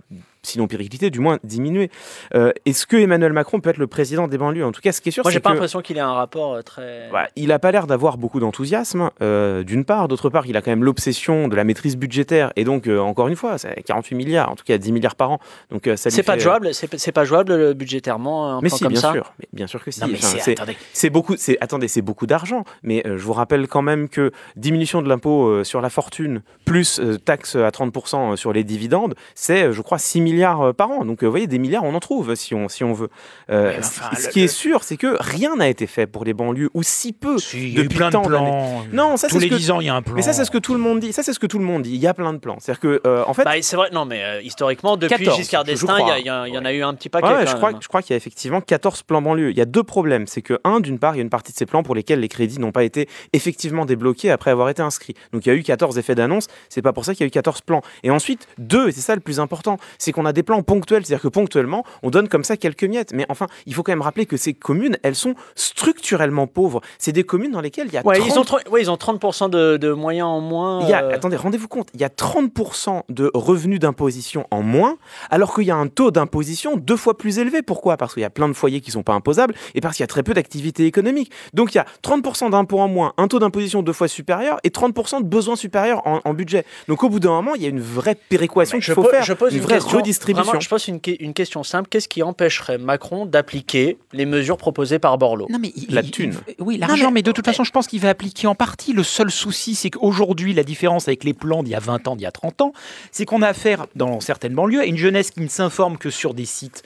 sinon 0.42 0.66
péricliter, 0.66 1.10
du 1.10 1.20
moins 1.20 1.38
diminuer. 1.44 1.90
Euh, 2.34 2.52
Est-ce 2.66 2.86
que 2.86 2.96
Emmanuel 2.96 3.32
Macron 3.32 3.60
peut 3.60 3.70
être 3.70 3.76
le 3.78 3.86
président 3.86 4.28
des 4.28 4.38
banlieues? 4.38 4.64
En 4.64 4.72
tout 4.72 4.80
cas, 4.80 4.92
ce 4.92 5.00
qui 5.00 5.08
est 5.08 5.12
sûr, 5.12 5.24
Moi, 5.24 5.30
j'ai 5.32 5.40
pas 5.40 5.50
l'impression 5.50 5.80
qu'il 5.82 5.96
ait 5.96 6.00
un 6.00 6.12
rapport 6.12 6.54
euh, 6.54 6.62
très. 6.62 7.08
bah, 7.12 7.28
il 7.36 7.48
n'a 7.48 7.58
pas 7.58 7.72
l'air 7.72 7.86
d'avoir 7.86 8.18
beaucoup 8.18 8.40
d'enthousiasme, 8.40 9.10
euh, 9.22 9.62
d'une 9.64 9.84
part. 9.84 10.08
D'autre 10.08 10.30
part, 10.30 10.46
il 10.46 10.56
a 10.56 10.62
quand 10.62 10.70
même 10.70 10.84
l'obsession 10.84 11.48
de 11.48 11.56
la 11.56 11.64
maîtrise 11.64 11.96
budgétaire. 11.96 12.52
Et 12.56 12.64
donc, 12.64 12.86
euh, 12.86 12.98
encore 12.98 13.28
une 13.28 13.36
fois, 13.36 13.58
c'est 13.58 13.82
48 13.82 14.14
milliards, 14.16 14.50
en 14.50 14.54
tout 14.56 14.64
cas 14.64 14.78
10 14.78 14.92
milliards 14.92 15.16
par 15.16 15.30
an. 15.32 15.38
Donc, 15.70 15.88
ça 15.96 16.10
C'est 16.10 16.22
pas 16.22 16.34
fait- 16.34 16.40
jouable, 16.40 16.70
c'est 16.72 17.12
pas 17.12 17.24
jouable 17.24 17.74
budgétairement 17.74 18.56
un 18.56 18.60
Mais 18.60 18.68
plan 18.68 18.76
si, 18.78 18.84
comme 18.84 18.92
bien 18.92 19.00
ça? 19.00 19.12
sûr. 19.12 19.32
Mais 19.40 19.46
bien 19.52 19.66
sûr 19.66 19.82
que 19.84 19.90
si. 19.90 20.02
Enfin, 20.02 20.14
c'est- 20.16 20.52
attendez. 20.52 20.76
c'est 20.92 21.10
beaucoup. 21.10 21.34
Attendez, 21.60 21.88
c'est 21.88 22.02
beaucoup 22.02 22.26
d'argent. 22.26 22.64
Mais 22.82 23.02
je 23.04 23.22
vous 23.22 23.32
rappelle 23.32 23.66
quand 23.68 23.82
même 23.82 24.08
que 24.08 24.30
diminution 24.56 25.02
de 25.02 25.08
l'impôt 25.08 25.64
sur 25.64 25.80
la 25.80 25.90
fortune 25.90 26.42
plus 26.64 27.00
taxe 27.24 27.56
à 27.56 27.70
30% 27.70 28.36
sur 28.36 28.52
les 28.52 28.64
dividendes, 28.64 29.14
c'est, 29.34 29.72
je 29.72 29.82
crois, 29.82 29.98
6 29.98 30.20
milliards 30.20 30.27
euh, 30.36 30.72
par 30.72 30.90
an. 30.90 31.04
Donc, 31.04 31.22
euh, 31.22 31.26
vous 31.26 31.32
voyez, 31.32 31.46
des 31.46 31.58
milliards, 31.58 31.84
on 31.84 31.94
en 31.94 32.00
trouve 32.00 32.34
si 32.34 32.54
on, 32.54 32.68
si 32.68 32.84
on 32.84 32.92
veut. 32.92 33.08
Euh, 33.50 33.74
ce- 33.82 34.00
enfin, 34.00 34.10
ce 34.16 34.26
le- 34.26 34.32
qui 34.32 34.40
est 34.42 34.48
sûr, 34.48 34.82
c'est 34.84 34.96
que 34.96 35.16
rien 35.20 35.56
n'a 35.56 35.68
été 35.68 35.86
fait 35.86 36.06
pour 36.06 36.24
les 36.24 36.34
banlieues, 36.34 36.70
ou 36.74 36.82
si 36.82 37.12
peu, 37.12 37.36
depuis 37.36 37.88
plein 37.88 38.08
de 38.08 38.12
tant 38.12 38.22
plans. 38.22 38.84
Non, 38.92 39.16
ça, 39.16 39.28
Tous 39.28 39.38
les 39.38 39.48
que- 39.48 39.54
10 39.54 39.70
ans, 39.70 39.80
il 39.80 39.86
y 39.86 39.90
a 39.90 39.94
un 39.94 40.02
plan. 40.02 40.14
Mais 40.14 40.22
ça, 40.22 40.32
c'est 40.32 40.44
ce 40.44 40.50
que 40.50 40.58
tout 40.58 40.74
le 40.74 40.80
monde 40.80 41.00
dit. 41.00 41.12
Ça, 41.12 41.22
c'est 41.22 41.32
ce 41.32 41.38
que 41.38 41.46
tout 41.46 41.58
le 41.58 41.64
monde 41.64 41.82
dit. 41.82 41.94
Il 41.94 42.00
y 42.00 42.06
a 42.06 42.14
plein 42.14 42.32
de 42.32 42.38
plans. 42.38 42.56
C'est-à-dire 42.60 42.80
que, 42.80 43.00
euh, 43.06 43.24
en 43.26 43.34
fait, 43.34 43.44
Bah, 43.44 43.52
c'est 43.60 43.76
vrai, 43.76 43.90
non, 43.92 44.04
mais 44.04 44.22
euh, 44.22 44.42
historiquement, 44.42 44.96
depuis 44.96 45.16
14, 45.24 45.36
Giscard 45.38 45.64
d'Estaing, 45.64 46.16
il 46.18 46.26
y, 46.26 46.30
en 46.58 46.64
a 46.64 46.72
eu 46.72 46.82
un 46.82 46.94
petit 46.94 47.08
paquet. 47.08 47.26
Ouais, 47.28 47.44
quand 47.44 47.50
je, 47.50 47.56
crois, 47.56 47.70
je 47.80 47.88
crois 47.88 48.02
qu'il 48.02 48.10
y 48.10 48.14
a 48.14 48.16
effectivement 48.16 48.60
14 48.60 49.02
plans 49.02 49.22
banlieue. 49.22 49.50
Il 49.50 49.56
y 49.56 49.60
a 49.60 49.64
deux 49.66 49.82
problèmes. 49.82 50.26
C'est 50.26 50.42
que, 50.42 50.58
un, 50.64 50.80
d'une 50.80 50.98
part, 50.98 51.14
il 51.14 51.18
y 51.18 51.20
a 51.20 51.22
une 51.22 51.30
partie 51.30 51.52
de 51.52 51.56
ces 51.58 51.66
plans 51.66 51.82
pour 51.82 51.94
lesquels 51.94 52.20
les 52.20 52.28
crédits 52.28 52.58
n'ont 52.60 52.72
pas 52.72 52.84
été 52.84 53.08
effectivement 53.32 53.84
débloqués 53.84 54.30
après 54.30 54.50
avoir 54.50 54.68
été 54.68 54.82
inscrits. 54.82 55.14
Donc 55.32 55.46
il 55.46 55.48
y 55.48 55.52
a 55.52 55.54
eu 55.54 55.62
14 55.62 55.98
effets 55.98 56.14
d'annonce. 56.14 56.46
C'est 56.68 56.82
pas 56.82 56.92
pour 56.92 57.04
ça 57.04 57.12
qu'il 57.14 57.22
y 57.22 57.24
a 57.24 57.28
eu 57.28 57.30
14 57.30 57.60
plans. 57.62 57.82
Et 58.02 58.10
ensuite, 58.10 58.46
deux, 58.58 58.88
et 58.88 58.92
c'est 58.92 59.00
ça 59.00 59.14
le 59.14 59.20
plus 59.20 59.40
important, 59.40 59.76
c'est 59.98 60.12
qu'on 60.18 60.26
a 60.26 60.32
des 60.32 60.42
plans 60.42 60.62
ponctuels. 60.62 61.04
C'est-à-dire 61.06 61.22
que 61.22 61.28
ponctuellement, 61.28 61.84
on 62.02 62.10
donne 62.10 62.28
comme 62.28 62.44
ça 62.44 62.56
quelques 62.56 62.84
miettes. 62.84 63.12
Mais 63.14 63.24
enfin, 63.28 63.46
il 63.66 63.74
faut 63.74 63.82
quand 63.82 63.92
même 63.92 64.02
rappeler 64.02 64.26
que 64.26 64.36
ces 64.36 64.52
communes, 64.54 64.98
elles 65.02 65.14
sont 65.14 65.34
structurellement 65.54 66.46
pauvres. 66.46 66.80
C'est 66.98 67.12
des 67.12 67.24
communes 67.24 67.52
dans 67.52 67.60
lesquelles 67.60 67.86
il 67.88 67.94
y 67.94 67.98
a 67.98 68.02
Ouais, 68.06 68.18
30 68.18 68.28
ils 68.28 68.38
ont, 68.38 68.44
tro- 68.44 68.58
ouais, 68.70 68.82
ils 68.82 68.90
ont 68.90 68.96
30% 68.96 69.50
de, 69.50 69.76
de 69.76 69.92
moyens 69.92 70.26
en 70.28 70.40
moins. 70.40 70.80
il 70.82 70.88
y 70.88 70.92
a, 70.92 71.04
euh, 71.04 71.14
attendez, 71.14 71.36
rendez-vous 71.36 71.68
compte, 71.68 71.88
il 71.94 72.00
y 72.00 72.04
a 72.04 72.08
30% 72.08 73.02
de 73.08 73.30
revenus 73.34 73.78
d'imposition 73.80 74.46
en 74.50 74.62
moins, 74.62 74.96
alors 75.30 75.54
qu'il 75.54 75.64
y 75.64 75.70
a 75.70 75.76
un 75.76 75.86
taux 75.88 76.10
d'imposition 76.10 76.76
deux 76.76 76.96
fois 76.96 77.16
plus 77.16 77.38
élevé. 77.38 77.62
Pourquoi? 77.62 77.96
Parce 77.96 78.14
qu'il 78.14 78.22
y 78.22 78.26
a 78.26 78.30
plein 78.30 78.48
de 78.48 78.54
foyers 78.54 78.80
qui 78.80 78.90
sont 78.90 79.02
pas 79.02 79.12
imposables 79.14 79.54
et 79.74 79.80
parce 79.80 79.96
qu'il 79.96 80.02
y 80.02 80.04
a 80.04 80.08
très 80.08 80.22
peu 80.22 80.34
d'activité 80.34 80.86
économique. 80.86 81.30
Donc 81.54 81.74
il 81.74 81.78
y 81.78 81.80
a 81.80 81.86
30% 82.02 82.50
d'impôts 82.50 82.80
en 82.80 82.88
moins, 82.88 83.12
un 83.16 83.28
taux 83.28 83.38
d'imposition 83.38 83.82
deux 83.82 83.92
fois 83.92 84.08
supérieur 84.08 84.58
et 84.64 84.70
30% 84.70 85.20
de 85.22 85.26
besoins 85.26 85.56
supérieurs 85.56 86.06
en, 86.06 86.20
en 86.24 86.34
budget. 86.34 86.64
Donc 86.88 87.02
au 87.04 87.08
bout 87.08 87.20
d'un 87.20 87.30
moment, 87.30 87.54
il 87.54 87.62
y 87.62 87.66
a 87.66 87.68
une 87.68 87.80
vraie 87.80 88.16
péréquation 88.28 88.78
qu'il 88.80 88.94
faut 88.94 89.02
po- 89.02 89.10
faire, 89.10 89.22
je 89.24 89.32
pose 89.32 89.52
une, 89.52 89.58
une, 89.58 89.64
vraie 89.64 89.74
question, 89.76 89.98
redistribution. 90.08 90.44
vraiment, 90.44 90.60
je 90.60 90.68
pose 90.68 90.88
une, 90.88 91.00
que- 91.00 91.10
une 91.22 91.34
question 91.34 91.62
simple. 91.62 91.88
Qu'est-ce 91.88 92.08
qui 92.08 92.22
empêcherait 92.22 92.78
Macron 92.78 93.26
d'appliquer 93.26 93.98
les 94.12 94.26
mesures 94.26 94.56
proposées 94.56 94.98
par 94.98 95.18
Borloo? 95.18 95.46
Non, 95.50 95.58
mais 95.60 95.72
il- 95.76 95.94
La 95.94 96.02
thune. 96.02 96.34
il- 96.48 96.54
oui, 96.58 96.78
l'argent, 96.78 97.10
mais, 97.10 97.22
de 97.22 97.32
toute 97.32 97.44
façon, 97.44 97.64
je 97.64 97.70
pense 97.70 97.86
qu'il 97.86 98.00
va 98.00 98.08
appliquer 98.10 98.46
en 98.46 98.54
partie. 98.54 98.92
Le 98.92 99.02
seul 99.02 99.30
souci, 99.30 99.74
c'est 99.74 99.90
qu'aujourd'hui, 99.90 100.52
la 100.54 100.64
différence 100.64 101.08
avec 101.08 101.24
les 101.24 101.34
plans 101.34 101.62
d'il 101.62 101.72
y 101.72 101.74
a 101.74 101.80
20 101.80 102.06
ans, 102.08 102.16
d'il 102.16 102.24
y 102.24 102.26
a 102.26 102.32
30 102.32 102.60
ans, 102.60 102.72
c'est 103.12 103.24
qu'on 103.24 103.42
a 103.42 103.48
affaire, 103.48 103.86
dans 103.94 104.20
certaines 104.20 104.54
banlieues, 104.54 104.80
à 104.80 104.86
une 104.86 104.96
jeunesse 104.96 105.30
qui 105.30 105.40
ne 105.40 105.48
s'informe 105.48 105.98
que 105.98 106.10
sur 106.10 106.34
des 106.34 106.44
sites 106.46 106.82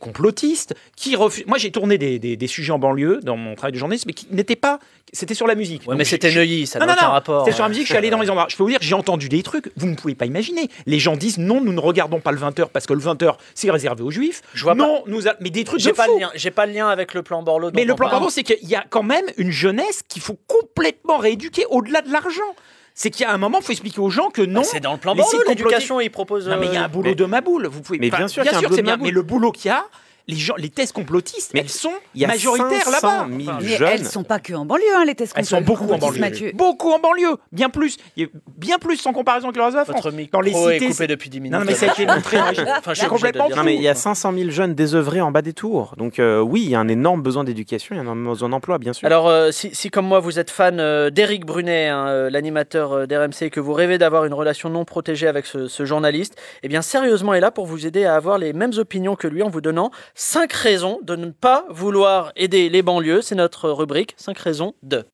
complotistes, 0.00 0.74
qui 0.96 1.14
refusent... 1.16 1.46
Moi, 1.46 1.58
j'ai 1.58 1.70
tourné 1.70 1.98
des, 1.98 2.18
des- 2.18 2.36
des 2.36 2.46
sujets 2.46 2.72
en 2.72 2.78
banlieue 2.78 3.20
dans 3.22 3.36
mon 3.36 3.54
travail 3.54 3.72
de 3.72 3.78
journaliste, 3.78 4.06
mais 4.06 4.12
qui 4.12 4.26
n'étaient 4.30 4.56
pas... 4.56 4.80
C'était 5.12 5.34
sur 5.34 5.46
la 5.46 5.54
musique. 5.54 5.82
Ouais, 5.82 5.88
Donc, 5.94 5.98
mais 5.98 6.04
c'était 6.04 6.32
Neuilly, 6.34 6.66
ça 6.66 6.80
n'a 6.80 6.92
aucun 6.92 7.06
non, 7.06 7.10
rapport. 7.12 7.44
C'était 7.44 7.54
sur 7.54 7.62
la 7.62 7.68
musique, 7.68 7.84
je 7.84 7.90
suis 7.90 7.96
allé 7.96 8.10
dans 8.10 8.20
les 8.20 8.28
endroits. 8.28 8.48
Je 8.50 8.56
peux 8.56 8.64
vous 8.64 8.70
dire, 8.70 8.80
j'ai 8.82 8.94
entendu 8.96 9.28
des 9.28 9.42
trucs, 9.44 9.70
vous 9.76 9.86
ne 9.86 9.94
pouvez 9.94 10.16
pas 10.16 10.26
imaginer. 10.26 10.68
Les 10.86 10.98
gens 10.98 11.16
disent 11.16 11.38
non, 11.38 11.60
nous 11.60 11.72
ne 11.72 11.78
regardons 11.78 12.18
pas 12.18 12.32
le 12.32 12.38
20h 12.38 12.66
parce 12.72 12.86
que 12.86 12.92
le 12.92 13.00
20h, 13.00 13.36
c'est 13.54 13.70
réservé 13.70 14.02
aux 14.02 14.10
juifs. 14.10 14.42
Je 14.52 14.64
vois 14.64 14.74
non, 14.74 15.04
nous 15.06 15.28
a- 15.28 15.34
mais 15.40 15.50
des 15.50 15.62
trucs 15.62 15.78
J'ai 15.80 15.92
de 15.92 15.96
pas 15.96 16.06
fou. 16.06 16.14
le 16.14 16.20
lien. 16.22 16.30
J'ai 16.34 16.50
pas 16.50 16.66
le 16.66 16.72
lien 16.72 16.88
avec 16.88 17.14
le 17.14 17.22
plan 17.22 17.42
Borloo. 17.44 17.70
Mais 17.72 17.84
le 17.84 17.94
plan. 17.94 18.10
Bordeaux, 18.10 18.30
c'est 18.30 18.42
qu'il 18.42 18.68
y 18.68 18.74
a 18.74 18.84
quand 18.90 19.04
même 19.04 19.24
une 19.36 19.52
jeunesse 19.52 20.02
qu'il 20.08 20.22
faut 20.22 20.36
complètement 20.48 21.18
rééduquer 21.18 21.66
au-delà 21.70 22.02
de 22.02 22.10
l'argent. 22.10 22.42
C'est 22.98 23.10
qu'il 23.10 23.26
y 23.26 23.28
a 23.28 23.32
un 23.32 23.36
moment, 23.36 23.58
il 23.60 23.64
faut 23.64 23.72
expliquer 23.72 24.00
aux 24.00 24.08
gens 24.08 24.30
que 24.30 24.40
non. 24.40 24.64
C'est 24.64 24.80
dans 24.80 24.92
le 24.94 24.98
plan 24.98 25.14
Borloo, 25.14 25.42
l'éducation, 25.46 26.00
il 26.00 26.10
propose. 26.10 26.48
Non, 26.48 26.56
mais 26.58 26.66
il 26.66 26.72
y 26.72 26.76
a 26.78 26.80
un 26.80 26.84
euh, 26.86 26.88
boulot 26.88 27.10
mais- 27.10 27.14
de 27.14 27.24
ma 27.26 27.42
boule. 27.42 27.66
Vous 27.66 27.82
pouvez. 27.82 27.98
mais 27.98 28.08
bien 28.08 28.26
sûr 28.26 28.42
qu'il 28.42 28.50
y 28.50 28.54
a 28.54 28.58
un 28.58 28.62
boulot 28.62 28.74
c'est 28.74 28.80
de 28.80 28.86
bien. 28.86 28.92
Maboule. 28.94 29.06
Mais 29.06 29.12
le 29.12 29.22
boulot 29.22 29.52
qu'il 29.52 29.68
y 29.68 29.72
a, 29.72 29.84
les 30.28 30.36
gens, 30.36 30.54
les 30.56 30.70
thèses 30.70 30.92
complotistes, 30.92 31.52
Mais 31.54 31.60
elles 31.60 31.68
sont 31.68 31.92
il 32.14 32.22
y 32.22 32.24
a 32.24 32.28
majoritaires 32.28 32.82
500 32.84 32.90
là-bas. 32.90 33.26
000 33.30 33.52
Mais 33.60 33.68
jeunes. 33.76 33.88
elles 33.92 34.06
sont 34.06 34.24
pas 34.24 34.38
que 34.40 34.52
en 34.54 34.64
banlieue, 34.64 34.84
hein, 34.96 35.04
les 35.04 35.14
tests 35.14 35.34
Elles 35.36 35.44
sont 35.44 35.60
beaucoup 35.60 35.84
en 35.84 35.98
complotistes, 35.98 36.20
banlieue. 36.20 36.20
Mathieu. 36.20 36.52
Beaucoup 36.54 36.90
en 36.90 36.98
banlieue. 36.98 37.36
Bien 37.52 37.68
plus. 37.68 37.96
Il 38.16 38.28
Bien 38.56 38.78
plus 38.78 38.96
sans 38.96 39.12
comparaison 39.12 39.46
avec 39.48 39.56
le 39.56 39.62
reste 39.62 39.74
de 39.74 39.78
la 39.78 39.84
France. 39.84 40.02
Votre 40.02 40.16
Dans 40.32 40.40
les 40.40 40.50
micro 40.50 40.70
est 40.70 40.78
cités. 40.78 40.90
coupé 40.90 41.06
depuis 41.06 41.30
10 41.30 41.40
minutes. 41.40 41.58
Non, 41.58 41.64
mais 41.64 41.74
ça 41.74 41.86
a 41.90 41.92
été 41.92 42.06
montré. 42.06 42.38
Enfin, 42.78 42.94
je 42.94 43.00
suis 43.00 43.06
obligé 43.06 43.26
de 43.32 43.38
complètement. 43.38 43.56
Non, 43.56 43.62
mais 43.64 43.74
il 43.76 43.82
y 43.82 43.88
a 43.88 43.94
500 43.94 44.32
000 44.32 44.50
jeunes 44.50 44.74
désœuvrés 44.74 45.20
en 45.20 45.30
bas 45.30 45.42
des 45.42 45.52
tours. 45.52 45.94
Donc 45.96 46.18
euh, 46.18 46.40
oui, 46.40 46.62
il 46.64 46.70
y 46.70 46.74
a 46.74 46.80
un 46.80 46.88
énorme 46.88 47.22
besoin 47.22 47.44
d'éducation, 47.44 47.94
il 47.94 47.98
y 47.98 47.98
a 47.98 48.02
un 48.02 48.04
énorme 48.04 48.24
besoin 48.28 48.48
d'emploi, 48.48 48.78
bien 48.78 48.92
sûr. 48.92 49.06
Alors, 49.06 49.28
euh, 49.28 49.50
si, 49.52 49.74
si, 49.74 49.90
comme 49.90 50.06
moi 50.06 50.20
vous 50.20 50.38
êtes 50.38 50.50
fan 50.50 50.80
euh, 50.80 51.10
d'Éric 51.10 51.44
Brunet, 51.46 51.88
hein, 51.88 52.06
euh, 52.08 52.30
l'animateur 52.30 52.92
euh, 52.92 53.06
d'RMC, 53.06 53.42
et 53.42 53.50
que 53.50 53.60
vous 53.60 53.72
rêvez 53.72 53.98
d'avoir 53.98 54.24
une 54.24 54.34
relation 54.34 54.68
non 54.70 54.84
protégée 54.84 55.28
avec 55.28 55.46
ce, 55.46 55.68
ce 55.68 55.84
journaliste, 55.84 56.36
eh 56.62 56.68
bien 56.68 56.82
Sérieusement 56.82 57.34
est 57.34 57.40
là 57.40 57.50
pour 57.50 57.66
vous 57.66 57.86
aider 57.86 58.04
à 58.04 58.14
avoir 58.16 58.38
les 58.38 58.52
mêmes 58.52 58.72
opinions 58.76 59.16
que 59.16 59.28
lui 59.28 59.42
en 59.42 59.48
vous 59.48 59.60
donnant 59.60 59.90
5 60.18 60.50
raisons 60.50 60.98
de 61.02 61.14
ne 61.14 61.26
pas 61.26 61.66
vouloir 61.68 62.32
aider 62.36 62.70
les 62.70 62.80
banlieues. 62.80 63.20
C'est 63.20 63.34
notre 63.34 63.68
rubrique 63.68 64.14
5 64.16 64.38
raisons 64.38 64.72
de. 64.82 65.04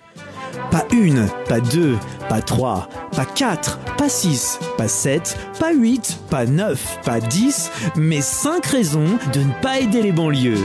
Pas 0.71 0.85
une, 0.93 1.27
pas 1.49 1.59
deux, 1.59 1.97
pas 2.29 2.41
trois, 2.41 2.89
pas 3.17 3.25
quatre, 3.25 3.79
pas 3.99 4.09
six, 4.09 4.61
pas 4.79 4.87
sept, 4.87 5.37
pas 5.59 5.73
huit, 5.73 6.21
pas 6.31 6.47
neuf, 6.47 7.01
pas 7.05 7.19
dix, 7.19 7.73
mais 7.97 8.21
cinq 8.21 8.65
raisons 8.67 9.19
de 9.33 9.41
ne 9.41 9.61
pas 9.61 9.81
aider 9.81 10.03
les 10.03 10.13
banlieues. 10.13 10.65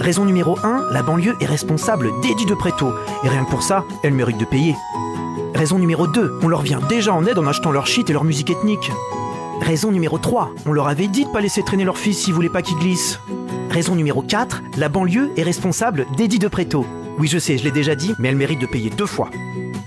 Raison 0.00 0.24
numéro 0.24 0.58
1, 0.62 0.90
la 0.90 1.02
banlieue 1.02 1.36
est 1.40 1.46
responsable 1.46 2.08
d'Eddie 2.22 2.46
de 2.46 2.54
Préto. 2.54 2.94
Et 3.24 3.28
rien 3.28 3.44
que 3.44 3.50
pour 3.50 3.62
ça, 3.62 3.84
elle 4.02 4.14
mérite 4.14 4.38
de 4.38 4.46
payer. 4.46 4.74
Raison 5.54 5.78
numéro 5.78 6.06
2, 6.06 6.38
on 6.42 6.48
leur 6.48 6.62
vient 6.62 6.80
déjà 6.88 7.12
en 7.12 7.26
aide 7.26 7.38
en 7.38 7.46
achetant 7.46 7.72
leur 7.72 7.86
shit 7.86 8.08
et 8.08 8.14
leur 8.14 8.24
musique 8.24 8.48
ethnique. 8.48 8.90
Raison 9.60 9.92
numéro 9.92 10.18
3, 10.18 10.52
on 10.66 10.72
leur 10.72 10.88
avait 10.88 11.06
dit 11.06 11.24
de 11.24 11.30
pas 11.30 11.40
laisser 11.40 11.62
traîner 11.62 11.84
leur 11.84 11.98
fils 11.98 12.18
s'ils 12.18 12.34
voulaient 12.34 12.48
pas 12.48 12.62
qu'ils 12.62 12.78
glissent. 12.78 13.20
Raison 13.70 13.94
numéro 13.94 14.22
4, 14.22 14.62
la 14.78 14.88
banlieue 14.88 15.30
est 15.36 15.42
responsable 15.42 16.06
d'Eddie 16.16 16.38
de 16.38 16.48
Préto. 16.48 16.84
Oui, 17.18 17.28
je 17.28 17.38
sais, 17.38 17.56
je 17.58 17.64
l'ai 17.64 17.70
déjà 17.70 17.94
dit, 17.94 18.14
mais 18.18 18.28
elle 18.28 18.36
mérite 18.36 18.60
de 18.60 18.66
payer 18.66 18.90
deux 18.90 19.06
fois. 19.06 19.30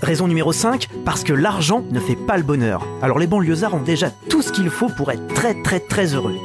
Raison 0.00 0.26
numéro 0.26 0.52
5, 0.52 0.88
parce 1.04 1.24
que 1.24 1.32
l'argent 1.32 1.82
ne 1.90 2.00
fait 2.00 2.16
pas 2.16 2.36
le 2.36 2.42
bonheur. 2.42 2.86
Alors 3.02 3.18
les 3.18 3.26
banlieusards 3.26 3.74
ont 3.74 3.82
déjà 3.82 4.10
tout 4.30 4.42
ce 4.42 4.52
qu'il 4.52 4.70
faut 4.70 4.88
pour 4.88 5.10
être 5.10 5.26
très 5.34 5.54
très 5.62 5.80
très 5.80 6.14
heureux. 6.14 6.36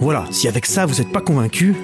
Voilà, 0.00 0.24
si 0.30 0.46
avec 0.48 0.66
ça 0.66 0.86
vous 0.86 1.00
êtes 1.00 1.12
pas 1.12 1.20
convaincu, 1.20 1.74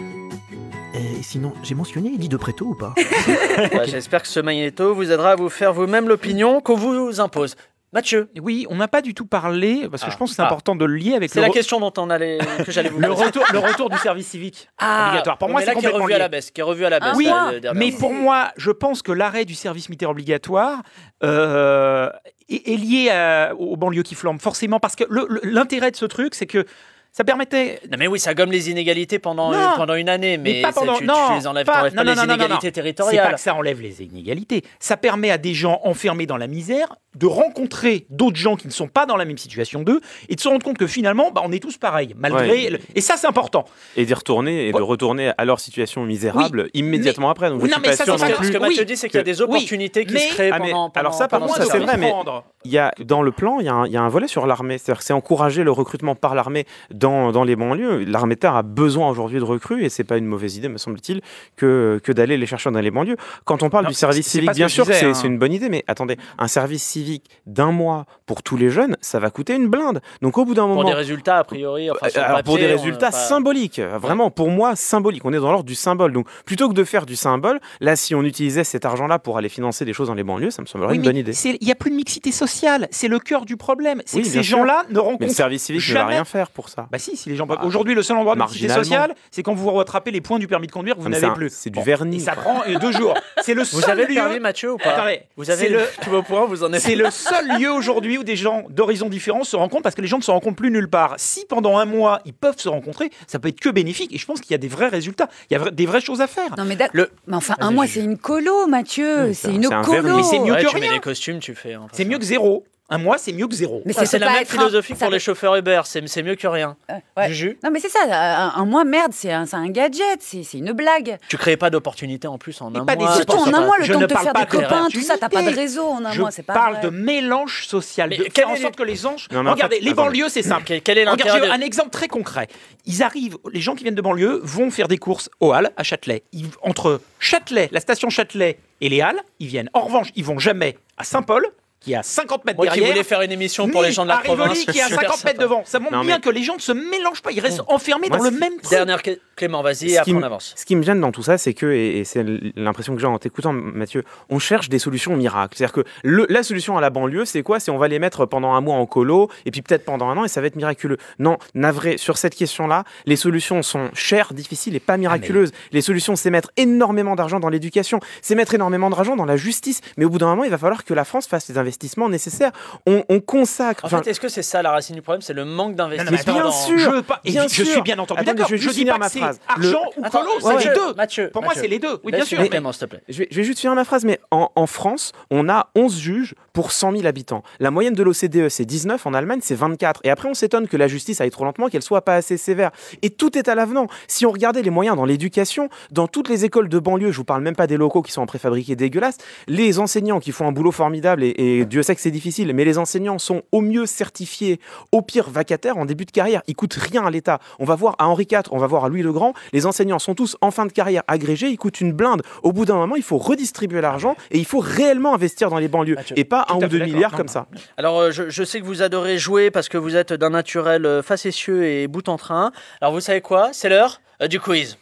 Et 0.95 1.23
sinon, 1.23 1.53
j'ai 1.63 1.75
mentionné 1.75 2.13
Eddie 2.15 2.29
de 2.29 2.37
Préto 2.37 2.67
ou 2.67 2.75
pas? 2.75 2.95
J'espère 3.87 4.23
que 4.23 4.29
ce 4.29 4.41
magnéto 4.41 4.95
vous 4.95 5.11
aidera 5.11 5.33
à 5.33 5.37
vous 5.37 5.49
faire 5.49 5.73
vous-même 5.73 6.09
l'opinion 6.09 6.61
qu'on 6.61 6.77
vous 6.77 7.21
impose. 7.21 7.57
Mathieu, 7.93 8.31
Oui, 8.41 8.67
on 8.71 8.77
n'a 8.77 8.87
pas 8.87 9.03
du 9.03 9.15
tout 9.15 9.27
parlé, 9.27 9.89
parce 9.91 10.03
que 10.05 10.09
Ah. 10.09 10.13
je 10.13 10.17
pense 10.17 10.31
que 10.31 10.37
c'est 10.37 10.43
Ah. 10.43 10.47
important 10.47 10.77
de 10.77 10.85
le 10.85 10.95
lier 10.95 11.15
avec 11.15 11.29
c'est 11.31 11.41
la 11.41 11.49
question 11.49 11.81
dont 11.81 11.93
on 11.99 12.09
allait, 12.09 12.39
que 12.65 12.71
j'allais 12.71 12.89
vous 12.89 13.01
le, 13.01 13.09
poser. 13.09 13.25
retour, 13.25 13.45
le 13.53 13.59
retour 13.59 13.91
du 13.91 13.99
service 13.99 14.29
civique 14.29 14.69
Ah, 14.79 15.09
obligatoire. 15.09 15.39
Pour 15.39 15.49
moi, 15.49 15.59
mais 15.61 15.67
c'est 15.67 15.75
là 15.75 15.81
qui 15.81 15.87
est 15.87 15.91
complètement 15.91 16.05
revu 16.05 16.15
à 16.15 16.19
la 16.19 16.29
baisse, 16.29 16.51
qui 16.53 16.61
est 16.61 16.65
revu 16.65 16.85
à 16.85 16.91
la 16.91 17.01
baisse. 17.01 17.15
Oui, 17.17 17.25
là, 17.25 17.51
euh. 17.53 17.73
Mais 17.75 17.91
pour 17.91 18.13
moi, 18.13 18.53
je 18.57 18.71
pense 18.71 19.03
que 19.03 19.11
l'arrêt 19.11 19.45
du 19.45 19.55
service 19.57 19.89
militaire 19.89 20.11
obligatoire 20.11 20.83
euh, 21.25 22.09
est, 22.49 22.73
est 22.73 22.77
lié 22.77 23.11
à- 23.11 23.55
aux 23.57 23.77
banlieues 23.77 24.03
qui 24.05 24.15
flambent, 24.15 24.41
forcément, 24.41 24.79
parce 24.79 24.95
que 24.95 25.05
l'intérêt 25.43 25.91
de 25.91 25.97
ce 25.97 26.05
truc, 26.07 26.35
c'est 26.37 26.47
que 26.47 26.65
ça 27.13 27.25
permettait 27.25 27.81
Non 27.91 27.97
mais 27.99 28.07
oui, 28.07 28.19
ça 28.19 28.35
gomme 28.35 28.53
les 28.53 28.71
inégalités 28.71 29.19
pendant, 29.19 29.51
Non. 29.51 29.59
euh, 29.59 29.67
pendant 29.77 29.95
une 29.95 30.09
année, 30.09 30.39
mais, 30.39 30.63
pas 30.63 30.73
ça, 30.73 30.81
pendant- 30.81 30.97
tu, 30.97 31.05
non, 31.05 31.15
tu 31.29 31.35
les 31.35 31.47
enlèves, 31.47 31.67
pas- 31.67 31.91
non, 31.91 31.91
pas 31.91 32.05
non, 32.05 32.11
les 32.11 32.17
non, 32.17 32.23
non, 32.23 32.27
non, 32.29 32.35
inégalités 32.35 32.59
C'est 32.67 32.71
pas 32.71 32.75
territoriales. 32.75 33.35
que 33.35 33.41
ça 33.41 33.55
enlève 33.55 33.81
les 33.81 34.03
inégalités. 34.03 34.63
Ça 34.79 34.97
permet 34.97 35.31
à 35.31 35.39
des 35.39 35.55
gens 35.55 35.81
enfermés 35.85 36.27
dans 36.27 36.37
la 36.37 36.47
misère 36.47 36.97
de 37.17 37.27
rencontrer 37.27 38.07
d'autres 38.09 38.37
gens 38.37 38.55
qui 38.55 38.69
ne 38.69 38.73
sont 38.73 38.87
pas 38.87 39.05
dans 39.05 39.17
la 39.17 39.25
même 39.25 39.37
situation 39.39 39.83
d'eux 39.83 40.01
et 40.29 40.37
de 40.37 40.41
se 40.41 40.49
rendre 40.49 40.65
compte 40.65 40.79
que 40.79 40.87
finalement, 40.87 41.33
bah, 41.33 41.43
on 41.45 41.51
est 41.51 41.59
tous 41.59 41.77
pareils, 41.77 42.15
malgré. 42.17 42.49
Ouais. 42.49 42.71
le- 42.71 42.79
Et 42.95 43.01
ça, 43.01 43.17
c'est 43.17 43.27
important. 43.27 43.65
Et 43.97 44.05
d'y 44.05 44.15
retourner 44.15 44.69
et 44.69 44.73
de 44.73 44.81
retourner 44.81 45.33
à 45.37 45.45
leur 45.45 45.59
situation 45.59 46.05
misérable 46.05 46.63
Oui, 46.67 46.71
immédiatement 46.81 47.29
après. 47.31 47.51
Donc 47.51 47.63
Oui, 47.63 47.69
je 47.69 47.75
non, 47.75 47.81
suis 47.81 47.83
mais 47.83 47.89
pas 47.89 47.97
ça, 47.97 48.05
sûr 48.05 48.13
non 48.15 48.21
pas- 48.21 48.27
Ce 48.45 48.51
que 48.53 48.59
Mathieu 48.59 48.81
Oui, 48.81 48.87
dit, 48.87 48.97
c'est 48.97 49.09
qu'il 49.09 49.19
y 49.19 49.21
a 49.21 49.25
des 49.25 49.41
opportunités 49.43 50.07
qui 50.07 50.15
mais- 50.15 50.21
se 50.21 50.29
créent 50.35 50.51
Ah, 50.53 50.59
mais 50.61 50.71
pendant, 50.71 50.93
alors 50.95 51.15
ça, 51.15 51.27
par 51.27 51.41
contre, 51.41 51.61
c'est 51.63 51.79
vrai, 51.79 51.97
mais- 51.97 52.11
Comprendre. 52.11 52.45
Il 52.65 52.71
y 52.71 52.79
a 52.79 52.93
dans 53.01 53.23
le 53.23 53.33
plan, 53.33 53.59
il 53.59 53.67
y 53.67 53.69
a 53.69 53.75
un, 53.75 53.87
il 53.87 53.93
y 53.93 53.97
a 53.97 54.03
un 54.03 54.09
volet 54.09 54.29
sur 54.29 54.47
l'armée. 54.47 54.79
C'est-à-dire 54.79 54.99
que 55.01 55.05
c'est 55.05 55.13
encourager 55.15 55.65
le 55.65 55.73
recrutement 55.73 56.15
par 56.15 56.35
l'armée 56.35 56.67
dans, 57.01 57.33
dans 57.33 57.45
les 57.45 57.57
banlieues. 57.57 58.05
L'armée 58.05 58.35
de 58.35 58.41
terre 58.41 58.55
a 58.55 58.63
besoin 58.63 59.09
aujourd'hui 59.11 59.39
de 59.39 59.45
recrues 59.45 59.85
et 59.85 59.89
c'est 59.89 60.05
pas 60.05 60.17
une 60.19 60.27
mauvaise 60.27 60.57
idée, 60.57 60.69
me 60.69 60.79
semble-t-il, 60.79 61.21
que, 61.57 62.01
que 62.05 62.13
d'aller 62.13 62.37
les 62.37 62.47
chercher 62.47 62.71
dans 62.71 62.81
les 62.81 62.91
banlieues. 62.91 63.17
Quand 63.45 63.63
on 63.63 63.71
parle 63.71 63.85
Non, 63.85 63.91
du 63.91 63.95
service 63.97 64.27
civique, 64.27 64.53
bien 64.53 64.69
sûr, 64.69 64.85
c'est 64.87 65.05
hein. 65.07 65.15
c'est 65.15 65.27
une 65.27 65.39
bonne 65.39 65.53
idée, 65.53 65.69
mais 65.69 65.85
attendez, 65.89 66.17
un 66.39 66.49
service 66.49 66.83
civique 66.83 67.25
d'un 67.47 67.73
mois 67.73 68.07
pour 68.27 68.43
tous 68.43 68.57
les 68.57 68.71
jeunes, 68.71 68.97
ça 69.01 69.19
va 69.19 69.31
coûter 69.31 69.55
une 69.55 69.69
blinde. 69.69 70.01
Donc 70.23 70.39
au 70.39 70.45
bout 70.45 70.55
d'un 70.55 70.67
moment, 70.67 70.81
Pour 70.83 70.85
des 70.91 70.95
résultats, 70.95 71.39
a 71.39 71.45
priori, 71.45 71.91
enfin, 71.91 72.09
sur 72.09 72.21
le 72.21 72.27
alors, 72.27 72.43
pour 72.43 72.55
papier, 72.55 72.69
des 72.69 72.75
on- 72.75 72.77
résultats 72.79 73.11
pas- 73.11 73.17
symboliques, 73.17 73.81
vraiment 73.81 74.31
pour 74.31 74.51
moi 74.51 74.77
symboliques. 74.77 75.25
On 75.25 75.33
est 75.33 75.39
dans 75.39 75.51
l'ordre 75.51 75.65
du 75.65 75.75
symbole. 75.75 76.13
Donc 76.13 76.27
plutôt 76.45 76.69
que 76.69 76.75
de 76.75 76.85
faire 76.85 77.07
du 77.07 77.17
symbole, 77.17 77.61
là 77.81 77.97
si 77.97 78.15
on 78.15 78.23
utilisait 78.23 78.65
cet 78.65 78.85
argent-là 78.85 79.19
pour 79.19 79.39
aller 79.39 79.49
financer 79.49 79.85
des 79.85 79.93
choses 79.93 80.09
dans 80.09 80.15
les 80.15 80.23
banlieues, 80.25 80.51
ça 80.51 80.63
me 80.63 80.67
semblerait 80.67 80.93
Oui, 80.93 80.97
une 80.99 81.03
bonne 81.05 81.17
idée. 81.17 81.33
Il 81.45 81.65
n'y 81.67 81.73
a 81.73 81.75
plus 81.75 81.91
de 81.91 81.97
mixité 81.97 82.33
sociale. 82.33 82.89
C'est 82.91 83.09
le 83.09 83.19
cœur 83.19 83.45
du 83.45 83.57
problème. 83.57 84.03
C'est 84.05 84.19
Oui, 84.19 84.23
que 84.25 84.29
bien 84.29 84.43
ces 84.43 84.49
gens-là 84.49 84.83
ne 84.85 84.89
Mais 84.89 84.95
le 84.95 85.01
rencontrent 85.01 85.33
service 85.33 85.63
civique 85.65 85.83
ne 85.89 85.95
va 85.95 86.01
jamais- 86.01 86.15
rien 86.15 86.25
faire 86.25 86.51
pour 86.51 86.69
ça. 86.69 86.89
Bah 86.91 86.99
si, 86.99 87.17
si 87.17 87.29
les 87.29 87.37
gens. 87.37 87.47
Ah, 87.49 87.65
Aujourd'hui, 87.65 87.95
le 87.95 88.03
seul 88.03 88.17
endroit 88.17 88.35
de 88.35 88.41
mixité 88.41 88.69
sociale, 88.69 89.15
c'est 89.31 89.43
quand 89.43 89.55
vous 89.55 89.71
rattrapez 89.71 90.11
les 90.11 90.21
points 90.21 90.39
du 90.39 90.49
permis 90.49 90.67
de 90.67 90.73
conduire 90.73 90.97
que 90.97 91.01
vous 91.01 91.09
n'avez 91.09 91.31
plus. 91.35 91.51
c'est 91.53 91.71
du 91.71 91.79
Bon, 91.79 91.83
vernis, 91.85 92.17
Et 92.17 92.21
ça 92.21 92.33
quoi. 92.35 92.43
prend 92.43 92.79
deux 92.81 92.93
jours. 92.93 93.15
C'est 93.43 93.55
le 93.55 93.63
Vous 93.63 93.81
seul 93.81 93.91
avez 93.93 94.03
le 94.03 94.09
lieu- 94.09 94.15
permis, 94.15 94.41
Mathieu, 94.41 94.73
ou 94.73 94.77
pas 94.77 94.91
Attendez, 94.91 95.23
Vous 95.37 95.51
avez 95.51 95.69
le- 95.69 95.83
tous 96.03 96.11
vos 96.11 96.23
points, 96.23 96.47
vous 96.47 96.65
en 96.65 96.69
avez 96.73 96.81
C'est 96.81 96.97
le 96.97 97.11
seul 97.11 97.61
lieu 97.61 97.71
aujourd'hui 97.73 98.19
où 98.19 98.25
des 98.25 98.37
gens 98.37 98.65
d'horizons 98.71 99.09
différents 99.09 99.45
se 99.45 99.57
rencontrent 99.57 99.83
parce 99.83 99.95
que 99.95 100.01
les 100.03 100.09
gens 100.09 100.19
ne 100.19 100.23
se 100.23 100.31
rencontrent 100.31 100.57
plus 100.57 100.71
nulle 100.71 100.89
part. 100.89 101.15
Si 101.19 101.45
pendant 101.47 101.79
un 101.79 101.85
mois 101.85 102.21
ils 102.25 102.35
peuvent 102.35 102.59
se 102.59 102.69
rencontrer, 102.69 103.11
ça 103.27 103.39
peut 103.39 103.49
être 103.49 103.61
que 103.61 103.69
bénéfique 103.69 104.13
et 104.15 104.19
je 104.19 104.27
pense 104.27 104.41
qu'il 104.41 104.51
y 104.51 104.55
a 104.55 104.59
des 104.59 104.69
vrais 104.69 104.89
résultats. 104.89 105.29
Il 105.51 105.55
y 105.55 105.57
a 105.57 105.65
vra- 105.65 105.71
des 105.71 105.87
vraies 105.87 106.01
choses 106.01 106.21
à 106.21 106.27
faire. 106.27 106.57
Non 106.59 106.65
mais, 106.65 106.77
Le- 106.93 107.11
mais 107.27 107.37
enfin, 107.37 107.55
un 107.61 107.71
mois, 107.71 107.87
c'est 107.87 108.01
une 108.01 108.19
colo, 108.19 108.67
Mathieu. 108.67 109.33
C'est 109.33 109.53
une 109.55 109.67
un 109.73 109.83
colo. 109.83 110.17
Mais 110.17 110.23
c'est 110.25 110.39
mieux 110.41 110.55
que 110.57 110.67
tu 110.67 110.75
mets 110.75 110.81
rien. 110.83 110.93
des 110.95 111.01
costumes, 111.01 111.39
tu 111.39 111.55
fais. 111.55 111.75
hein, 111.75 111.87
C'est 111.93 112.05
mieux 112.05 112.19
que 112.19 112.25
zéro. 112.25 112.65
Un 112.93 112.99
mois, 112.99 113.19
c'est 113.19 113.33
mieux 113.33 113.47
que 113.47 113.55
zéro. 113.55 113.83
Mais 113.87 113.93
Ah, 113.97 114.05
c'est 114.05 114.19
la 114.19 114.27
même 114.33 114.43
un- 114.43 114.45
philosophie 114.45 114.95
ça 114.97 115.05
pour 115.07 115.13
les 115.13 115.21
chauffeurs 115.21 115.55
Uber, 115.57 115.83
c'est 115.85 116.07
c'est 116.09 116.23
mieux 116.25 116.35
que 116.35 116.47
rien. 116.49 116.77
Ouais. 117.17 117.29
Juju 117.29 117.57
Non, 117.63 117.71
mais 117.71 117.79
c'est 117.81 117.89
ça, 117.89 118.01
un, 118.11 118.53
un 118.61 118.65
mois, 118.65 118.85
merde, 118.85 119.13
c'est 119.15 119.33
un, 119.33 119.45
un 119.53 119.69
gadget, 119.71 120.21
c'est 120.21 120.43
une 120.55 120.73
blague. 120.73 121.19
Tu 121.29 121.37
crées 121.39 121.57
pas 121.57 121.71
d'opportunités 121.71 122.27
en 122.29 122.37
plus 122.39 122.61
en 122.61 122.75
un 122.75 122.85
pas 122.85 122.97
mois. 122.97 123.15
Surtout 123.15 123.37
en 123.37 123.47
un 123.47 123.51
pas- 123.53 123.61
mois, 123.65 123.79
le 123.79 123.85
je 123.85 123.93
temps 123.93 123.99
ne 124.01 124.05
de 124.05 124.09
te 124.09 124.13
parle 124.15 124.25
faire 124.25 124.35
des 124.35 124.45
de 124.45 124.51
copains, 124.51 124.89
tout 124.93 125.01
ça, 125.03 125.17
t'as 125.19 125.29
pas 125.29 125.43
de 125.43 125.55
réseau 125.55 125.85
en 125.87 126.05
un 126.05 126.11
Je 126.13 126.21
mois, 126.21 126.31
c'est 126.33 126.43
pas 126.43 126.53
parle 126.55 126.75
vrai. 126.77 126.83
de 126.85 126.89
mélange 126.91 127.67
social, 127.67 128.11
de 128.11 128.27
faire 128.35 128.51
en 128.51 128.57
sorte 128.57 128.75
que 128.77 128.83
les 128.83 129.07
anges. 129.07 129.29
Non, 129.31 129.43
mais 129.45 129.51
en 129.51 129.53
Regardez, 129.55 129.77
fait, 129.77 129.83
les 129.85 129.95
banlieues, 129.95 130.29
c'est 130.29 130.43
simple. 130.43 130.65
Quel- 130.83 130.99
est 130.99 131.05
l'intérêt 131.05 131.49
un 131.49 131.61
exemple 131.61 131.91
très 131.91 132.09
concret. 132.09 132.49
Ils 132.87 133.03
arrivent, 133.03 133.39
les 133.53 133.61
gens 133.61 133.75
qui 133.77 133.85
viennent 133.85 133.95
de 133.95 134.03
banlieue 134.03 134.41
vont 134.43 134.71
faire 134.71 134.89
des 134.89 134.99
courses 134.99 135.31
aux 135.39 135.53
Halles 135.53 135.71
à 135.77 135.83
Châtelet. 135.85 136.25
Entre 136.63 137.01
Châtelet, 137.21 137.69
la 137.73 137.81
station 137.81 138.11
Châtelet 138.11 138.59
et 138.81 138.89
les 138.89 139.01
Halles, 139.01 139.21
ils 139.39 139.47
viennent. 139.47 139.71
En 139.75 139.81
revanche, 139.83 140.09
ils 140.17 140.25
vont 140.25 140.39
jamais 140.39 140.77
à 140.97 141.05
Saint-Paul, 141.05 141.47
qui 141.81 141.93
est 141.93 141.97
à 141.97 142.03
50 142.03 142.45
mètres 142.45 142.59
Moi 142.59 142.67
qui 142.67 142.75
derrière. 142.75 142.93
voulais 142.93 143.05
faire 143.05 143.23
une 143.23 143.33
émission 143.33 143.69
pour 143.69 143.83
les 143.83 143.91
gens 143.93 144.03
de 144.05 144.09
la 144.09 144.17
à 144.17 144.19
Rivoli, 144.21 144.37
province. 144.39 144.65
qui 144.67 144.79
est 144.79 144.83
à 144.83 144.87
super 144.89 145.01
50 145.13 145.25
mètres 145.25 145.41
devant. 145.41 145.63
Ça 145.65 145.79
montre 145.81 145.93
Non, 145.95 146.05
bien 146.05 146.21
que 146.21 146.29
les 146.29 146.43
gens 146.43 146.55
ne 146.57 146.61
se 146.61 146.73
mélangent 146.73 147.23
pas, 147.23 147.33
ils 147.33 147.41
restent 147.41 147.63
enfermés 147.69 148.09
Moi, 148.09 148.19
dans 148.19 148.25
le 148.25 148.31
même 148.31 148.57
truc. 148.59 148.71
Dernière 148.71 149.01
Clément, 149.37 149.63
vas-y, 149.63 149.97
après 149.97 150.11
qui, 150.11 150.15
on 150.15 150.23
avance. 150.23 150.53
ce 150.57 150.67
qui 150.67 150.77
me 150.77 150.83
gêne 150.83 151.01
dans 151.01 151.11
tout 151.13 151.23
ça, 151.23 151.39
c'est 151.39 151.55
que, 151.55 151.65
et, 151.73 152.01
et 152.01 152.05
c'est 152.05 152.23
l'impression 152.57 152.95
que 152.95 153.01
j'ai 153.01 153.07
en 153.07 153.19
t'écoutant, 153.19 153.55
Mathieu, 153.55 154.05
on 154.29 154.39
cherche 154.39 154.69
des 154.69 154.79
solutions 154.79 155.17
miracles. 155.17 155.57
C'est-à-dire 155.57 155.73
que 155.73 155.85
le- 156.05 156.27
la 156.29 156.43
solution 156.43 156.77
à 156.77 156.83
la 156.83 156.91
banlieue, 156.91 157.25
c'est 157.25 157.43
quoi? 157.43 157.59
C'est 157.59 157.71
on 157.71 157.79
va 157.79 157.89
les 157.89 157.99
mettre 157.99 158.27
pendant 158.27 158.53
un 158.53 158.61
mois 158.61 158.77
en 158.77 158.85
colo, 158.85 159.31
et 159.47 159.51
puis 159.51 159.63
peut-être 159.63 159.87
pendant 159.87 160.11
un 160.11 160.19
an, 160.19 160.25
et 160.27 160.29
ça 160.29 160.43
va 160.43 160.49
être 160.49 160.57
miraculeux. 160.57 160.99
Non, 161.19 161.39
navré, 161.55 161.97
sur 161.97 162.19
cette 162.19 162.35
question-là, 162.35 162.85
les 163.07 163.17
solutions 163.17 163.63
sont 163.63 163.89
chères, 163.95 164.35
difficiles 164.35 164.77
et 164.77 164.81
pas 164.81 164.99
miraculeuses. 164.99 165.53
Les 165.73 165.81
solutions, 165.81 166.15
c'est 166.17 166.29
mettre 166.29 166.51
énormément 166.59 167.17
d'argent 167.17 167.41
dans 167.41 167.49
l'éducation, 167.49 167.99
c'est 168.21 168.35
mettre 168.35 168.53
énormément 168.53 168.91
d'argent 168.91 169.17
dans 169.17 169.25
la 169.25 169.37
justice, 169.39 169.81
mais 169.97 170.05
au 170.05 170.11
bout 170.11 170.19
d'un 170.19 170.27
moment, 170.27 170.45
il 170.45 170.51
va 170.51 170.59
falloir 170.59 170.85
que 170.85 170.93
la 170.93 171.05
France 171.07 171.27
fasse 171.27 171.49
les 171.49 171.57
investissements 171.57 171.70
nécessaires. 172.09 172.53
On, 172.87 173.05
on 173.09 173.21
consacre... 173.21 173.85
En 173.85 173.89
fait, 173.89 174.07
est-ce 174.09 174.21
que 174.21 174.29
c'est 174.29 174.43
ça 174.43 174.63
la 174.63 174.71
racine 174.71 174.97
du 174.97 175.03
problème 175.03 175.23
C'est 175.23 175.33
le 175.35 175.45
manque 175.45 175.75
d'investissement 175.77 176.33
bien 176.35 176.43
dans- 176.45 176.51
sûr. 176.51 176.79
Je, 176.79 177.01
pas, 177.01 177.21
et 177.25 177.31
Bien 177.33 177.45
je 177.45 177.49
sûr. 177.55 177.67
suis 177.67 177.83
bien 177.83 177.99
entendu 177.99 178.25
d'accord. 178.25 178.47
je 178.47 178.53
vais 178.53 178.59
juste 178.59 178.75
dis 178.75 178.81
finir 178.81 178.95
pas 178.95 178.99
ma 179.01 179.11
que 179.11 179.19
phrase. 179.19 179.41
Argent 179.49 179.83
ou 179.97 180.05
Attends, 180.05 180.21
colo, 180.21 180.31
c'est 180.41 180.69
les 180.69 180.75
deux. 180.75 180.95
Mathieu, 180.97 181.31
Pour 181.31 181.43
moi, 181.43 181.53
c'est 181.55 181.69
les 181.69 181.79
deux. 181.79 182.01
Oui, 182.05 182.13
bien 182.13 182.25
sûr. 182.25 182.39
Plaît. 182.39 183.03
Je 183.09 183.19
vais, 183.19 183.29
je 183.31 183.37
vais 183.37 183.45
juste 183.45 183.61
finir 183.61 183.75
ma 183.75 183.85
phrase, 183.85 184.05
mais 184.05 184.19
en, 184.31 184.51
en 184.55 184.67
France, 184.67 185.13
on 185.31 185.49
a 185.49 185.69
11 185.75 185.99
juges 185.99 186.35
pour 186.53 186.73
100 186.73 186.93
000 186.93 187.07
habitants. 187.07 187.43
La 187.59 187.71
moyenne 187.71 187.95
de 187.95 188.03
l'OCDE, 188.03 188.49
c'est 188.49 188.65
19. 188.65 189.07
En 189.07 189.15
Allemagne, 189.15 189.41
c'est 189.43 189.55
24. 189.55 190.01
Et 190.05 190.11
après, 190.11 190.29
on 190.29 190.35
s'étonne 190.35 190.69
que 190.69 190.77
la 190.77 190.89
justice 190.89 191.21
aille 191.21 191.31
trop 191.31 191.45
lentement, 191.45 191.69
qu'elle 191.69 191.83
soit 191.83 192.03
pas 192.03 192.15
assez 192.15 192.37
sévère. 192.37 192.71
Et 193.03 193.11
tout 193.11 193.37
est 193.37 193.49
à 193.49 193.55
l'avenant. 193.55 193.87
Si 194.09 194.27
on 194.27 194.31
regardait 194.31 194.63
les 194.63 194.71
moyens 194.71 194.97
dans 194.97 195.05
l'éducation, 195.05 195.69
dans 195.91 196.09
toutes 196.09 196.29
les 196.29 196.45
écoles 196.45 196.69
de 196.69 196.79
banlieue, 196.79 197.13
je 197.13 197.17
vous 197.17 197.25
parle 197.25 197.43
même 197.43 197.57
pas 197.57 197.67
des 197.67 197.77
locaux 197.77 198.03
qui 198.03 198.13
sont 198.13 198.23
en 198.23 198.27
préfabriqué 198.27 198.77
dégueulasses, 198.77 199.19
les 199.49 199.79
enseignants 199.79 200.21
qui 200.21 200.33
font 200.33 200.47
un 200.47 200.53
boulot 200.53 200.73
formidable, 200.73 201.23
et, 201.23 201.35
et 201.37 201.65
Dieu 201.65 201.83
sait 201.83 201.95
que 201.95 202.01
c'est 202.01 202.11
difficile, 202.11 202.53
mais 202.55 202.65
les 202.65 202.79
enseignants 202.79 203.19
sont 203.19 203.43
au 203.53 203.61
mieux 203.61 203.87
certifiés, 203.87 204.61
au 204.93 205.03
pire 205.03 205.31
vacataires 205.31 205.79
en 205.79 205.85
début 205.85 206.05
de 206.05 206.11
carrière. 206.11 206.43
Ils 206.47 206.57
coûtent 206.57 206.75
rien 206.75 207.05
à 207.05 207.11
l'État. 207.11 207.41
On 207.59 207.65
va 207.65 207.75
voir 207.75 207.97
à 207.99 208.09
Henri 208.09 208.27
IV, 208.31 208.43
on 208.51 208.59
va 208.59 208.67
voir 208.67 208.85
à 208.85 208.89
Louis 208.89 209.03
le 209.03 209.13
Grand, 209.13 209.35
les 209.53 209.67
enseignants 209.67 209.99
sont 209.99 210.15
tous 210.15 210.37
en 210.41 210.51
fin 210.51 210.67
de 210.67 210.73
carrière 210.73 211.03
agrégés, 211.09 211.49
ils 211.49 211.59
coûtent 211.59 211.81
une 211.81 211.93
blinde. 211.93 212.23
Au 212.43 212.53
bout 212.53 212.65
d'un 212.65 212.77
moment, 212.77 212.97
il 212.97 213.03
faut 213.03 213.19
redistribuer 213.19 213.81
l'argent 213.81 214.17
et 214.31 214.39
il 214.39 214.45
faut 214.45 214.61
réellement 214.61 215.15
investir 215.15 215.51
dans 215.51 215.59
les 215.59 215.69
banlieues 215.69 215.97
et 216.17 216.25
pas 216.25 216.40
Un 216.49 216.57
ou 216.57 216.67
deux 216.67 216.79
milliards 216.79 217.13
Non, 217.13 217.17
comme 217.19 217.27
non. 217.27 217.33
ça. 217.33 217.47
Alors, 217.77 217.99
euh, 218.01 218.11
je, 218.11 218.31
je 218.31 218.43
sais 218.45 218.61
que 218.61 218.65
vous 218.65 218.83
adorez 218.83 219.19
jouer 219.19 219.51
parce 219.51 219.69
que 219.69 219.79
vous 219.79 219.97
êtes 219.97 220.13
d'un 220.13 220.31
naturel 220.31 220.87
euh, 220.87 221.03
facétieux 221.03 221.65
et 221.65 221.87
bout 221.89 222.09
en 222.09 222.17
train. 222.17 222.53
Alors, 222.81 222.93
vous 222.93 223.01
savez 223.01 223.21
quoi? 223.21 223.51
C'est 223.53 223.69
l'heure 223.69 224.01
euh, 224.23 224.29
du 224.29 224.41
quiz. 224.41 224.77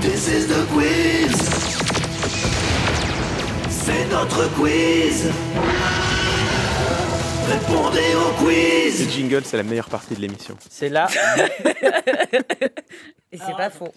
This 0.00 0.28
is 0.28 0.46
the 0.48 0.66
quiz. 0.72 1.36
C'est 3.68 4.06
notre 4.10 4.48
quiz. 4.54 5.30
Répondez 7.48 8.14
au 8.14 8.42
Le 8.98 9.08
jingle, 9.08 9.42
c'est 9.44 9.56
la 9.56 9.62
meilleure 9.62 9.88
partie 9.88 10.14
de 10.14 10.20
l'émission. 10.20 10.56
C'est 10.68 10.88
là. 10.88 11.08
Et 13.32 13.38
c'est 13.38 13.56
pas 13.56 13.70
faux. 13.70 13.92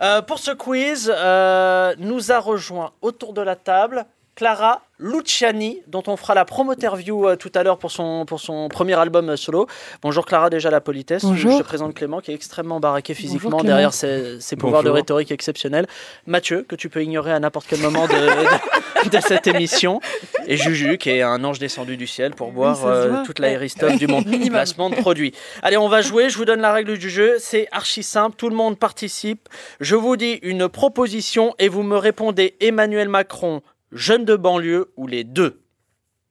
Euh, 0.00 0.22
pour 0.22 0.38
ce 0.38 0.52
quiz, 0.52 1.12
euh, 1.14 1.94
nous 1.98 2.30
a 2.30 2.38
rejoint 2.38 2.92
autour 3.02 3.32
de 3.32 3.42
la 3.42 3.56
table 3.56 4.06
Clara 4.36 4.82
Luciani, 4.98 5.82
dont 5.88 6.02
on 6.06 6.16
fera 6.16 6.34
la 6.34 6.44
promo 6.44 6.72
interview 6.72 7.28
euh, 7.28 7.36
tout 7.36 7.52
à 7.54 7.62
l'heure 7.62 7.78
pour 7.78 7.90
son, 7.90 8.24
pour 8.26 8.40
son 8.40 8.68
premier 8.68 8.94
album 8.94 9.28
euh, 9.30 9.36
solo. 9.36 9.66
Bonjour 10.02 10.24
Clara, 10.24 10.48
déjà 10.50 10.70
la 10.70 10.80
politesse. 10.80 11.24
Bonjour. 11.24 11.52
Je 11.52 11.58
te 11.58 11.62
présente 11.62 11.94
Clément, 11.94 12.20
qui 12.20 12.30
est 12.30 12.34
extrêmement 12.34 12.80
baraqué 12.80 13.12
physiquement 13.14 13.62
derrière 13.62 13.92
ses, 13.92 14.40
ses 14.40 14.56
pouvoirs 14.56 14.82
de 14.82 14.88
rhétorique 14.90 15.30
exceptionnels. 15.30 15.86
Mathieu, 16.26 16.64
que 16.66 16.76
tu 16.76 16.88
peux 16.88 17.02
ignorer 17.02 17.32
à 17.32 17.38
n'importe 17.40 17.66
quel 17.68 17.80
moment 17.80 18.06
de, 18.06 18.14
de- 18.14 19.10
de 19.16 19.20
cette 19.20 19.46
émission. 19.46 20.00
Et 20.46 20.56
Juju, 20.56 20.96
qui 20.98 21.10
est 21.10 21.22
un 21.22 21.44
ange 21.44 21.58
descendu 21.58 21.96
du 21.96 22.06
ciel 22.06 22.34
pour 22.34 22.50
boire 22.52 22.86
euh, 22.86 23.22
toute 23.24 23.38
l'aéristoffe 23.38 23.98
du 23.98 24.06
monde. 24.06 24.24
Placement 24.50 24.88
de 24.90 24.94
produits. 24.96 25.32
Allez, 25.62 25.76
on 25.76 25.88
va 25.88 26.00
jouer. 26.00 26.30
Je 26.30 26.38
vous 26.38 26.44
donne 26.46 26.60
la 26.60 26.72
règle 26.72 26.96
du 26.96 27.10
jeu. 27.10 27.36
C'est 27.38 27.68
archi 27.70 28.02
simple. 28.02 28.36
Tout 28.36 28.48
le 28.48 28.56
monde 28.56 28.78
participe. 28.78 29.48
Je 29.80 29.94
vous 29.94 30.16
dis 30.16 30.38
une 30.42 30.68
proposition 30.68 31.54
et 31.58 31.68
vous 31.68 31.82
me 31.82 31.96
répondez 31.98 32.56
Emmanuel 32.60 33.08
Macron, 33.10 33.60
jeune 33.96 34.24
de 34.24 34.36
banlieue 34.36 34.92
ou 34.96 35.06
les 35.06 35.24
deux. 35.24 35.60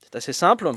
C'est 0.04 0.16
assez 0.16 0.34
simple. 0.34 0.72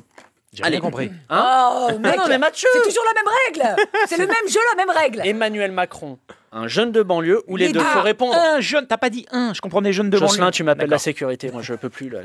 J'ai 0.53 0.65
Allez. 0.65 0.77
rien 0.77 0.81
compris. 0.81 1.11
Hein 1.29 1.69
Oh, 1.73 1.89
Mais 2.01 2.11
mec, 2.11 2.19
non, 2.19 2.25
mais 2.29 2.39
Mathieu 2.39 2.69
c'est 2.73 2.83
toujours 2.83 3.05
la 3.05 3.23
même 3.23 3.33
règle 3.47 3.83
C'est 4.09 4.17
le 4.17 4.27
même 4.27 4.49
jeu, 4.49 4.59
la 4.75 4.85
même 4.85 4.97
règle 4.97 5.21
Emmanuel 5.25 5.73
Macron, 5.73 6.19
un 6.53 6.67
jeune 6.69 6.91
de 6.91 7.03
banlieue 7.03 7.43
ou 7.49 7.57
les, 7.59 7.67
Les 7.67 7.73
deux? 7.75 7.81
deux. 7.81 7.85
Faut 7.85 8.01
répondre. 8.01 8.35
Un 8.35 8.61
jeune, 8.61 8.87
t'as 8.87 8.97
pas 8.97 9.11
dit 9.11 9.27
un, 9.31 9.53
je 9.53 9.61
comprenais 9.61 9.93
jeune 9.93 10.09
devant 10.09 10.27
Jocelyn, 10.27 10.51
tu 10.51 10.65
m'appelles 10.65 10.89
la 10.89 10.99
sécurité. 10.99 11.51
Moi, 11.53 11.61
je 11.61 11.75
peux 11.75 11.91
plus. 11.91 12.09
Là. 12.09 12.21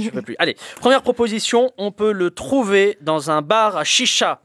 Je 0.00 0.10
peux 0.10 0.22
plus. 0.22 0.36
Allez, 0.38 0.56
première 0.80 1.02
proposition. 1.02 1.72
On 1.76 1.90
peut 1.90 2.12
le 2.12 2.30
trouver 2.30 2.96
dans 3.00 3.32
un 3.32 3.42
bar 3.42 3.76
à 3.76 3.82
chicha. 3.82 4.40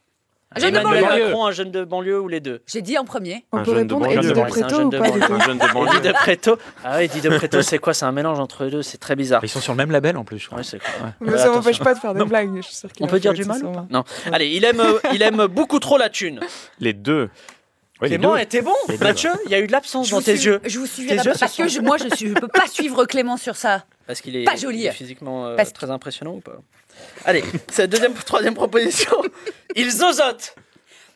Un 0.53 0.59
jeune 0.59 0.73
de 0.73 0.79
Emmanuel 0.79 1.03
banlieue. 1.03 1.23
Macron, 1.27 1.45
un 1.45 1.51
jeune 1.51 1.71
de 1.71 1.83
banlieue 1.85 2.19
ou 2.19 2.27
les 2.27 2.41
deux 2.41 2.61
J'ai 2.67 2.81
dit 2.81 2.97
en 2.97 3.05
premier. 3.05 3.45
On 3.53 3.59
Un 3.59 3.63
peut 3.63 3.73
jeune 3.73 3.87
de 3.87 3.93
répondre 3.93 4.05
banlieue. 4.15 4.19
Eddie 4.29 4.33
de 4.33 4.39
un 4.39 4.45
Preto 4.45 4.69
jeune 4.69 4.87
ou 4.87 4.89
de 4.89 4.97
pas 4.97 5.09
du 5.09 5.19
banlieue. 5.19 5.27
tout 5.27 5.33
Un 5.33 5.39
jeune 5.45 5.57
de 5.59 5.73
banlieue. 5.73 5.97
Eddie 5.97 6.07
de 6.09 6.13
Preto. 6.13 6.57
Ah 6.83 6.95
oui, 6.97 7.03
Eddie 7.05 7.21
de 7.21 7.29
Preto, 7.29 7.61
c'est 7.61 7.79
quoi? 7.79 7.93
C'est 7.93 8.05
un 8.05 8.11
mélange 8.11 8.39
entre 8.39 8.65
les 8.65 8.71
deux. 8.71 8.81
C'est 8.81 8.97
très 8.97 9.15
bizarre. 9.15 9.39
Ils 9.43 9.49
sont 9.49 9.61
sur 9.61 9.71
le 9.73 9.77
même 9.77 9.91
label 9.91 10.17
en 10.17 10.25
plus, 10.25 10.39
je 10.39 10.47
crois. 10.47 10.57
Ouais, 10.57 10.63
c'est 10.65 10.79
quoi? 10.79 10.89
Mais 11.21 11.27
Ouais, 11.31 11.37
ça 11.37 11.43
attention. 11.43 11.59
m'empêche 11.59 11.79
pas 11.79 11.93
de 11.93 11.99
faire 11.99 12.13
des 12.13 12.25
blagues. 12.25 12.49
Je 12.57 12.61
suis 12.63 12.87
qu'il 12.89 13.05
On 13.05 13.07
a 13.07 13.11
peut 13.11 13.19
dire 13.19 13.33
du 13.33 13.45
mal 13.45 13.57
ou 13.57 13.59
sûrement. 13.61 13.83
pas? 13.83 13.87
Non. 13.89 14.03
Allez, 14.33 14.47
il 14.49 14.65
aime, 14.65 14.81
euh, 14.81 14.99
il 15.13 15.21
aime 15.21 15.45
beaucoup 15.47 15.79
trop 15.79 15.97
la 15.97 16.09
thune. 16.09 16.39
Les 16.79 16.93
deux. 16.93 17.29
Les 18.01 18.07
Clément 18.09 18.33
deux. 18.33 18.39
était 18.41 18.61
bon? 18.63 18.73
Les 18.89 18.97
deux. 18.97 19.03
Mathieu, 19.05 19.29
il 19.45 19.51
y 19.51 19.55
a 19.55 19.59
eu 19.59 19.67
de 19.67 19.71
l'absence 19.71 20.07
Je 20.07 20.11
dans 20.11 20.17
vous 20.17 20.23
tes 20.23 20.35
suis- 20.35 20.47
yeux. 20.47 20.59
Je 20.65 20.79
vous 20.79 20.85
Tes 20.87 20.91
suivrai 20.91 21.15
yeux 21.17 21.23
pas 21.23 21.33
se 21.35 21.39
parce 21.39 21.55
que 21.55 21.67
je- 21.67 21.79
moi, 21.81 21.97
je 21.97 22.13
suis, 22.15 22.29
je 22.29 22.33
peux 22.33 22.47
pas 22.47 22.65
suivre 22.67 23.05
Clément 23.05 23.37
sur 23.37 23.55
ça. 23.55 23.85
Parce 24.07 24.21
qu'il 24.21 24.35
est, 24.35 24.43
Pas 24.43 24.55
joli. 24.55 24.79
il 24.79 24.85
est 24.87 24.91
physiquement 24.91 25.45
euh, 25.45 25.55
Parce 25.55 25.69
que- 25.69 25.75
très 25.75 25.91
impressionnant 25.91 26.33
ou 26.33 26.39
pas? 26.41 26.57
Allez, 27.25 27.43
c'est 27.71 27.83
la 27.83 27.87
deuxième, 27.87 28.13
troisième 28.13 28.53
proposition. 28.53 29.21
Il 29.75 29.91
zozote. 29.91 30.55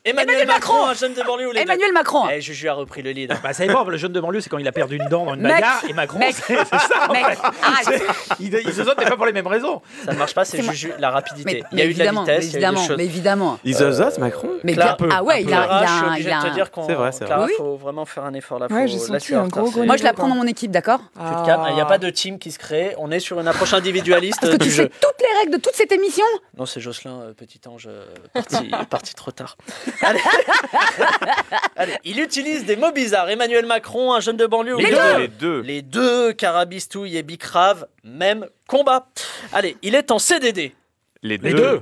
Emmanuel, 0.05 0.35
Emmanuel 0.35 0.47
Macron, 0.47 0.73
Macron. 0.73 0.89
un 0.89 0.93
jeune 0.93 1.13
de 1.13 1.23
banlieue 1.23 1.47
ou 1.47 1.51
les 1.51 1.61
Emmanuel 1.61 1.91
Macron. 1.91 2.25
deux 2.27 2.33
Eh, 2.35 2.41
Juju 2.41 2.67
a 2.69 2.73
repris 2.73 3.01
le 3.01 3.11
lead. 3.11 3.33
Bah, 3.41 3.53
ça 3.53 3.65
dépend, 3.65 3.83
le 3.85 3.97
jeune 3.97 4.11
de 4.13 4.19
banlieue, 4.19 4.39
c'est 4.39 4.49
quand 4.49 4.57
il 4.59 4.67
a 4.67 4.71
perdu 4.71 4.97
une 4.97 5.07
dent 5.09 5.25
dans 5.25 5.33
une 5.33 5.41
Mec, 5.41 5.53
bagarre, 5.53 5.81
et 5.89 5.93
Macron, 5.93 6.19
mec, 6.19 6.35
c'est 6.35 6.55
c'est 6.57 6.65
ça. 6.77 7.09
en 7.09 7.13
Mec, 7.13 7.25
fait. 7.25 7.37
arrête. 7.63 8.03
Il, 8.39 8.53
il 8.53 8.73
se 8.73 8.83
saute, 8.83 8.95
mais 8.99 9.05
pas 9.05 9.15
pour 9.17 9.25
les 9.25 9.31
mêmes 9.33 9.47
raisons. 9.47 9.81
Ça 10.05 10.13
ne 10.13 10.17
marche 10.17 10.33
pas, 10.35 10.45
c'est 10.45 10.57
C'est 10.57 10.63
moi. 10.63 10.73
Juju, 10.73 10.93
la 10.99 11.09
rapidité. 11.09 11.63
Mais, 11.63 11.63
il 11.71 11.79
y 11.79 11.81
a 11.81 11.85
eu 11.85 11.93
de 11.93 11.97
la 11.99 12.05
évidemment, 12.05 12.21
vitesse, 12.23 12.45
mais 12.45 12.45
il 12.45 12.51
y 12.51 12.55
a 12.55 12.59
eu 12.59 12.61
évidemment, 12.71 12.87
choses. 12.87 12.97
mais 12.97 13.05
évidemment. 13.05 13.59
Ils 13.63 13.75
zozotent, 13.75 14.17
Macron 14.19 14.49
Mais 14.63 14.73
Clara, 14.73 14.95
bien- 14.99 15.09
ah 15.11 15.23
ouais, 15.23 15.41
il 15.41 15.47
a, 15.53 15.57
Clara, 15.63 15.81
je 15.85 15.87
suis 15.87 15.95
a, 15.95 15.97
un- 16.07 16.11
obligé 16.13 16.29
il 16.29 16.31
a 16.33 16.37
de 16.37 16.41
te 16.43 16.47
un- 16.47 16.53
dire 16.53 16.71
qu'on 16.71 16.85
C'est 16.87 16.93
vrai, 16.93 17.11
c'est 17.11 17.25
Clara, 17.25 17.41
vrai. 17.45 17.53
faut 17.57 17.75
vraiment 17.77 18.05
faire 18.05 18.25
un 18.25 18.33
effort 18.35 18.59
là. 18.59 18.67
Ouais, 18.69 18.81
faut- 18.81 18.87
j'ai 18.87 18.97
là, 18.99 19.05
senti 19.19 19.25
c'est 19.27 19.35
en 19.35 19.39
un 19.39 19.43
retard, 19.45 19.63
gros, 19.63 19.71
c'est- 19.71 19.77
gros 19.77 19.85
Moi, 19.85 19.97
je 19.97 20.03
la 20.03 20.13
prends 20.13 20.27
dans 20.27 20.35
mon 20.35 20.47
équipe, 20.47 20.71
d'accord 20.71 20.99
Tu 21.15 21.19
te 21.19 21.45
calmes, 21.45 21.65
il 21.69 21.75
n'y 21.75 21.81
a 21.81 21.85
pas 21.85 21.97
de 21.97 22.09
team 22.11 22.37
qui 22.37 22.51
se 22.51 22.59
crée. 22.59 22.93
On 22.99 23.09
est 23.11 23.19
sur 23.19 23.39
une 23.39 23.47
approche 23.47 23.73
individualiste 23.73 24.39
Parce 24.39 24.53
que 24.53 24.57
du 24.57 24.65
tu 24.69 24.71
jeu. 24.71 24.83
sais 24.83 24.89
toutes 25.01 25.19
les 25.21 25.39
règles 25.39 25.53
de 25.53 25.61
toute 25.61 25.73
cette 25.75 25.91
émission 25.91 26.25
Non, 26.57 26.65
c'est 26.67 26.79
Jocelyn, 26.79 27.21
euh, 27.21 27.33
petit 27.33 27.59
ange, 27.67 27.87
euh, 27.89 28.05
parti, 28.33 28.69
parti 28.89 29.15
trop 29.15 29.31
tard. 29.31 29.57
Allez. 30.01 30.19
Allez, 31.75 31.97
il 32.03 32.19
utilise 32.19 32.65
des 32.65 32.75
mots 32.75 32.91
bizarres. 32.91 33.29
Emmanuel 33.29 33.65
Macron, 33.65 34.13
un 34.13 34.19
jeune 34.19 34.37
de 34.37 34.45
banlieue. 34.45 34.75
ou 34.75 34.79
Les 34.79 34.85
les 34.85 34.91
deux. 34.91 35.17
Les 35.17 35.27
deux. 35.27 35.61
Les 35.61 35.81
deux, 35.81 36.33
Carabistouille 36.33 37.17
et 37.17 37.23
Bicrave, 37.23 37.87
même 38.03 38.47
combat. 38.67 39.07
Allez, 39.53 39.77
il 39.81 39.95
est 39.95 40.11
en 40.11 40.19
CDD. 40.19 40.73
Les 41.21 41.37
Les 41.37 41.53
deux. 41.53 41.81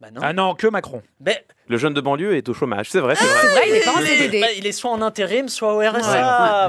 Bah 0.00 0.08
non. 0.12 0.20
Ah 0.22 0.32
non, 0.34 0.54
que 0.54 0.66
Macron. 0.66 1.02
Mais, 1.20 1.44
Le 1.68 1.78
jeune 1.78 1.94
de 1.94 2.00
banlieue 2.02 2.36
est 2.36 2.48
au 2.50 2.54
chômage, 2.54 2.90
c'est 2.90 3.00
vrai, 3.00 3.14
c'est 3.16 3.24
C'est 3.24 3.46
vrai. 3.48 3.62
il 3.68 3.74
est 3.76 3.84
pas 3.84 3.92
en 3.92 4.00
mais- 4.00 4.06
CDD. 4.06 4.40
bah, 4.42 4.46
il 4.54 4.66
est 4.66 4.72
soit 4.72 4.90
en 4.90 5.00
intérim, 5.00 5.48
soit 5.48 5.72
au 5.74 5.78
RSA. 5.78 5.88
Ouais, 5.88 5.94
Ouais, 5.94 5.98
Macron, 5.98 6.14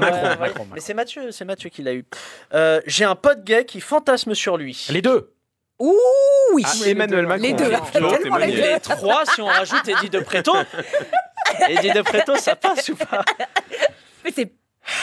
Macron, 0.00 0.30
ouais. 0.30 0.48
Macron. 0.48 0.66
Mais 0.72 0.80
c'est 0.80 0.94
Mathieu, 0.94 1.30
c'est 1.30 1.44
Mathieu 1.44 1.68
qui 1.68 1.82
l'a 1.82 1.92
eu. 1.92 2.06
Euh, 2.54 2.80
J'ai 2.86 3.04
un 3.04 3.14
pote 3.14 3.44
gay 3.44 3.66
qui 3.66 3.80
fantasme 3.82 4.34
sur 4.34 4.56
lui. 4.56 4.86
Les 4.90 5.02
deux. 5.02 5.30
Ouh, 5.80 5.94
oui. 6.54 6.64
Ah, 6.66 6.72
Emmanuel 6.86 7.26
Macron. 7.26 7.42
Les 7.42 7.52
deux, 7.52 7.70
les. 8.46 8.52
Les 8.52 8.80
trois, 8.80 9.24
si 9.26 9.40
on 9.40 9.46
rajoute 9.46 9.86
Eddie 9.88 10.10
de 10.10 10.20
Preto. 10.20 10.54
Eddie 11.68 11.92
de 11.92 12.02
Preto, 12.02 12.36
ça 12.36 12.56
passe 12.56 12.88
ou 12.88 12.96
pas 12.96 13.24
Mais 14.24 14.32
c'est- 14.34 14.52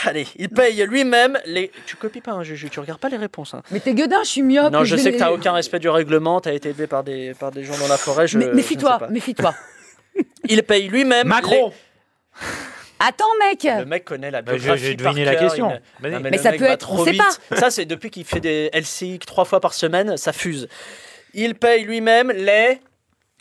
Allez, 0.05 0.25
il 0.37 0.49
paye 0.49 0.83
lui-même 0.87 1.39
les. 1.45 1.71
Tu 1.85 1.95
copies 1.95 2.19
pas, 2.21 2.31
hein, 2.31 2.43
Juju, 2.43 2.69
tu 2.71 2.79
regardes 2.79 2.99
pas 2.99 3.09
les 3.09 3.17
réponses. 3.17 3.53
hein. 3.53 3.61
mais 3.69 3.79
t'es 3.79 3.93
gueudin, 3.93 4.23
je 4.23 4.29
suis 4.29 4.41
myope. 4.41 4.71
Non, 4.73 4.83
je 4.83 4.95
sais 4.95 5.11
que 5.13 5.17
t'as 5.19 5.31
aucun 5.31 5.51
respect 5.53 5.77
du 5.79 5.89
règlement, 5.89 6.41
t'as 6.41 6.53
été 6.53 6.69
élevé 6.69 6.87
par 6.87 7.03
des, 7.03 7.33
par 7.35 7.51
des 7.51 7.63
gens 7.63 7.77
dans 7.77 7.87
la 7.87 7.97
forêt. 7.97 8.27
Je, 8.27 8.39
Méfie-toi, 8.39 8.99
méfie-toi. 9.11 9.53
Il 10.49 10.63
paye 10.63 10.87
lui-même. 10.87 11.27
Macron. 11.27 11.71
Attends, 12.99 13.25
mec 13.49 13.63
Le 13.63 13.85
mec 13.85 14.05
connaît 14.05 14.31
la 14.31 14.41
Bah, 14.41 14.53
biographie 14.53 14.83
j'ai 14.83 14.95
par 14.95 15.13
deviné 15.13 15.25
la 15.25 15.35
cœur, 15.35 15.41
question. 15.49 15.69
Non, 15.69 15.79
Mais 16.21 16.37
ça 16.37 16.51
peut 16.53 16.63
être- 16.63 16.91
on 16.91 16.95
trop 16.95 17.05
sait 17.05 17.11
vite. 17.11 17.21
pas. 17.49 17.55
Ça, 17.57 17.69
c'est 17.71 17.85
depuis 17.85 18.09
qu'il 18.09 18.23
fait 18.25 18.39
des 18.39 18.69
LCI 18.73 19.19
trois 19.19 19.45
fois 19.45 19.59
par 19.59 19.73
semaine, 19.73 20.17
ça 20.17 20.31
fuse. 20.33 20.67
Il 21.33 21.55
paye 21.55 21.83
lui-même 21.83 22.31
les, 22.31 22.79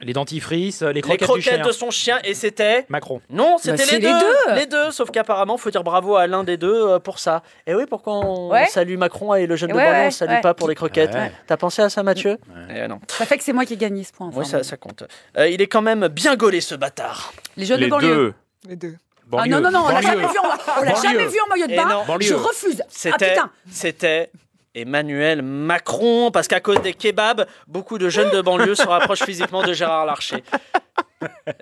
Les 0.01 0.13
dentifrices, 0.13 0.83
les 0.83 0.95
les 0.95 1.01
croquettes, 1.01 1.21
du 1.21 1.25
croquettes 1.27 1.45
chien. 1.55 1.65
de 1.67 1.71
son 1.73 1.91
chien 1.93 2.19
et 2.25 2.35
c'était. 2.35 2.85
Macron. 2.89 3.21
Non, 3.31 3.57
c'était 3.59 3.77
Bah, 3.77 3.85
les, 3.93 3.99
les 4.01 4.09
deux. 4.09 4.55
Les 4.57 4.67
deux, 4.67 4.91
sauf 4.91 5.11
qu'apparemment, 5.13 5.57
faut 5.57 5.71
dire 5.71 5.85
bravo 5.85 6.17
à 6.17 6.27
l'un 6.27 6.43
des 6.43 6.57
deux 6.57 6.75
euh, 6.89 6.99
pour 6.99 7.21
ça. 7.21 7.45
Et 7.69 7.75
oui, 7.77 7.85
pourquoi 7.89 8.15
on 8.15 8.51
Ouais. 8.51 8.67
salue 8.67 8.97
Macron 8.99 9.35
et 9.37 9.47
le 9.47 9.55
jeune 9.55 9.71
de 9.71 9.75
Ouais, 9.77 9.85
Bordeaux, 9.85 9.99
on 10.01 10.05
ouais, 10.07 10.11
salue 10.11 10.31
ouais. 10.31 10.41
pas 10.41 10.53
pour 10.55 10.69
les 10.69 10.75
croquettes 10.75 11.15
Ouais. 11.15 11.31
T'as 11.47 11.57
pensé 11.57 11.81
à 11.81 11.89
ça, 11.89 12.03
Mathieu 12.03 12.39
Eh 12.75 12.89
non. 12.89 12.99
Ça 13.07 13.25
fait 13.25 13.39
que 13.39 13.45
c'est 13.45 13.53
moi 13.53 13.65
qui 13.65 13.75
ai 13.75 13.77
gagné 13.77 14.03
ce 14.03 14.13
point. 14.13 14.31
Oui, 14.35 14.45
ça 14.45 14.77
compte. 14.77 15.05
Euh, 15.39 15.49
il 15.49 15.63
est 15.63 15.69
quand 15.69 15.83
même 15.83 16.09
bien 16.09 16.35
gaulé, 16.35 16.61
ce 16.61 16.75
bâtard. 16.75 17.33
Les 17.57 17.65
jeunes 17.65 17.79
Les 17.79 17.87
de 17.87 17.91
banlieue. 17.91 18.15
deux. 18.17 18.35
Les 18.69 18.77
deux. 18.77 18.97
Ah 19.33 19.47
non, 19.47 19.61
non, 19.61 19.71
non, 19.71 19.85
on 19.87 19.89
l'a 19.89 20.01
jamais 20.01 20.27
vu 20.27 20.39
en, 20.39 20.81
on 20.81 20.83
l'a 20.83 20.95
jamais 20.95 21.27
vu 21.27 21.39
en 21.45 21.49
maillot 21.49 21.67
de 21.67 21.73
Et 21.73 21.77
bain. 21.77 22.05
Je 22.21 22.35
refuse. 22.35 22.83
Ah 22.83 22.87
C'était, 22.89 23.37
c'était 23.71 24.31
Emmanuel 24.75 25.43
Macron, 25.43 26.31
parce 26.31 26.49
qu'à 26.49 26.61
cause 26.61 26.81
des 26.83 26.95
kebabs, 26.95 27.47
beaucoup 27.67 27.99
de 27.99 28.09
jeunes 28.09 28.31
de 28.31 28.41
banlieue 28.41 28.75
se 28.75 28.87
rapprochent 28.87 29.23
physiquement 29.23 29.63
de 29.63 29.73
Gérard 29.73 30.07
Larcher. 30.07 30.43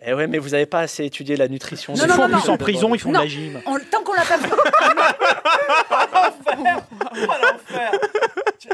Eh 0.04 0.12
ouais, 0.14 0.26
mais 0.26 0.38
vous 0.38 0.50
n'avez 0.50 0.66
pas 0.66 0.80
assez 0.80 1.04
étudié 1.04 1.36
la 1.36 1.46
nutrition. 1.48 1.92
Non, 1.94 2.00
non, 2.00 2.04
Ils 2.04 2.08
gens 2.08 2.14
font 2.16 2.28
non, 2.28 2.40
plus 2.40 2.50
en 2.50 2.56
prison, 2.56 2.94
ils 2.94 2.98
font 2.98 3.12
Non. 3.12 3.20
de 3.20 3.24
la 3.24 3.30
gym. 3.30 3.60
On- 3.66 3.78
Tant 3.90 4.02
qu'on 4.02 4.14
l'a 4.14 4.24
pas 4.24 4.36
vu. 4.38 4.48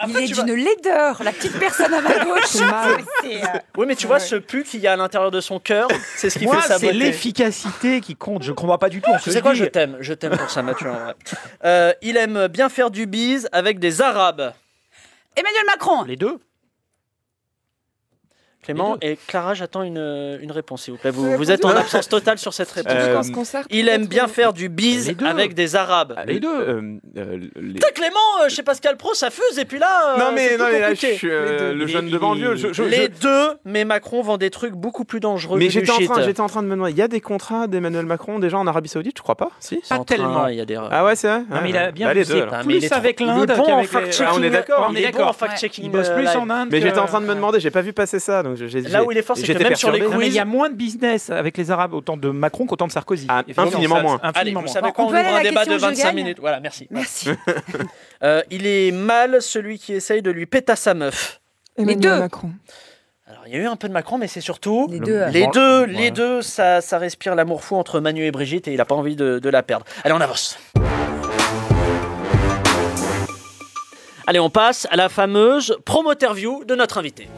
Il 0.06 0.16
est 0.16 0.26
d'une 0.32 0.54
laideur. 0.54 1.22
La 1.22 1.32
petite 1.32 1.58
personne 1.58 1.92
à 1.94 2.00
ma 2.00 2.24
gauche. 2.24 2.44
C'est 2.46 2.62
euh, 2.64 3.36
Oui, 3.76 3.86
mais 3.86 3.96
tu 3.96 4.06
vois, 4.06 4.18
ce 4.20 4.36
pu 4.36 4.64
qu'il 4.64 4.80
y 4.80 4.86
a 4.86 4.92
à 4.92 4.96
l'intérieur 4.96 5.30
de 5.30 5.40
son 5.40 5.58
cœur, 5.58 5.88
c'est 6.16 6.30
ce 6.30 6.38
qui 6.38 6.44
Moi, 6.46 6.60
fait 6.60 6.68
sa 6.68 6.78
c'est 6.78 6.86
beauté. 6.86 6.98
l'efficacité 6.98 8.00
qui 8.00 8.16
compte. 8.16 8.42
Je 8.42 8.50
ne 8.50 8.54
comprends 8.56 8.78
pas 8.78 8.88
du 8.88 9.00
tout. 9.00 9.10
en 9.10 9.18
ce 9.18 9.24
Tu 9.24 9.26
que 9.26 9.30
sais 9.32 9.38
je 9.38 9.42
quoi, 9.42 9.52
dis. 9.52 9.58
je 9.58 9.64
t'aime, 9.64 9.96
je 10.00 10.12
t'aime 10.14 10.36
pour 10.36 10.50
ça, 10.50 10.62
Mathieu. 10.62 10.90
en 10.90 10.94
vrai. 10.94 11.14
Euh, 11.64 11.92
il 12.02 12.16
aime 12.16 12.48
bien 12.48 12.68
faire 12.68 12.90
du 12.90 13.06
bise 13.06 13.48
avec 13.52 13.78
des 13.78 14.00
Arabes. 14.02 14.52
Emmanuel 15.36 15.64
Macron. 15.66 16.02
Les 16.04 16.16
deux 16.16 16.38
Clément 18.68 18.98
et 19.00 19.18
Clara, 19.26 19.54
j'attends 19.54 19.82
une, 19.82 20.38
une 20.42 20.52
réponse, 20.52 20.82
s'il 20.82 20.92
vous 20.92 20.98
plaît. 20.98 21.10
Vous, 21.10 21.50
êtes 21.50 21.64
en 21.64 21.70
absence 21.70 22.08
totale 22.08 22.38
sur 22.38 22.52
cette 22.52 22.70
réponse. 22.70 22.92
Euh, 22.92 23.62
il 23.70 23.88
aime 23.88 24.06
bien 24.06 24.24
euh, 24.24 24.28
faire 24.28 24.52
du 24.52 24.68
bise 24.68 25.14
avec 25.26 25.54
des 25.54 25.74
Arabes. 25.74 26.14
Les 26.26 26.38
deux. 26.38 26.48
Euh, 26.48 26.98
euh, 27.16 27.38
les- 27.56 27.80
Clément, 27.94 28.16
euh, 28.44 28.48
chez 28.48 28.62
Pascal 28.62 28.96
Pro, 28.96 29.14
ça 29.14 29.30
fuse, 29.30 29.58
et 29.58 29.64
puis 29.64 29.78
là. 29.78 30.14
euh, 30.14 30.18
Non 30.18 30.32
mais, 30.34 30.56
non, 30.56 30.66
mais 30.70 30.80
là, 30.80 30.90
je 30.94 30.94
suis 31.06 31.18
euh, 31.30 31.72
le 31.72 31.86
jeune 31.86 32.10
de 32.10 32.18
banlieue. 32.18 32.52
est- 32.54 32.56
je- 32.58 32.72
je- 32.72 32.82
Les 32.82 33.04
je- 33.14 33.20
deux, 33.22 33.48
mais 33.64 33.84
Macron 33.84 34.22
vend 34.22 34.36
des 34.36 34.50
trucs 34.50 34.74
beaucoup 34.74 35.04
plus 35.04 35.18
dangereux. 35.20 35.58
Mais 35.58 35.66
que 35.66 35.72
j'étais 35.72 35.90
en, 35.90 35.96
shit. 35.96 36.10
train, 36.10 36.22
j'étais 36.22 36.40
en 36.40 36.46
train 36.48 36.62
de 36.62 36.68
me 36.68 36.72
demander, 36.72 36.92
il 36.92 36.98
y 36.98 37.02
a 37.02 37.08
des 37.08 37.20
contrats 37.20 37.66
d'Emmanuel 37.66 38.06
Macron 38.06 38.38
déjà 38.38 38.58
en 38.58 38.66
Arabie 38.66 38.88
Saoudite, 38.88 39.16
je 39.16 39.22
crois 39.22 39.34
pas? 39.36 39.50
Si 39.60 39.80
train, 39.80 40.04
tellement. 40.04 40.46
Il 40.48 40.56
y 40.56 40.60
a 40.60 40.64
des. 40.64 40.78
Ah 40.90 41.04
ouais, 41.04 41.16
c'est 41.16 41.28
vrai? 41.28 41.38
Non, 41.50 41.56
mais 41.62 41.70
il 41.70 41.76
a 41.76 41.90
bien 41.90 42.06
bah, 42.08 42.14
les 42.14 42.24
deux, 42.24 42.46
Plus 42.64 42.92
avec 42.92 43.20
l'Inde. 43.20 43.50
Ah, 43.56 44.32
on 44.34 44.42
est 44.42 44.50
d'accord. 44.50 44.86
On 44.90 44.94
est 44.94 45.02
d'accord. 45.02 45.34
fact-checking. 45.34 45.84
Il 45.84 45.90
bosse 45.90 46.08
euh, 46.10 46.16
plus 46.16 46.28
en 46.28 46.48
Inde. 46.50 46.68
Mais 46.70 46.80
j'étais 46.80 46.98
en 46.98 47.06
train 47.06 47.20
de 47.20 47.26
me 47.26 47.34
demander, 47.34 47.60
j'ai 47.60 47.70
pas 47.70 47.82
vu 47.82 47.92
passer 47.92 48.18
ça, 48.18 48.42
donc 48.42 48.56
Là 48.90 49.04
où 49.04 49.12
il 49.12 49.18
est 49.18 49.22
fort, 49.22 49.36
c'est 49.36 49.42
que 49.42 49.46
j'étais 49.46 49.64
même 49.64 49.74
sur 49.74 49.90
les 49.90 50.00
mais 50.00 50.26
il 50.28 50.32
y 50.32 50.38
a 50.38 50.42
quiz. 50.42 50.52
moins 50.52 50.70
de 50.70 50.74
business 50.74 51.30
avec 51.30 51.56
les 51.56 51.70
Arabes, 51.70 51.94
autant 51.94 52.16
de 52.16 52.28
Macron 52.30 52.66
qu'autant 52.66 52.86
de 52.86 52.92
Sarkozy. 52.92 53.26
Ah, 53.28 53.42
infiniment 53.56 54.00
moins. 54.02 54.20
Allez, 54.22 54.30
Infiniment 54.40 54.60
vous 54.60 54.66
moins. 54.66 54.72
savez 54.74 54.88
On 54.88 54.92
quoi 54.92 55.04
On 55.04 55.08
ouvre 55.08 55.16
un 55.18 55.42
débat 55.42 55.64
de 55.64 55.70
question, 55.70 55.74
je 55.88 55.94
25 55.94 56.04
gagne 56.04 56.14
minutes. 56.16 56.38
Voilà, 56.40 56.60
merci. 56.60 56.86
Merci. 56.90 57.30
Euh, 58.24 58.42
il 58.50 58.66
est 58.66 58.90
mal 58.90 59.40
celui 59.40 59.78
qui 59.78 59.92
essaye 59.92 60.22
de 60.22 60.32
lui 60.32 60.44
péter 60.46 60.72
à 60.72 60.76
sa 60.76 60.92
meuf. 60.92 61.40
Emmanuel 61.76 62.00
deux. 62.00 62.18
Macron. 62.18 62.50
Alors, 63.28 63.42
il 63.46 63.52
y 63.52 63.56
a 63.56 63.60
eu 63.60 63.66
un 63.66 63.76
peu 63.76 63.86
de 63.86 63.92
Macron, 63.92 64.18
mais 64.18 64.26
c'est 64.26 64.40
surtout. 64.40 64.88
Les 64.90 64.98
Le- 64.98 65.04
deux. 65.06 65.24
Les 65.28 65.46
deux, 65.54 65.80
ouais. 65.82 65.86
les 65.86 66.10
deux, 66.10 66.42
ça, 66.42 66.80
ça 66.80 66.98
respire 66.98 67.36
l'amour 67.36 67.62
fou 67.62 67.76
entre 67.76 68.00
Manu 68.00 68.24
et 68.24 68.32
Brigitte 68.32 68.66
et 68.66 68.72
il 68.72 68.80
a 68.80 68.84
pas 68.84 68.96
envie 68.96 69.14
de, 69.14 69.38
de 69.38 69.48
la 69.48 69.62
perdre. 69.62 69.84
Allez, 70.02 70.14
on 70.14 70.20
avance. 70.20 70.58
Allez, 74.26 74.40
on 74.40 74.50
passe 74.50 74.86
à 74.90 74.96
la 74.96 75.08
fameuse 75.08 75.78
promo-interview 75.84 76.64
de 76.64 76.74
notre 76.74 76.98
invité. 76.98 77.28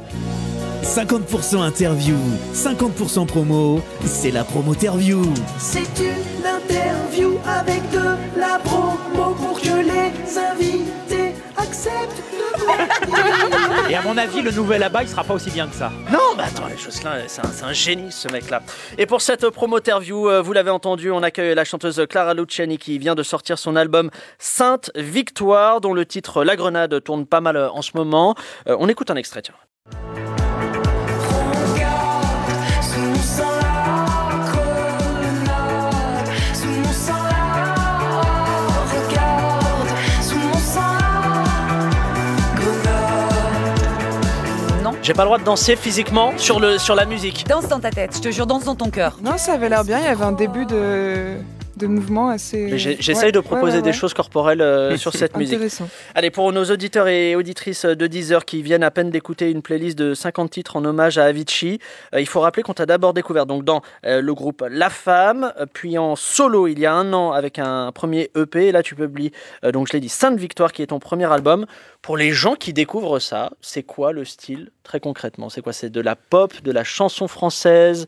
50% 0.82 1.58
interview, 1.60 2.16
50% 2.54 3.26
promo, 3.26 3.80
c'est 4.04 4.30
la 4.30 4.44
promo-interview. 4.44 5.22
C'est 5.58 5.80
une 5.98 6.46
interview 6.46 7.38
avec 7.46 7.88
de 7.90 8.38
la 8.38 8.58
promo 8.58 9.34
pour 9.34 9.60
que 9.60 9.68
les 9.68 10.38
invités 10.38 11.34
acceptent 11.56 12.22
de 12.32 12.60
venir. 12.64 13.90
Et 13.90 13.94
à 13.94 14.02
mon 14.02 14.16
avis, 14.16 14.40
le 14.40 14.50
nouvel 14.50 14.82
abat, 14.82 15.02
il 15.02 15.08
sera 15.08 15.22
pas 15.22 15.34
aussi 15.34 15.50
bien 15.50 15.68
que 15.68 15.74
ça. 15.74 15.92
Non, 16.10 16.34
bah 16.36 16.44
attends, 16.48 16.66
les 16.66 16.76
Jocelyn, 16.78 17.12
c'est 17.26 17.42
un, 17.42 17.68
un 17.68 17.72
génie 17.72 18.10
ce 18.10 18.28
mec-là. 18.28 18.62
Et 18.98 19.06
pour 19.06 19.20
cette 19.20 19.48
promo-interview, 19.50 20.28
euh, 20.28 20.40
vous 20.40 20.52
l'avez 20.52 20.70
entendu, 20.70 21.10
on 21.10 21.22
accueille 21.22 21.54
la 21.54 21.64
chanteuse 21.64 22.04
Clara 22.08 22.34
Luciani 22.34 22.78
qui 22.78 22.98
vient 22.98 23.14
de 23.14 23.22
sortir 23.22 23.58
son 23.58 23.76
album 23.76 24.10
Sainte 24.38 24.90
Victoire, 24.96 25.80
dont 25.80 25.92
le 25.92 26.06
titre 26.06 26.42
La 26.42 26.56
Grenade 26.56 27.02
tourne 27.04 27.26
pas 27.26 27.40
mal 27.40 27.56
euh, 27.56 27.70
en 27.70 27.82
ce 27.82 27.92
moment. 27.94 28.34
Euh, 28.66 28.76
on 28.80 28.88
écoute 28.88 29.10
un 29.10 29.16
extrait, 29.16 29.42
tiens. 29.42 29.54
J'ai 45.10 45.14
pas 45.14 45.24
le 45.24 45.26
droit 45.26 45.38
de 45.38 45.44
danser 45.44 45.74
physiquement 45.74 46.34
sur, 46.36 46.60
le, 46.60 46.78
sur 46.78 46.94
la 46.94 47.04
musique. 47.04 47.44
Danse 47.48 47.66
dans 47.66 47.80
ta 47.80 47.90
tête. 47.90 48.14
Je 48.14 48.20
te 48.20 48.30
jure, 48.30 48.46
danse 48.46 48.62
dans 48.62 48.76
ton 48.76 48.90
cœur. 48.90 49.16
Non, 49.24 49.38
ça 49.38 49.54
avait 49.54 49.68
l'air 49.68 49.82
bien. 49.82 49.98
Il 49.98 50.04
y 50.04 50.06
avait 50.06 50.22
un 50.22 50.30
début 50.30 50.66
de, 50.66 51.34
de 51.80 51.86
mouvement 51.86 52.28
assez. 52.28 52.68
Mais 52.70 52.78
j'ai- 52.78 52.96
J'essaye 53.00 53.26
Ouais, 53.26 53.32
de 53.32 53.40
proposer 53.40 53.76
ouais, 53.78 53.82
des 53.82 53.88
ouais. 53.90 53.92
choses 53.92 54.14
corporelles 54.14 54.60
euh, 54.60 54.96
sur 54.98 55.12
cette 55.12 55.36
musique. 55.36 55.58
Allez, 56.14 56.30
pour 56.30 56.52
nos 56.52 56.64
auditeurs 56.64 57.08
et 57.08 57.34
auditrices 57.34 57.84
de 57.86 58.06
10 58.06 58.32
heures 58.32 58.44
qui 58.44 58.62
viennent 58.62 58.82
à 58.82 58.90
peine 58.90 59.10
d'écouter 59.10 59.50
une 59.50 59.62
playlist 59.62 59.98
de 59.98 60.14
50 60.14 60.50
titres 60.50 60.76
en 60.76 60.84
hommage 60.84 61.18
à 61.18 61.24
Avicii, 61.24 61.78
euh, 62.14 62.20
il 62.20 62.26
faut 62.26 62.40
rappeler 62.40 62.62
qu'on 62.62 62.74
t'a 62.74 62.86
d'abord 62.86 63.14
découvert 63.14 63.46
donc 63.46 63.64
dans 63.64 63.82
euh, 64.06 64.20
le 64.20 64.34
groupe 64.34 64.64
La 64.70 64.90
Femme, 64.90 65.52
puis 65.72 65.98
en 65.98 66.14
solo 66.16 66.66
il 66.68 66.78
y 66.78 66.86
a 66.86 66.92
un 66.92 67.12
an 67.12 67.32
avec 67.32 67.58
un 67.58 67.90
premier 67.92 68.30
EP. 68.36 68.68
Et 68.68 68.72
là, 68.72 68.82
tu 68.82 68.94
publies, 68.94 69.32
euh, 69.64 69.72
donc 69.72 69.88
je 69.88 69.94
l'ai 69.94 70.00
dit, 70.00 70.08
Sainte 70.08 70.38
Victoire 70.38 70.72
qui 70.72 70.82
est 70.82 70.86
ton 70.88 70.98
premier 70.98 71.30
album. 71.32 71.66
Pour 72.02 72.16
les 72.16 72.30
gens 72.32 72.54
qui 72.54 72.72
découvrent 72.72 73.18
ça, 73.18 73.50
c'est 73.60 73.82
quoi 73.82 74.12
le 74.12 74.24
style 74.24 74.70
très 74.84 75.00
concrètement? 75.00 75.48
C'est 75.50 75.60
quoi? 75.62 75.72
C'est 75.72 75.90
de 75.90 76.00
la 76.00 76.16
pop, 76.16 76.52
de 76.62 76.72
la 76.72 76.84
chanson 76.84 77.28
française? 77.28 78.06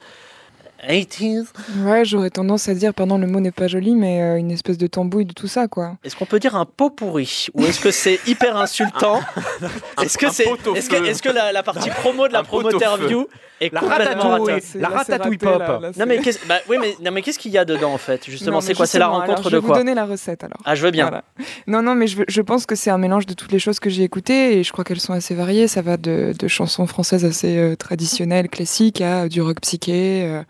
80s 0.89 1.47
Ouais, 1.85 2.05
j'aurais 2.05 2.31
tendance 2.31 2.69
à 2.69 2.75
dire, 2.75 2.93
pardon, 2.95 3.19
le 3.19 3.27
mot 3.27 3.41
n'est 3.41 3.51
pas 3.53 3.69
joli, 3.69 3.95
mais 3.95 4.23
euh, 4.23 4.37
une 4.37 4.51
espèce 4.51 4.79
de 4.79 4.87
tambouille 4.87 5.27
de 5.27 5.33
tout 5.33 5.47
ça, 5.47 5.69
quoi. 5.69 5.97
Est-ce 6.05 6.17
qu'on 6.17 6.27
peut 6.27 6.41
dire 6.41 6.57
un 6.57 6.65
pot 6.65 6.91
pourri? 6.91 7.47
Ou 7.55 7.65
est-ce 7.65 7.81
que 7.81 7.91
c'est 7.91 8.19
hyper 8.27 8.57
insultant? 8.57 9.21
Est-ce 10.03 10.19
que, 10.19 10.31
c'est, 10.31 10.45
est-ce 10.45 10.89
que, 10.89 10.97
feu. 10.97 11.07
est-ce 11.07 11.23
que 11.23 11.29
la, 11.29 11.53
la 11.53 11.63
partie 11.63 11.91
promo 11.91 12.27
de 12.27 12.33
la 12.33 12.41
au 12.41 12.45
promo-interview 12.45 13.27
est 13.61 13.73
La 13.73 13.81
complètement 13.81 14.31
ratatouille. 14.31 14.53
ratée? 14.55 14.79
La 14.81 14.89
ratatouille 14.89 15.39
pop. 15.39 15.59
là, 15.61 15.79
là, 15.81 15.91
Non 15.97 16.07
mais, 16.07 16.19
qu'est-ce, 16.19 16.45
bah, 16.47 16.59
oui, 16.69 16.77
mais, 16.81 16.97
non 17.01 17.13
mais 17.13 17.23
qu'est-ce 17.23 17.39
qu'il 17.39 17.53
y 17.53 17.59
a 17.59 17.65
dedans 17.65 17.93
en 17.93 17.99
fait? 17.99 18.25
Justement, 18.29 18.57
Non, 18.57 18.61
c'est 18.61 18.75
quoi? 18.75 18.87
C'est 18.87 18.99
la 18.99 19.07
rencontre 19.07 19.31
alors, 19.31 19.45
de 19.45 19.51
Je 19.51 19.57
vais 19.57 19.63
quoi 19.63 19.75
vous 19.77 19.81
donner 19.81 19.95
la 19.95 20.05
recette 20.05 20.43
alors. 20.43 20.59
Ah, 20.65 20.75
je 20.75 20.85
veux 20.85 20.91
bien. 20.91 21.05
Voilà. 21.09 21.23
Non, 21.69 21.83
non, 21.83 21.95
mais 21.95 22.07
je, 22.09 22.41
pense 22.41 22.67
que 22.67 22.75
c'est 22.75 22.91
un 22.91 22.99
mélange 22.99 23.27
de 23.27 23.35
toutes 23.35 23.53
les 23.53 23.61
choses 23.61 23.79
que 23.79 23.89
j'ai 23.91 24.03
écoutées 24.03 24.59
et 24.59 24.65
je 24.65 24.73
crois 24.73 24.85
qu'elles 24.85 25.01
sont 25.01 25.13
assez 25.13 25.35
variées. 25.35 25.69
Ça 25.69 25.83
va 25.83 25.97
de, 25.97 26.35
de 26.37 26.49
chansons 26.49 26.87
françaises 26.89 27.25
assez 27.25 27.57
euh, 27.57 27.77
traditionnelles, 27.77 28.49
classiques, 28.49 29.01
à 29.01 29.29
du 29.29 29.41
rock 29.41 29.61
psyché, 29.61 30.23
euh, 30.25 30.43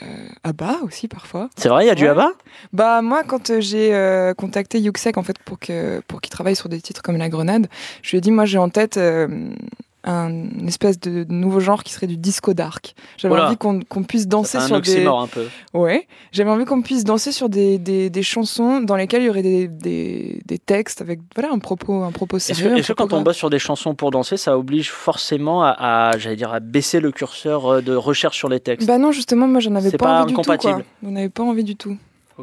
euh, 0.00 0.06
à 0.44 0.52
bas 0.52 0.76
aussi 0.84 1.08
parfois. 1.08 1.50
C'est 1.56 1.68
vrai, 1.68 1.84
il 1.84 1.88
y 1.88 1.90
a 1.90 1.94
du 1.94 2.04
Ouais. 2.04 2.10
ABBA? 2.10 2.30
Bah 2.72 3.02
moi, 3.02 3.22
quand 3.26 3.50
euh, 3.50 3.60
j'ai 3.60 3.94
euh, 3.94 4.32
contacté 4.34 4.80
Yuxek 4.80 5.18
en 5.18 5.22
fait 5.22 5.38
pour 5.44 5.58
que 5.58 6.00
pour 6.08 6.20
qu'il 6.20 6.30
travaille 6.30 6.56
sur 6.56 6.68
des 6.68 6.80
titres 6.80 7.02
comme 7.02 7.16
La 7.18 7.28
Grenade, 7.28 7.66
je 8.02 8.10
lui 8.12 8.18
ai 8.18 8.20
dit 8.20 8.30
moi 8.30 8.44
j'ai 8.46 8.58
en 8.58 8.68
tête 8.68 8.96
euh, 8.96 9.28
un 10.04 10.28
une 10.30 10.68
espèce 10.68 10.98
de 10.98 11.24
nouveau 11.28 11.60
genre 11.60 11.82
qui 11.84 11.92
serait 11.92 12.06
du 12.06 12.16
disco 12.16 12.54
dark. 12.54 12.94
J'avais 13.16 13.38
envie 13.38 13.56
qu'on 13.56 14.02
puisse 14.02 14.26
danser 14.26 14.58
un 14.58 14.66
sur 14.66 14.80
des 14.80 14.90
oxymore 14.90 15.20
un 15.20 15.26
peu. 15.26 15.46
Ouais, 15.74 16.06
j'avais 16.32 16.50
envie 16.50 16.64
qu'on 16.64 16.82
puisse 16.82 17.04
danser 17.04 17.32
sur 17.32 17.48
des, 17.48 17.78
des, 17.78 18.10
des 18.10 18.22
chansons 18.22 18.80
dans 18.80 18.96
lesquelles 18.96 19.22
il 19.22 19.26
y 19.26 19.30
aurait 19.30 19.42
des, 19.42 19.68
des, 19.68 20.40
des 20.44 20.58
textes 20.58 21.00
avec 21.00 21.20
voilà 21.34 21.52
un 21.52 21.58
propos 21.58 22.02
un 22.02 22.12
propos 22.12 22.38
sérieux. 22.38 22.70
que, 22.70 22.78
est-ce 22.78 22.88
que 22.88 22.92
quand 22.94 23.12
on 23.12 23.22
bosse 23.22 23.36
sur 23.36 23.50
des 23.50 23.58
chansons 23.58 23.94
pour 23.94 24.10
danser, 24.10 24.36
ça 24.36 24.58
oblige 24.58 24.90
forcément 24.90 25.62
à, 25.62 25.70
à, 25.70 26.18
j'allais 26.18 26.36
dire, 26.36 26.52
à 26.52 26.60
baisser 26.60 27.00
le 27.00 27.12
curseur 27.12 27.66
euh, 27.66 27.80
de 27.80 27.94
recherche 27.94 28.36
sur 28.36 28.48
les 28.48 28.60
textes? 28.60 28.86
Bah 28.88 28.98
non, 28.98 29.12
justement, 29.12 29.46
moi 29.46 29.60
j'en 29.60 29.74
avais 29.74 29.90
pas, 29.92 29.98
pas 29.98 30.22
envie 30.22 30.34
du 30.34 30.42
tout. 30.42 30.56
Quoi. 30.56 30.82
J'en 31.02 31.16
avais 31.16 31.28
pas 31.28 31.42
envie 31.42 31.64
du 31.64 31.76
tout. 31.76 31.96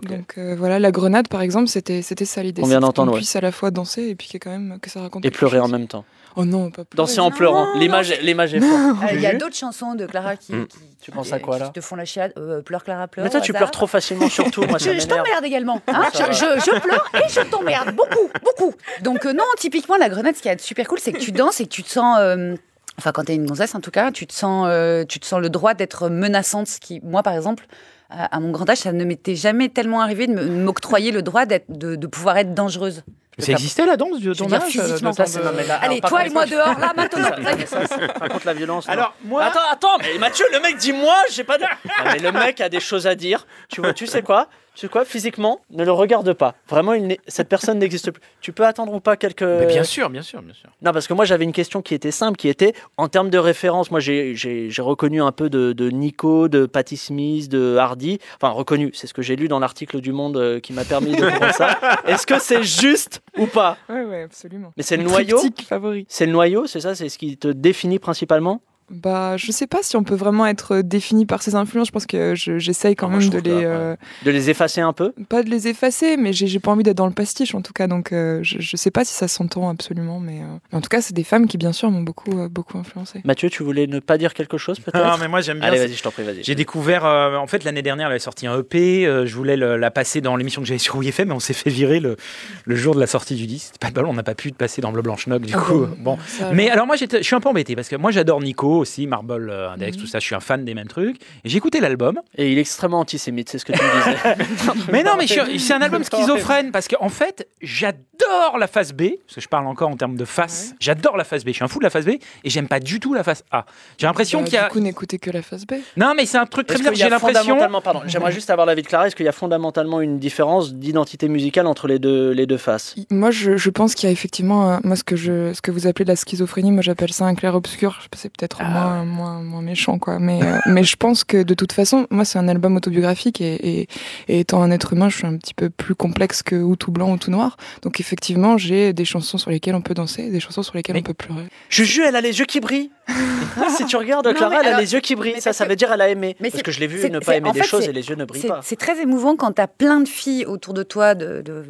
Donc 0.03 0.35
euh, 0.37 0.55
voilà, 0.57 0.79
la 0.79 0.91
grenade 0.91 1.27
par 1.27 1.41
exemple, 1.41 1.67
c'était 1.67 2.01
c'était 2.03 2.23
ça 2.23 2.41
l'idée. 2.43 2.61
On 2.63 2.67
vient 2.67 2.79
d'entendre, 2.79 3.09
qu'on 3.09 3.15
ouais. 3.15 3.19
puisse 3.19 3.35
à 3.35 3.41
la 3.41 3.51
fois 3.51 3.71
danser 3.71 4.03
et 4.03 4.15
puis 4.15 4.29
ait 4.33 4.39
quand 4.39 4.51
même 4.51 4.77
que 4.81 4.89
ça 4.89 5.01
raconte. 5.01 5.25
Et 5.25 5.31
pleurer 5.31 5.59
en 5.59 5.67
même 5.67 5.87
temps. 5.87 6.05
Oh 6.35 6.45
non, 6.45 6.69
pas 6.71 6.85
pleurer. 6.85 6.95
Danser 6.95 7.19
en 7.19 7.31
pleurant. 7.31 7.73
L'image, 7.75 8.13
l'image 8.21 8.53
est 8.53 8.59
forte. 8.59 8.71
Euh, 9.03 9.13
Il 9.15 9.21
y 9.21 9.25
a 9.25 9.33
d'autres 9.33 9.55
chansons 9.55 9.95
de 9.95 10.05
Clara 10.05 10.35
qui, 10.35 10.53
Mm. 10.53 10.67
qui- 10.67 10.77
Tu 11.01 11.11
penses 11.11 11.31
à 11.33 11.39
quoi, 11.39 11.55
qui 11.55 11.61
là 11.63 11.69
te 11.69 11.81
font 11.81 11.95
la 11.95 12.05
chiade. 12.05 12.33
Euh, 12.37 12.61
pleure 12.61 12.83
Clara 12.83 13.07
pleure. 13.07 13.23
Mais 13.25 13.29
toi, 13.31 13.41
tu 13.41 13.51
hasard. 13.51 13.59
pleures 13.61 13.71
trop 13.71 13.87
facilement 13.87 14.29
sur 14.29 14.49
tout. 14.51 14.61
Moi, 14.63 14.77
Je, 14.79 14.99
je 14.99 15.07
t'emmerde 15.07 15.43
également. 15.45 15.81
hein. 15.87 16.03
Je, 16.13 16.19
je- 16.33 16.59
je 16.59 16.79
pleure 16.79 17.09
et 17.15 17.29
je 17.29 17.41
t'emmerde 17.49 17.95
beaucoup, 17.95 18.29
beaucoup. 18.43 18.73
Donc 19.01 19.25
euh, 19.25 19.33
non, 19.33 19.43
typiquement 19.57 19.97
la 19.97 20.09
grenade, 20.09 20.35
ce 20.35 20.41
qui 20.41 20.49
est 20.49 20.59
super 20.61 20.87
cool, 20.87 20.99
c'est 20.99 21.11
que 21.13 21.19
tu 21.19 21.31
danses 21.31 21.59
et 21.61 21.65
que 21.65 21.69
tu 21.69 21.83
te 21.83 21.89
sens. 21.89 22.17
euh, 22.19 22.55
Enfin, 22.97 23.13
quand 23.13 23.23
t'es 23.23 23.35
une 23.35 23.45
gonzesse, 23.45 23.75
en 23.75 23.79
tout 23.79 23.91
cas, 23.91 24.11
tu 24.11 24.27
te 24.27 24.33
sens, 24.33 24.65
euh, 24.69 25.05
tu 25.05 25.21
te 25.21 25.25
sens 25.25 25.39
le 25.39 25.49
droit 25.49 25.73
d'être 25.73 26.09
menaçante. 26.09 26.67
Ce 26.67 26.81
qui, 26.81 26.99
moi, 27.01 27.23
par 27.23 27.33
exemple, 27.33 27.65
à, 28.09 28.25
à 28.35 28.39
mon 28.41 28.51
grand 28.51 28.69
âge, 28.69 28.79
ça 28.79 28.91
ne 28.91 29.05
m'était 29.05 29.35
jamais 29.35 29.69
tellement 29.69 30.01
arrivé 30.01 30.27
de 30.27 30.33
m'octroyer 30.43 31.11
le 31.13 31.21
droit 31.21 31.45
de 31.45 32.07
pouvoir 32.07 32.37
être 32.37 32.53
dangereuse. 32.53 33.03
Ça 33.39 33.51
existait 33.53 33.85
la 33.85 33.97
danse 33.97 34.19
physiquement. 34.19 35.13
temps 35.13 35.25
c'est- 35.25 35.39
de- 35.39 35.43
non, 35.43 35.51
mais 35.55 35.65
là, 35.65 35.79
Allez, 35.81 36.01
par 36.01 36.09
toi 36.09 36.21
et 36.21 36.23
contre, 36.29 36.33
moi 36.33 36.45
dehors, 36.45 36.79
là, 36.79 36.93
maintenant. 36.95 37.29
Ça, 37.65 37.87
c'est- 37.87 38.19
Par 38.19 38.29
contre, 38.29 38.45
la 38.45 38.53
violence. 38.53 38.87
non. 38.87 38.93
Alors, 38.93 39.13
moi- 39.23 39.43
Attends, 39.43 39.59
attends, 39.71 39.97
mais 39.99 40.17
Mathieu, 40.17 40.45
le 40.53 40.59
mec 40.59 40.77
dit 40.77 40.93
moi, 40.93 41.15
j'ai 41.31 41.43
pas 41.43 41.57
de. 41.57 41.63
Non, 41.63 41.69
mais 42.05 42.19
le 42.19 42.31
mec 42.31 42.61
a 42.61 42.69
des 42.69 42.79
choses 42.79 43.07
à 43.07 43.15
dire. 43.15 43.45
Tu 43.69 43.81
vois, 43.81 43.93
tu 43.93 44.07
sais 44.07 44.21
quoi? 44.21 44.47
Tu 44.79 44.85
sais 44.85 44.89
quoi 44.89 45.03
Physiquement, 45.03 45.59
ne 45.71 45.83
le 45.83 45.91
regarde 45.91 46.31
pas. 46.31 46.55
Vraiment, 46.69 46.93
il 46.93 47.05
n'est- 47.05 47.19
cette 47.27 47.49
personne 47.49 47.79
n'existe 47.79 48.11
plus. 48.11 48.21
Tu 48.39 48.53
peux 48.53 48.65
attendre 48.65 48.93
ou 48.93 49.01
pas 49.01 49.17
quelques. 49.17 49.41
Mais 49.41 49.65
bien 49.65 49.83
sûr, 49.83 50.09
bien 50.09 50.21
sûr, 50.21 50.41
bien 50.41 50.53
sûr. 50.53 50.69
Non, 50.81 50.93
parce 50.93 51.05
que 51.05 51.13
moi 51.13 51.25
j'avais 51.25 51.43
une 51.43 51.51
question 51.51 51.81
qui 51.81 51.93
était 51.93 52.11
simple, 52.11 52.37
qui 52.37 52.47
était 52.47 52.73
en 52.95 53.09
termes 53.09 53.29
de 53.29 53.37
référence. 53.37 53.91
Moi 53.91 53.99
j'ai- 53.99 54.33
reconnu 54.79 55.21
un 55.21 55.33
peu 55.33 55.49
de, 55.49 55.73
de 55.73 55.89
Nico, 55.89 56.47
de 56.47 56.65
Patti 56.65 56.95
Smith, 56.95 57.49
de 57.49 57.75
Hardy. 57.75 58.19
Enfin, 58.41 58.53
reconnu, 58.53 58.91
c'est 58.93 59.05
ce 59.07 59.13
que 59.13 59.21
j'ai 59.21 59.35
lu 59.35 59.49
dans 59.49 59.59
l'article 59.59 59.99
du 59.99 60.13
Monde 60.13 60.37
euh, 60.37 60.61
qui 60.61 60.71
m'a 60.71 60.85
permis 60.85 61.13
de 61.13 61.25
voir 61.25 61.53
ça. 61.53 61.77
Est-ce 62.07 62.25
que 62.25 62.39
c'est 62.39 62.63
juste 62.63 63.21
ou 63.37 63.47
pas? 63.47 63.75
Ouais, 63.89 64.05
ouais, 64.05 64.23
absolument. 64.23 64.71
Mais 64.77 64.83
c'est 64.83 64.95
le 64.95 65.03
noyau? 65.03 65.39
favori. 65.67 66.05
C'est 66.07 66.25
le 66.25 66.31
noyau, 66.31 66.67
c'est 66.67 66.79
ça? 66.79 66.95
C'est 66.95 67.09
ce 67.09 67.17
qui 67.17 67.35
te 67.35 67.49
définit 67.49 67.99
principalement? 67.99 68.61
Bah, 68.91 69.37
je 69.37 69.51
sais 69.51 69.67
pas 69.67 69.79
si 69.81 69.95
on 69.97 70.03
peut 70.03 70.15
vraiment 70.15 70.45
être 70.47 70.81
défini 70.81 71.25
par 71.25 71.41
ces 71.41 71.55
influences. 71.55 71.87
Je 71.87 71.91
pense 71.91 72.05
que 72.05 72.33
je- 72.35 72.57
j'essaye 72.59 72.95
quand 72.95 73.07
Ah, 73.07 73.09
moi, 73.11 73.19
même 73.19 73.27
je 73.31 73.37
de 73.37 73.39
les, 73.39 73.63
euh, 73.65 73.95
De 74.25 74.31
les 74.31 74.49
effacer 74.49 74.81
un 74.81 74.93
peu 74.93 75.13
pas 75.29 75.43
de 75.43 75.49
les 75.49 75.67
effacer, 75.67 76.17
mais 76.17 76.33
j'ai 76.33 76.59
pas 76.59 76.71
envie 76.71 76.83
d'être 76.83 76.97
dans 76.97 77.07
le 77.07 77.13
pastiche 77.13 77.53
en 77.55 77.61
tout 77.61 77.73
cas. 77.73 77.87
Donc, 77.87 78.11
euh, 78.11 78.39
je, 78.41 78.57
je 78.59 78.75
sais 78.77 78.91
pas 78.91 79.05
si 79.05 79.13
ça 79.13 79.27
s'entend 79.27 79.69
absolument, 79.69 80.19
mais, 80.19 80.41
euh, 80.41 80.75
en 80.77 80.81
tout 80.81 80.89
cas, 80.89 81.01
c'est 81.01 81.13
des 81.13 81.23
femmes 81.23 81.47
qui 81.47 81.57
bien 81.57 81.71
sûr 81.71 81.89
m'ont 81.91 82.01
beaucoup, 82.01 82.31
euh, 82.39 82.49
beaucoup 82.49 82.77
influencé. 82.77 83.21
Mathieu, 83.25 83.49
tu 83.49 83.63
voulais 83.63 83.87
ne 83.87 83.99
pas 83.99 84.17
dire 84.17 84.33
quelque 84.33 84.57
chose 84.57 84.79
peut-être? 84.79 85.03
Non, 85.05 85.17
mais 85.19 85.27
moi 85.27 85.41
j'aime 85.41 85.59
bien. 85.59 85.67
Allez, 85.67 85.77
vas-y, 85.79 85.93
je 85.93 86.01
t'en 86.03 86.11
prie, 86.11 86.23
vas-y. 86.23 86.43
J'ai 86.43 86.55
découvert, 86.55 87.05
euh, 87.05 87.35
en 87.37 87.47
fait, 87.47 87.63
l'année 87.63 87.81
dernière, 87.81 88.07
elle 88.07 88.13
avait 88.13 88.19
sorti 88.19 88.47
un 88.47 88.57
EP. 88.59 89.05
euh, 89.05 89.25
je 89.25 89.35
voulais 89.35 89.55
le- 89.57 89.77
la 89.77 89.91
passer 89.91 90.21
dans 90.21 90.35
l'émission 90.35 90.61
que 90.61 90.67
j'avais 90.67 90.77
sur 90.79 90.95
WFM, 90.97 91.27
mais 91.29 91.33
on 91.35 91.39
s'est 91.39 91.53
fait 91.53 91.69
virer 91.69 91.99
le, 91.99 92.17
le 92.65 92.75
jour 92.75 92.95
de 92.95 92.99
la 92.99 93.07
sortie 93.07 93.35
du 93.35 93.45
disque. 93.47 93.67
C'était 93.67 93.79
pas 93.79 93.89
de 93.89 93.93
ballon, 93.95 94.09
on 94.09 94.13
n'a 94.13 94.23
pas 94.23 94.35
pu 94.35 94.51
passer 94.51 94.81
dans 94.81 94.91
Bleu 94.91 95.01
Blanche 95.01 95.27
Nog, 95.27 95.41
du 95.45 95.53
Ah 95.55 95.59
coup. 95.59 95.73
bon, 95.79 95.83
euh, 95.83 95.87
bon. 95.99 96.17
ça, 96.27 96.51
Mais 96.53 96.69
alors. 96.69 96.87
moi, 96.87 96.95
je 96.95 97.05
suis 97.21 97.35
un 97.35 97.39
peu 97.39 97.49
embêté 97.49 97.75
parce 97.75 97.87
que 97.89 97.95
moi, 97.95 98.11
j'adore 98.11 98.41
Nico 98.41 98.78
aussi, 98.79 99.07
Marble 99.07 99.49
euh, 99.49 99.69
Index, 99.71 99.95
Mhm. 99.97 100.01
tout 100.03 100.07
ça. 100.07 100.19
Je 100.19 100.25
suis 100.25 100.35
un 100.35 100.39
fan 100.39 100.65
des 100.65 100.73
mêmes 100.73 100.87
trucs. 100.87 101.17
Et 101.43 101.49
j'ai 101.49 101.57
écouté 101.57 101.79
l'album. 101.79 102.19
Et 102.37 102.51
il 102.51 102.57
est 102.57 102.61
extrêmement 102.61 102.99
antisémite, 102.99 103.49
c'est 103.49 103.59
ce 103.59 103.65
que 103.65 103.73
tu 103.73 103.79
me 103.81 104.03
disais. 104.03 104.45
Mais 104.91 105.03
non, 105.03 105.11
mais 105.17 105.27
c'est 105.27 105.73
un 105.73 105.81
album 105.81 106.03
schizophrène 106.03 106.71
parce 106.71 106.87
qu'en 106.87 107.09
fait, 107.09 107.47
j'adore 107.61 108.57
la 108.59 108.67
face 108.67 108.93
B, 108.93 109.03
parce 109.25 109.35
que 109.35 109.41
je 109.41 109.47
parle 109.47 109.67
encore 109.67 109.89
en 109.89 109.95
termes 109.97 110.15
de 110.17 110.25
face. 110.25 110.73
J'adore 110.79 111.17
la 111.17 111.23
face 111.23 111.43
B. 111.43 111.49
Je 111.49 111.53
suis 111.53 111.63
un 111.63 111.67
fou 111.67 111.79
de 111.79 111.83
la 111.83 111.89
face 111.89 112.05
B 112.05 112.09
et 112.09 112.49
j'aime 112.49 112.67
pas 112.67 112.79
du 112.79 112.99
tout 112.99 113.13
la 113.13 113.23
face 113.23 113.43
A. 113.51 113.65
J'ai 113.97 114.07
l'impression 114.07 114.39
Bah, 114.39 114.45
qu'il 114.45 114.53
y 114.55 114.57
a. 114.57 114.65
Du 114.65 114.69
coup, 114.71 114.79
n'écoutez 114.79 115.19
que 115.19 115.29
la 115.31 115.41
phase 115.41 115.65
B. 115.65 115.73
Non, 115.97 116.13
mais 116.15 116.25
c'est 116.25 116.37
un 116.37 116.45
truc 116.45 116.67
très 116.67 116.77
bizarre. 116.77 116.93
J'ai 116.95 117.03
a 117.05 117.09
l'impression. 117.09 117.57
pardon, 117.81 118.01
j'aimerais 118.05 118.31
juste 118.31 118.49
avoir 118.49 118.65
l'avis 118.67 118.81
de 118.81 118.87
Clara, 118.87 119.07
est-ce 119.07 119.15
qu'il 119.15 119.25
y 119.25 119.29
a 119.29 119.33
fondamentalement 119.33 120.01
une 120.01 120.19
différence 120.19 120.73
d'identité 120.73 121.27
musicale 121.29 121.67
entre 121.67 121.87
les 121.87 121.99
deux, 121.99 122.31
les 122.31 122.45
deux 122.45 122.57
faces? 122.57 122.95
Moi, 123.09 123.31
je, 123.31 123.57
je 123.57 123.69
pense 123.69 123.95
qu'il 123.95 124.07
y 124.07 124.09
a 124.09 124.13
effectivement, 124.13 124.73
euh, 124.73 124.77
moi, 124.83 124.95
ce 124.95 125.03
que, 125.03 125.15
je, 125.15 125.53
ce 125.53 125.61
que 125.61 125.71
vous 125.71 125.87
appelez 125.87 126.05
la 126.05 126.15
schizophrénie, 126.15 126.71
moi, 126.71 126.81
j'appelle 126.81 127.13
ça 127.13 127.25
un 127.25 127.35
clair-obscur. 127.35 127.95
Je 127.99 128.03
sais 128.03 128.09
pas, 128.09 128.17
C'est 128.17 128.29
peut-être 128.35 128.61
Ah 128.69 129.03
moins, 129.03 129.05
moins, 129.05 129.41
moins 129.41 129.61
méchant, 129.61 129.99
quoi. 129.99 130.19
Mais, 130.19 130.41
euh, 130.43 130.57
mais 130.67 130.83
je 130.83 130.95
pense 130.95 131.23
que 131.23 131.43
de 131.43 131.53
toute 131.53 131.71
façon, 131.71 132.07
moi, 132.09 132.25
c'est 132.25 132.39
un 132.39 132.47
album 132.47 132.75
autobiographique 132.75 133.41
et, 133.41 133.81
et, 133.81 133.87
et 134.27 134.39
étant 134.41 134.61
un 134.61 134.71
être 134.71 134.93
humain, 134.93 135.09
je 135.09 135.17
suis 135.17 135.27
un 135.27 135.37
petit 135.37 135.53
peu 135.53 135.69
plus 135.69 135.95
complexe 135.95 136.43
que 136.43 136.55
ou 136.55 136.75
tout 136.75 136.91
blanc 136.91 137.11
ou 137.11 137.17
tout 137.17 137.31
noir. 137.31 137.57
Donc, 137.81 137.99
effectivement, 137.99 138.57
j'ai 138.57 138.93
des 138.93 139.05
chansons 139.05 139.37
sur 139.37 139.51
lesquelles 139.51 139.75
on 139.75 139.81
peut 139.81 139.93
danser, 139.93 140.29
des 140.29 140.39
chansons 140.39 140.63
sur 140.63 140.75
lesquelles 140.75 140.97
on 140.97 141.01
peut 141.01 141.13
pleurer. 141.13 141.45
Juju, 141.69 142.03
elle 142.03 142.15
a 142.15 142.21
les 142.21 142.39
yeux 142.39 142.45
qui 142.45 142.59
brillent. 142.59 142.91
Si 143.77 143.85
tu 143.85 143.95
regardes 143.97 144.33
Clara, 144.33 144.57
elle 144.59 144.65
a 144.65 144.69
alors- 144.69 144.79
les 144.81 144.93
yeux 144.93 144.99
qui 144.99 145.15
brillent. 145.15 145.39
Ça, 145.41 145.53
ça 145.53 145.65
veut 145.65 145.75
dire 145.75 145.91
elle 145.91 146.01
a 146.01 146.09
aimé. 146.09 146.35
Mais 146.39 146.49
Parce 146.49 146.63
que 146.63 146.71
je 146.71 146.79
l'ai 146.79 146.87
vu 146.87 147.09
ne 147.09 147.19
pas 147.19 147.35
aimer 147.35 147.51
des 147.51 147.61
fait, 147.61 147.67
choses 147.67 147.87
et 147.87 147.91
les 147.93 148.07
yeux 148.09 148.15
ne 148.15 148.25
brillent 148.25 148.47
pas. 148.47 148.61
C'est 148.63 148.75
très 148.77 148.99
émouvant 149.01 149.35
quand 149.35 149.53
tu 149.53 149.61
as 149.61 149.67
plein 149.67 149.99
de 149.99 150.07
filles 150.07 150.45
autour 150.45 150.73
de 150.73 150.83
toi 150.83 151.15
de, 151.15 151.41
de- 151.41 151.63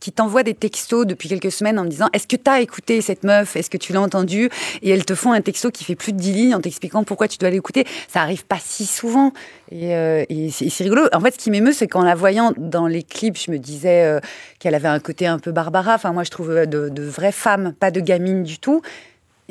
qui 0.00 0.12
t'envoient 0.12 0.42
des 0.42 0.54
textos 0.54 1.06
depuis 1.06 1.28
quelques 1.28 1.52
semaines 1.52 1.78
en 1.78 1.84
me 1.84 1.88
disant 1.88 2.08
Est-ce 2.12 2.26
que 2.26 2.36
tu 2.36 2.50
as 2.50 2.60
écouté 2.60 3.00
cette 3.00 3.22
meuf? 3.24 3.56
Est-ce 3.56 3.70
que 3.70 3.76
tu 3.76 3.92
l'as 3.92 4.00
entendue? 4.00 4.50
Et 4.82 4.90
elles 4.90 5.04
te 5.04 5.14
font 5.14 5.32
un 5.32 5.40
texto 5.40 5.70
qui 5.70 5.84
fait 5.84 5.94
plus 5.96 6.12
de 6.12 6.18
10 6.18 6.32
lignes 6.32 6.54
en 6.54 6.60
t'expliquant 6.60 7.04
pourquoi 7.04 7.28
tu 7.28 7.38
dois 7.38 7.50
l'écouter. 7.50 7.86
Ça 8.08 8.20
arrive 8.20 8.44
pas 8.44 8.58
si 8.62 8.86
souvent. 8.86 9.32
Et, 9.70 9.94
euh, 9.96 10.24
et 10.28 10.50
c'est 10.50 10.84
rigolo. 10.84 11.02
En 11.12 11.20
fait, 11.20 11.32
ce 11.34 11.38
qui 11.38 11.50
m'émeut, 11.50 11.72
c'est 11.72 11.88
qu'en 11.88 12.02
la 12.02 12.14
voyant 12.14 12.52
dans 12.56 12.86
les 12.86 13.02
clips, 13.02 13.38
je 13.38 13.50
me 13.50 13.58
disais 13.58 14.04
euh, 14.04 14.20
qu'elle 14.58 14.74
avait 14.74 14.88
un 14.88 15.00
côté 15.00 15.26
un 15.26 15.38
peu 15.38 15.50
Barbara. 15.52 15.94
Enfin, 15.94 16.12
moi, 16.12 16.24
je 16.24 16.30
trouve 16.30 16.50
euh, 16.50 16.66
de, 16.66 16.88
de 16.88 17.02
vraie 17.02 17.32
femme, 17.32 17.72
pas 17.78 17.90
de 17.90 18.00
gamine 18.00 18.42
du 18.42 18.58
tout. 18.58 18.82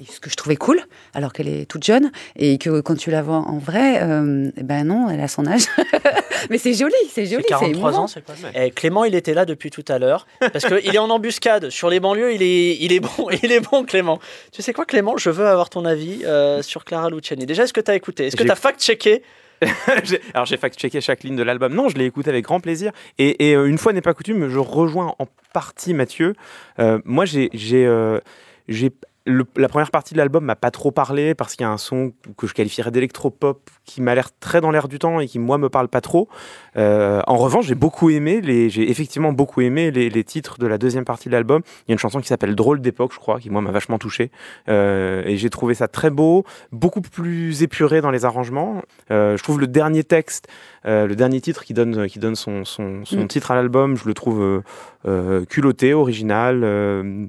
Ce 0.10 0.20
que 0.20 0.30
je 0.32 0.36
trouvais 0.36 0.56
cool, 0.56 0.82
alors 1.14 1.32
qu'elle 1.32 1.48
est 1.50 1.66
toute 1.66 1.84
jeune, 1.84 2.12
et 2.36 2.58
que 2.58 2.80
quand 2.82 2.96
tu 2.96 3.12
la 3.12 3.22
vois 3.22 3.36
en 3.38 3.60
vrai, 3.60 4.02
euh, 4.02 4.50
eh 4.58 4.64
ben 4.64 4.86
non, 4.88 5.10
elle 5.10 5.20
a 5.20 5.28
son 5.28 5.46
âge. 5.46 5.66
Mais 6.50 6.58
c'est 6.58 6.74
joli, 6.74 6.94
c'est 7.10 7.26
joli, 7.28 7.44
C'est 7.48 7.54
c'est 7.54 7.60
43 7.60 7.70
émouvant. 7.70 8.04
ans, 8.04 8.08
c'est 8.08 8.24
quoi 8.26 8.34
Eh, 8.56 8.72
Clément, 8.72 9.04
il 9.04 9.14
était 9.14 9.34
là 9.36 9.46
depuis 9.46 9.70
tout 9.70 9.86
à 9.90 10.00
l'heure 10.00 10.26
parce 10.40 10.66
qu'il 10.66 10.96
est 10.96 10.98
en 10.98 11.10
embuscade 11.10 11.70
sur 11.70 11.90
les 11.90 12.00
banlieues. 12.00 12.34
Il 12.34 12.42
est, 12.42 12.78
il 12.80 12.94
est 12.94 13.00
bon, 13.00 13.30
il 13.44 13.52
est 13.52 13.60
bon, 13.60 13.84
Clément. 13.84 14.20
Tu 14.52 14.62
sais 14.64 14.74
quoi, 14.74 14.86
Clément 14.86 15.18
Je 15.18 15.30
veux 15.30 15.46
avoir 15.46 15.70
ton 15.70 15.86
avis 15.86 16.22
euh, 16.26 16.62
sur 16.64 16.84
Clara 16.84 17.10
Luciani. 17.10 17.46
Déjà, 17.46 17.64
est-ce 17.64 17.74
que 17.74 17.82
tu 17.82 17.92
as 17.92 17.96
écouté? 17.96 18.28
Est-ce 18.28 18.36
que 18.36 18.44
tu 18.44 18.50
as 18.52 18.56
fact-checké? 18.56 19.22
Alors 20.34 20.48
j'ai 20.48 20.58
fact-checké 20.58 21.02
chaque 21.02 21.24
ligne 21.24 21.36
de 21.36 21.44
l'album. 21.44 21.74
Non, 21.76 21.90
je 21.90 21.96
l'ai 21.98 22.06
écouté 22.06 22.30
avec 22.32 22.46
grand 22.46 22.60
plaisir. 22.60 22.92
Et, 23.20 23.50
et, 23.50 23.56
euh, 23.56 23.66
une 23.68 23.78
fois 23.78 23.94
n'est 23.94 24.02
pas 24.02 24.16
coutume, 24.16 24.50
je 24.50 24.58
rejoins 24.58 25.14
en 25.20 25.28
partie 25.54 25.94
Mathieu. 25.94 26.34
Euh, 26.80 27.00
moi, 27.06 27.26
j'ai, 27.26 27.50
j'ai, 27.54 27.86
euh, 27.86 28.20
j'ai 28.68 28.92
la 29.28 29.68
première 29.68 29.92
partie 29.92 30.14
de 30.14 30.18
l'album 30.18 30.44
m'a 30.44 30.56
pas 30.56 30.72
trop 30.72 30.92
parlé 30.92 31.36
parce 31.36 31.56
qu'il 31.56 31.64
y 31.64 31.68
a 31.68 31.72
un 31.72 31.78
son 31.78 32.14
que 32.38 32.48
je 32.48 32.54
qualifierais 32.54 32.90
d'électropop 32.90 33.70
qui 33.86 34.02
m'a 34.02 34.16
l'air 34.16 34.30
très 34.40 34.62
dans 34.62 34.72
l'air 34.72 34.88
du 34.88 34.98
temps 34.98 35.20
et 35.20 35.28
qui 35.28 35.38
moi 35.38 35.58
me 35.60 35.70
parle 35.70 35.88
pas 35.90 36.02
trop. 36.02 36.28
Euh, 36.76 37.22
en 37.28 37.38
revanche, 37.38 37.68
j'ai 37.68 37.76
beaucoup 37.76 38.10
aimé 38.10 38.42
j'ai 38.42 38.90
effectivement 38.90 39.32
beaucoup 39.32 39.62
aimé 39.62 39.92
les, 39.92 40.10
les 40.10 40.24
titres 40.24 40.58
de 40.58 40.66
la 40.66 40.78
deuxième 40.78 41.06
partie 41.06 41.30
de 41.30 41.34
l'album. 41.34 41.62
Il 41.66 41.90
y 41.90 41.92
a 41.92 41.94
une 41.94 42.00
chanson 42.00 42.20
qui 42.20 42.28
s'appelle 42.28 42.56
Drôle 42.56 42.82
d'époque, 42.82 43.14
je 43.14 43.20
crois, 43.20 43.40
qui 43.40 43.50
moi 43.50 43.62
m'a 43.62 43.72
vachement 43.72 43.98
touché 43.98 44.32
Euh, 44.70 45.24
et 45.26 45.38
j'ai 45.38 45.50
trouvé 45.50 45.74
ça 45.74 45.88
très 45.88 46.10
beau, 46.10 46.44
beaucoup 46.72 47.02
plus 47.02 47.62
épuré 47.64 48.02
dans 48.02 48.12
les 48.12 48.26
arrangements. 48.26 48.82
Euh, 49.12 49.38
je 49.38 49.44
trouve 49.44 49.60
le 49.60 49.68
dernier 49.68 50.04
texte, 50.04 50.48
euh, 50.86 51.08
le 51.08 51.16
dernier 51.16 51.42
titre 51.42 51.64
qui 51.64 51.74
donne 51.74 52.08
qui 52.08 52.20
donne 52.20 52.36
son 52.36 52.66
son, 52.66 53.06
son 53.06 53.18
Mm. 53.24 53.28
titre 53.28 53.52
à 53.52 53.56
l'album, 53.56 53.96
je 53.98 54.06
le 54.08 54.14
trouve 54.14 54.42
euh, 54.42 54.62
euh, 55.08 55.46
culotté, 55.46 55.94
original. 55.94 56.62
euh, 56.64 57.26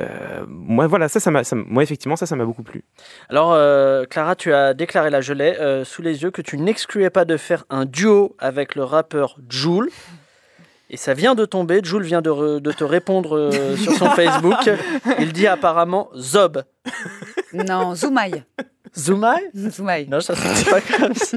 euh, 0.00 0.44
moi, 0.48 0.86
voilà, 0.86 1.08
ça, 1.08 1.20
ça 1.20 1.30
moi, 1.54 1.82
effectivement, 1.82 2.16
ça, 2.16 2.24
ça 2.24 2.34
m'a 2.36 2.44
beaucoup 2.46 2.62
plu. 2.62 2.84
Alors, 3.28 3.52
euh, 3.52 4.04
Clara, 4.04 4.34
tu 4.34 4.52
as 4.52 4.72
déclaré 4.72 5.10
la 5.10 5.20
gelée 5.20 5.56
euh, 5.60 5.84
sous 5.84 6.00
les 6.00 6.22
yeux 6.22 6.30
que 6.30 6.40
tu 6.40 6.56
n'excluais 6.56 7.10
pas 7.10 7.24
de 7.26 7.36
faire 7.36 7.64
un 7.68 7.84
duo 7.84 8.34
avec 8.38 8.76
le 8.76 8.84
rappeur 8.84 9.36
Joule. 9.50 9.90
Et 10.92 10.96
ça 10.96 11.12
vient 11.12 11.34
de 11.34 11.44
tomber. 11.44 11.80
Joule 11.84 12.02
vient 12.02 12.22
de, 12.22 12.30
re- 12.30 12.60
de 12.60 12.72
te 12.72 12.82
répondre 12.82 13.36
euh, 13.36 13.76
sur 13.76 13.92
son 13.92 14.06
Facebook. 14.10 14.70
Il 15.18 15.32
dit 15.32 15.46
apparemment 15.46 16.08
Zob. 16.16 16.62
Non, 17.52 17.94
Zoumaï. 17.94 18.42
Zoumaï 18.98 19.40
Zoumaï. 19.56 20.06
Non, 20.08 20.20
ça 20.20 20.34
se 20.34 20.64
dit 20.64 20.68
pas 20.70 20.80
comme 20.80 21.14
ça. 21.14 21.36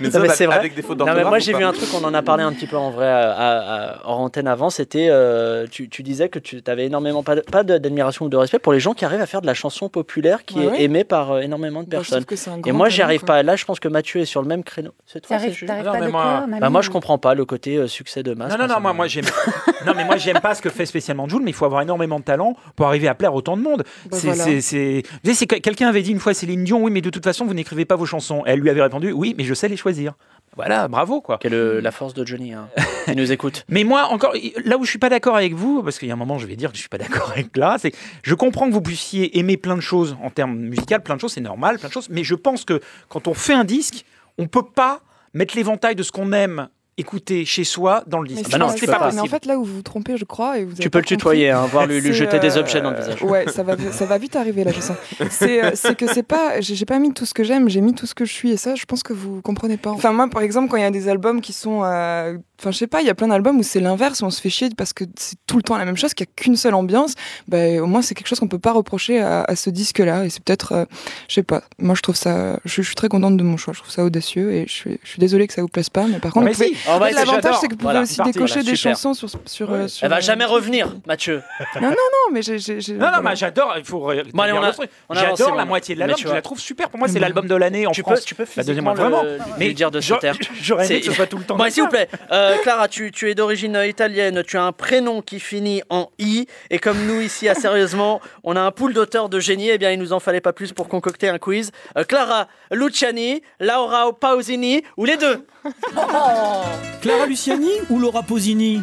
Mais 0.00 0.08
Non, 0.08 0.20
c'est 0.34 0.46
vrai. 0.46 0.56
avec 0.56 0.74
des 0.74 0.82
fautes 0.82 0.98
Non, 0.98 1.06
mais 1.14 1.24
moi 1.24 1.38
j'ai 1.40 1.52
vu 1.52 1.64
un 1.64 1.72
truc, 1.72 1.88
on 2.00 2.04
en 2.04 2.14
a 2.14 2.22
parlé 2.22 2.42
un 2.44 2.52
petit 2.52 2.66
peu 2.66 2.76
en 2.76 2.90
vrai 2.90 3.08
à, 3.08 3.30
à- 3.32 3.58
à- 3.58 4.06
hors 4.06 4.20
antenne 4.20 4.46
avant. 4.46 4.70
C'était, 4.70 5.08
euh, 5.10 5.66
tu, 5.70 5.88
tu 5.88 6.02
disais 6.02 6.28
que 6.28 6.38
tu 6.38 6.62
avais 6.66 6.86
énormément 6.86 7.22
pas, 7.22 7.62
d'admiration 7.64 8.26
ou 8.26 8.28
de 8.28 8.36
respect 8.36 8.58
pour 8.60 8.72
les 8.72 8.80
gens 8.80 8.94
qui 8.94 9.04
arrivent 9.04 9.20
à 9.20 9.26
faire 9.26 9.40
de 9.42 9.46
la 9.46 9.54
chanson 9.54 9.88
populaire 9.88 10.44
qui 10.44 10.58
Ouais, 10.58 10.64
est 10.64 10.68
ouais. 10.70 10.82
aimée 10.82 11.04
par 11.04 11.32
euh, 11.32 11.40
énormément 11.40 11.82
de 11.82 11.88
Bah, 11.88 11.98
je 12.02 12.10
personnes. 12.14 12.60
Et 12.66 12.72
moi 12.72 12.88
j'y 12.88 13.02
arrive 13.02 13.20
quoi. 13.20 13.26
pas. 13.36 13.42
Là, 13.42 13.56
je 13.56 13.64
pense 13.64 13.80
que 13.80 13.88
Mathieu 13.88 14.20
est 14.20 14.24
sur 14.24 14.40
le 14.42 14.48
même 14.48 14.62
créneau. 14.62 14.92
C'est 15.06 15.20
toi, 15.20 15.38
c'est 15.38 15.66
Bah, 15.66 16.70
moi 16.70 16.82
je 16.82 16.90
comprends 16.90 17.18
pas 17.18 17.34
le 17.34 17.44
côté 17.44 17.76
euh, 17.76 17.86
succès 17.88 18.22
de 18.22 18.34
masse. 18.34 18.52
Non, 18.52 18.58
non, 18.58 18.74
non, 18.74 18.80
moi, 18.80 18.92
moi 18.92 19.06
j'aime. 19.08 19.24
non, 19.86 19.92
mais 19.96 20.04
moi 20.04 20.16
j'aime 20.16 20.40
pas 20.40 20.54
ce 20.54 20.62
que 20.62 20.70
fait 20.70 20.86
spécialement 20.86 21.28
Jules, 21.28 21.42
mais 21.42 21.50
il 21.50 21.54
faut 21.54 21.64
avoir 21.64 21.82
énormément 21.82 22.18
de 22.20 22.24
talent 22.24 22.56
pour 22.76 22.86
arriver 22.86 23.08
à 23.08 23.14
plaire 23.14 23.34
autant 23.34 23.56
de 23.56 23.62
monde. 23.62 23.82
Bah, 24.10 24.16
c'est, 24.20 24.28
voilà. 24.28 24.44
c'est, 24.44 24.60
c'est- 24.60 25.02
Vous 25.04 25.18
savez, 25.24 25.34
c'est 25.34 25.46
que- 25.46 25.56
quelqu'un 25.56 25.88
avait 25.88 26.02
dit 26.02 26.10
une 26.12 26.20
fois 26.20 26.34
Céline 26.34 26.64
Dion, 26.64 26.82
oui, 26.82 26.90
mais 26.92 27.00
de 27.00 27.10
toute 27.10 27.24
façon 27.24 27.44
vous 27.44 27.54
n'écrivez 27.54 27.84
pas 27.84 27.96
vos 27.96 28.06
chansons. 28.06 28.42
Elle 28.46 28.60
lui 28.60 28.70
avait 28.70 28.82
répondu, 28.82 29.12
oui, 29.12 29.34
mais 29.36 29.44
je 29.44 29.54
sais 29.54 29.68
les 29.68 29.76
choisir. 29.76 30.14
Voilà, 30.54 30.86
bravo 30.86 31.20
quoi. 31.20 31.38
Quelle 31.38 31.54
est 31.54 31.80
la 31.80 31.90
force 31.90 32.14
de 32.14 32.26
Johnny 32.26 32.52
hein, 32.52 32.68
qui 33.06 33.16
nous 33.16 33.32
écoute. 33.32 33.64
Mais 33.68 33.84
moi, 33.84 34.08
encore, 34.10 34.34
là 34.64 34.76
où 34.76 34.84
je 34.84 34.90
suis 34.90 34.98
pas 34.98 35.08
d'accord 35.08 35.36
avec 35.36 35.54
vous, 35.54 35.82
parce 35.82 35.98
qu'il 35.98 36.08
y 36.08 36.10
a 36.10 36.14
un 36.14 36.18
moment, 36.18 36.38
je 36.38 36.46
vais 36.46 36.56
dire 36.56 36.70
que 36.70 36.76
je 36.76 36.80
suis 36.80 36.90
pas 36.90 36.98
d'accord 36.98 37.30
avec 37.30 37.56
là, 37.56 37.76
c'est 37.78 37.90
que 37.90 37.96
je 38.22 38.34
comprends 38.34 38.68
que 38.68 38.74
vous 38.74 38.82
puissiez 38.82 39.38
aimer 39.38 39.56
plein 39.56 39.76
de 39.76 39.80
choses 39.80 40.16
en 40.22 40.30
termes 40.30 40.56
musicaux, 40.56 41.00
plein 41.02 41.16
de 41.16 41.20
choses, 41.20 41.32
c'est 41.32 41.40
normal, 41.40 41.78
plein 41.78 41.88
de 41.88 41.92
choses, 41.92 42.08
mais 42.10 42.22
je 42.22 42.34
pense 42.34 42.64
que 42.64 42.80
quand 43.08 43.28
on 43.28 43.34
fait 43.34 43.54
un 43.54 43.64
disque, 43.64 44.04
on 44.36 44.46
peut 44.46 44.64
pas 44.64 45.00
mettre 45.32 45.56
l'éventail 45.56 45.94
de 45.94 46.02
ce 46.02 46.12
qu'on 46.12 46.32
aime 46.32 46.68
écouter 46.98 47.44
chez 47.44 47.64
soi 47.64 48.04
dans 48.06 48.18
le 48.20 48.28
Mais 48.28 48.34
disque. 48.34 48.46
si, 48.46 48.52
Bah 48.52 48.58
non, 48.58 48.66
mais 48.68 48.86
pas 48.86 48.92
mais 48.92 48.98
possible. 49.04 49.20
en 49.22 49.26
fait, 49.26 49.46
là 49.46 49.58
où 49.58 49.64
vous 49.64 49.76
vous 49.76 49.82
trompez, 49.82 50.16
je 50.16 50.24
crois, 50.24 50.58
et 50.58 50.64
vous 50.64 50.74
Tu 50.74 50.82
peux 50.84 50.90
pas 50.90 50.98
le 50.98 51.04
tutoyer, 51.06 51.50
hein, 51.50 51.66
voir 51.70 51.86
lui, 51.86 52.00
jeter 52.12 52.38
des 52.38 52.56
objets 52.58 52.80
dans 52.82 52.90
le 52.90 52.96
visage. 52.98 53.22
Ouais, 53.22 53.46
ça 53.48 53.62
va, 53.62 53.76
ça 53.92 54.04
va 54.04 54.18
vite 54.18 54.36
arriver 54.36 54.62
là, 54.64 54.72
je 54.72 54.80
sens. 54.80 54.96
C'est, 55.30 55.64
euh, 55.64 55.70
c'est 55.74 55.96
que 55.96 56.06
c'est 56.12 56.22
pas, 56.22 56.60
j'ai 56.60 56.84
pas 56.84 56.98
mis 56.98 57.12
tout 57.14 57.24
ce 57.26 57.32
que 57.34 57.44
j'aime, 57.44 57.68
j'ai 57.68 57.80
mis 57.80 57.94
tout 57.94 58.06
ce 58.06 58.14
que 58.14 58.24
je 58.24 58.32
suis, 58.32 58.50
et 58.52 58.56
ça, 58.56 58.74
je 58.74 58.84
pense 58.84 59.02
que 59.02 59.12
vous 59.12 59.40
comprenez 59.40 59.76
pas. 59.78 59.90
Enfin, 59.90 60.12
moi, 60.12 60.28
par 60.28 60.42
exemple, 60.42 60.68
quand 60.70 60.76
il 60.76 60.82
y 60.82 60.86
a 60.86 60.90
des 60.90 61.08
albums 61.08 61.40
qui 61.40 61.52
sont, 61.54 61.82
euh, 61.84 62.36
enfin, 62.60 62.70
je 62.70 62.78
sais 62.78 62.86
pas, 62.86 63.00
il 63.00 63.06
y 63.06 63.10
a 63.10 63.14
plein 63.14 63.28
d'albums 63.28 63.58
où 63.58 63.62
c'est 63.62 63.80
l'inverse, 63.80 64.20
où 64.20 64.26
on 64.26 64.30
se 64.30 64.40
fait 64.40 64.50
chier 64.50 64.68
parce 64.76 64.92
que 64.92 65.04
c'est 65.16 65.36
tout 65.46 65.56
le 65.56 65.62
temps 65.62 65.78
la 65.78 65.84
même 65.86 65.96
chose, 65.96 66.12
qu'il 66.14 66.26
y 66.26 66.28
a 66.28 66.32
qu'une 66.36 66.56
seule 66.56 66.74
ambiance. 66.74 67.14
Ben, 67.48 67.80
au 67.80 67.86
moins, 67.86 68.02
c'est 68.02 68.14
quelque 68.14 68.28
chose 68.28 68.38
qu'on 68.40 68.48
peut 68.48 68.58
pas 68.58 68.72
reprocher 68.72 69.18
à, 69.20 69.42
à 69.42 69.56
ce 69.56 69.70
disque-là, 69.70 70.24
et 70.26 70.30
c'est 70.30 70.42
peut-être, 70.44 70.72
euh, 70.72 70.84
je 71.28 71.34
sais 71.34 71.42
pas. 71.42 71.62
Moi, 71.78 71.94
je 71.94 72.02
trouve 72.02 72.16
ça, 72.16 72.58
je, 72.66 72.82
je 72.82 72.86
suis 72.86 72.94
très 72.96 73.08
contente 73.08 73.36
de 73.38 73.42
mon 73.42 73.56
choix. 73.56 73.72
Je 73.72 73.78
trouve 73.80 73.90
ça 73.92 74.04
audacieux, 74.04 74.52
et 74.52 74.66
je 74.66 74.72
suis, 74.72 74.98
je 75.02 75.08
suis 75.08 75.18
désolée 75.20 75.46
que 75.46 75.54
ça 75.54 75.62
vous 75.62 75.68
plaise 75.68 75.88
pas, 75.88 76.06
mais 76.06 76.18
par 76.18 76.32
contre, 76.32 76.46
Mais 76.46 76.52
vous 76.52 76.64
si, 76.64 76.76
en 76.88 76.98
l'avantage, 76.98 77.56
c'est 77.60 77.68
que 77.68 77.74
vous 77.74 77.78
Voilà, 77.82 78.00
pouvez 78.00 78.10
aussi 78.10 78.16
parti, 78.16 78.32
décocher 78.32 78.54
voilà, 78.54 78.70
des 78.70 78.76
super. 78.76 78.92
chansons 78.92 79.14
sur, 79.14 79.28
sur, 79.46 79.72
euh, 79.72 79.88
sur, 79.88 80.04
Elle 80.04 80.10
va 80.10 80.16
euh, 80.16 80.20
jamais 80.20 80.44
revenir, 80.44 80.88
Mathieu. 81.06 81.42
non, 81.76 81.82
non, 81.82 81.90
non, 81.90 82.32
mais 82.32 82.42
j'ai. 82.42 82.58
j'ai- 82.58 82.80
j'ai- 82.80 82.92
Non, 82.94 83.06
non, 83.06 83.12
voilà. 83.12 83.30
mais 83.30 83.36
j'adore. 83.36 83.74
Il 83.78 83.84
faut. 83.84 84.00
Bon, 84.00 84.42
allez, 84.42 84.52
on 84.52 84.62
a- 84.62 84.72
on 85.08 85.14
J'adore 85.14 85.54
la 85.54 85.64
moitié 85.64 85.94
de 85.94 86.00
l'album. 86.00 86.18
Je 86.18 86.28
la 86.28 86.42
trouve 86.42 86.58
super. 86.60 86.88
Pour 86.88 86.98
moi, 86.98 87.08
c'est 87.08 87.18
l'album 87.18 87.46
de 87.46 87.54
l'année 87.54 87.86
en 87.86 87.92
tu 87.92 88.02
France. 88.02 88.20
Peux, 88.20 88.24
tu 88.26 88.34
peux 88.34 88.44
la 88.56 88.64
deuxième 88.64 88.84
vraiment. 88.84 89.22
Mais 89.58 89.66
lui 89.66 89.74
dire 89.74 89.90
de 89.90 90.00
se 90.00 90.06
j'aurais- 90.08 90.20
taire. 90.20 90.36
J'aurais 90.62 90.86
aimé 90.86 91.00
que 91.00 91.06
ce 91.06 91.12
soit 91.12 91.26
tout 91.26 91.38
le 91.38 91.44
temps. 91.44 91.56
Bon, 91.56 91.70
s'il 91.70 91.82
vous 91.82 91.88
plaît, 91.88 92.08
euh, 92.30 92.56
Clara, 92.62 92.88
tu, 92.88 93.10
es 93.28 93.34
d'origine 93.34 93.78
italienne, 93.86 94.42
tu 94.46 94.56
as 94.56 94.62
un 94.64 94.72
prénom 94.72 95.22
qui 95.22 95.40
finit 95.40 95.82
en 95.90 96.08
I, 96.18 96.46
et 96.70 96.78
comme 96.78 97.06
nous 97.06 97.20
ici 97.20 97.48
à 97.48 97.54
Sérieusement, 97.54 98.20
on 98.44 98.56
a 98.56 98.60
un 98.60 98.70
pool 98.70 98.92
d'auteurs 98.92 99.28
de 99.28 99.40
génie, 99.40 99.70
et 99.70 99.78
bien 99.78 99.90
il 99.90 99.98
nous 99.98 100.12
en 100.12 100.20
fallait 100.20 100.40
pas 100.40 100.52
plus 100.52 100.72
pour 100.72 100.88
concocter 100.88 101.28
un 101.28 101.38
quiz. 101.38 101.70
Euh, 101.96 102.04
Clara 102.04 102.48
Luciani, 102.70 103.42
Laura 103.60 104.12
Pausini, 104.18 104.82
ou 104.96 105.04
les 105.04 105.16
deux 105.16 105.44
Clara 107.00 107.26
Luciani 107.26 107.70
ou 107.90 107.98
Laura 107.98 108.22
Posini 108.22 108.82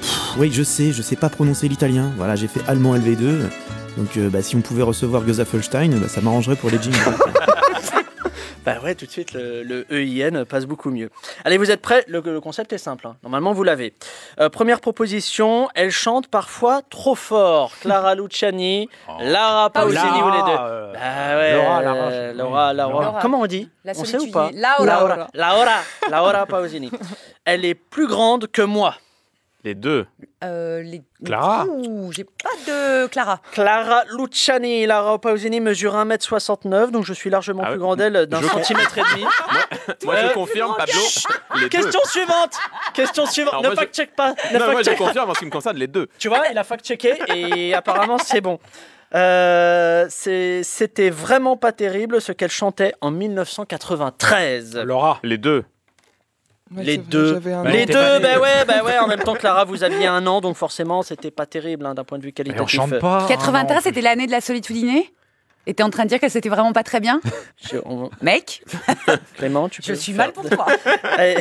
Pff, 0.00 0.36
Oui, 0.38 0.50
je 0.52 0.62
sais, 0.62 0.92
je 0.92 1.02
sais 1.02 1.16
pas 1.16 1.28
prononcer 1.28 1.68
l'italien. 1.68 2.12
Voilà, 2.16 2.36
j'ai 2.36 2.48
fait 2.48 2.60
allemand 2.68 2.94
LV2. 2.96 3.40
Donc, 3.96 4.16
euh, 4.16 4.30
bah, 4.30 4.42
si 4.42 4.56
on 4.56 4.60
pouvait 4.60 4.82
recevoir 4.82 5.22
Gözafelstein, 5.24 5.90
bah, 5.98 6.08
ça 6.08 6.20
m'arrangerait 6.20 6.56
pour 6.56 6.70
les 6.70 6.80
jingles. 6.80 6.96
Bah 8.64 8.74
ouais, 8.84 8.94
tout 8.94 9.06
de 9.06 9.10
suite, 9.10 9.32
le, 9.32 9.64
le 9.64 9.84
EIN 9.90 10.44
passe 10.44 10.66
beaucoup 10.66 10.90
mieux. 10.90 11.10
Allez, 11.44 11.58
vous 11.58 11.72
êtes 11.72 11.82
prêts? 11.82 12.04
Le, 12.06 12.20
le 12.20 12.40
concept 12.40 12.72
est 12.72 12.78
simple. 12.78 13.08
hein. 13.08 13.16
Normalement, 13.24 13.52
vous 13.52 13.64
l'avez. 13.64 13.92
Euh, 14.38 14.48
première 14.50 14.80
proposition, 14.80 15.68
elle 15.74 15.90
chante 15.90 16.28
parfois 16.28 16.80
trop 16.88 17.16
fort. 17.16 17.72
Clara 17.80 18.14
Luciani, 18.14 18.88
Lara 19.20 19.68
Pausini 19.70 19.94
Lara, 19.96 20.26
ou 20.26 20.30
les 20.30 20.42
deux 20.52 20.58
euh, 20.60 20.92
Bah 20.92 21.36
ouais, 21.38 21.52
Laura, 21.56 21.82
Lara, 21.82 21.96
euh, 22.12 22.32
Laura, 22.34 22.72
Laura. 22.72 23.04
Laura. 23.04 23.18
Comment 23.20 23.40
on 23.40 23.46
dit? 23.46 23.68
La 23.84 23.92
On 23.96 24.04
sait 24.04 24.18
ou 24.18 24.30
pas? 24.30 24.50
Laura. 24.52 24.78
Laura, 24.84 25.28
Laura, 25.34 25.78
Laura 26.10 26.46
Pausini. 26.46 26.90
Elle 27.44 27.64
est 27.64 27.74
plus 27.74 28.06
grande 28.06 28.46
que 28.46 28.62
moi. 28.62 28.94
Les 29.64 29.76
deux. 29.76 30.06
Euh, 30.42 30.82
les... 30.82 31.02
Clara. 31.24 31.66
Ouh, 31.66 32.10
j'ai 32.12 32.24
pas 32.24 32.50
de 32.66 33.06
Clara. 33.06 33.40
Clara 33.52 34.02
Luciani, 34.18 34.86
Lara 34.86 35.20
Pausini 35.20 35.60
mesure 35.60 35.94
1m69, 35.94 36.90
donc 36.90 37.04
je 37.04 37.12
suis 37.12 37.30
largement 37.30 37.62
Ah 37.64 37.66
plus 37.68 37.74
ouais. 37.74 37.78
grand 37.78 37.94
d'elle 37.94 38.26
d'un 38.26 38.42
centimètre 38.42 38.98
et 38.98 39.02
demi. 39.12 39.24
Moi, 40.04 40.14
Euh, 40.16 40.28
je 40.28 40.34
confirme, 40.34 40.74
Pablo. 40.76 40.92
Les 41.54 41.60
deux. 41.60 41.68
Question 41.68 42.00
suivante 42.06 42.58
Question 42.92 43.24
suivante 43.30 43.54
Alors, 43.54 43.70
Ne 43.70 43.76
fact-check 43.76 44.16
pas 44.16 44.34
Ne 44.52 44.58
Non, 44.58 44.72
moi, 44.72 44.82
je 44.82 44.90
confirme 44.96 45.30
en 45.30 45.34
ce 45.34 45.38
qui 45.38 45.46
me 45.46 45.50
concerne 45.50 45.76
les 45.76 45.86
deux. 45.86 46.08
Tu 46.18 46.26
vois, 46.28 46.42
il 46.50 46.58
a 46.58 46.64
fact-checké 46.64 47.14
et 47.32 47.72
apparemment 47.74 48.18
c'est 48.18 48.40
bon. 48.40 48.58
Euh, 49.14 50.06
C'était 50.08 51.10
vraiment 51.10 51.56
pas 51.56 51.70
terrible 51.70 52.20
ce 52.20 52.32
qu'elle 52.32 52.50
chantait 52.50 52.94
en 53.00 53.12
1993. 53.12 54.78
Laura. 54.78 55.20
Les 55.22 55.38
deux. 55.38 55.64
Ouais, 56.76 56.84
Les 56.84 56.96
vrai, 56.96 57.06
deux. 57.08 57.38
Bah, 57.40 57.62
Les 57.70 57.86
deux, 57.86 57.92
bah 57.94 58.18
né. 58.20 58.36
ouais, 58.38 58.64
bah 58.66 58.82
ouais. 58.84 58.98
En 58.98 59.06
même 59.06 59.20
temps, 59.20 59.34
Clara, 59.34 59.64
vous 59.64 59.82
aviez 59.84 60.06
un 60.06 60.26
an, 60.26 60.40
donc 60.40 60.56
forcément, 60.56 61.02
c'était 61.02 61.30
pas 61.30 61.46
terrible 61.46 61.86
hein, 61.86 61.94
d'un 61.94 62.04
point 62.04 62.18
de 62.18 62.22
vue 62.22 62.28
Mais 62.28 62.32
qualitatif. 62.44 62.78
on 62.80 62.86
chante 62.88 62.98
pas. 63.00 63.26
93, 63.28 63.76
hein, 63.76 63.80
c'était 63.82 64.00
l'année 64.00 64.26
de 64.26 64.32
la 64.32 64.40
solitudinée 64.40 65.12
Et 65.66 65.74
t'es 65.74 65.82
en 65.84 65.90
train 65.90 66.04
de 66.04 66.08
dire 66.08 66.18
que 66.18 66.28
c'était 66.28 66.48
vraiment 66.48 66.72
pas 66.72 66.82
très 66.82 66.98
bien 66.98 67.20
Je- 67.70 67.76
on- 67.84 68.10
Mec, 68.20 68.62
Clément, 69.36 69.68
tu 69.68 69.80
je 69.82 69.88
peux 69.92 69.94
suis 69.94 70.12
faire- 70.12 70.26
mal 70.26 70.32
pour 70.32 70.48
toi. 70.48 70.66
Allez, 71.04 71.36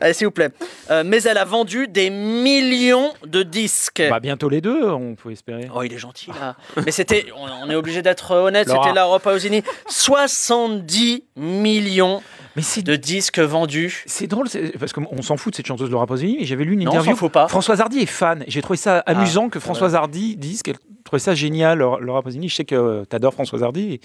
allez, 0.00 0.12
s'il 0.14 0.26
vous 0.26 0.32
plaît. 0.32 0.48
Euh, 0.90 1.02
mais 1.06 1.22
elle 1.22 1.38
a 1.38 1.44
vendu 1.44 1.86
des 1.86 2.10
millions 2.10 3.12
de 3.24 3.42
disques. 3.44 4.02
Bah, 4.10 4.18
bientôt 4.20 4.48
les 4.48 4.60
deux, 4.60 4.88
on 4.90 5.14
peut 5.14 5.30
espérer. 5.32 5.68
Oh, 5.74 5.82
il 5.82 5.92
est 5.92 5.98
gentil 5.98 6.30
là. 6.40 6.56
Mais 6.84 6.90
c'était, 6.92 7.26
on, 7.36 7.66
on 7.66 7.70
est 7.70 7.74
obligé 7.76 8.02
d'être 8.02 8.32
honnête, 8.32 8.66
Laura. 8.68 8.82
c'était 8.82 8.94
la 8.94 9.18
Pausini. 9.20 9.62
70 9.88 11.24
millions 11.36 12.22
Mais 12.56 12.62
c'est 12.62 12.82
de 12.82 12.96
disques 12.96 13.38
vendus. 13.38 14.02
C'est 14.06 14.26
drôle, 14.26 14.48
parce 14.80 14.92
qu'on 14.92 15.22
s'en 15.22 15.36
fout 15.36 15.52
de 15.52 15.56
cette 15.56 15.66
chanteuse 15.66 15.90
Laura 15.90 16.06
Pausini, 16.06 16.38
mais 16.40 16.46
j'avais 16.46 16.64
lu 16.64 16.72
une 16.72 16.84
Non, 16.84 16.90
interview. 16.92 17.12
s'en 17.12 17.16
fout 17.16 17.32
pas. 17.32 17.48
Françoise 17.48 17.80
Hardy 17.80 18.00
est 18.00 18.06
fan. 18.06 18.44
J'ai 18.48 18.62
trouvé 18.62 18.76
ça 18.78 19.00
amusant 19.00 19.48
que 19.50 19.60
Françoise 19.60 19.94
Hardy 19.94 20.36
dise 20.36 20.62
qu'elle 20.62 20.76
trouvait 21.04 21.20
ça 21.20 21.34
génial, 21.34 21.78
Laura, 21.78 22.22
Pausini. 22.22 22.48
Je 22.48 22.54
sais 22.56 22.64
que 22.64 23.04
tu 23.08 23.14
adores 23.16 23.34
Françoise 23.34 23.62
Hardy. 23.62 23.94
et 23.94 24.00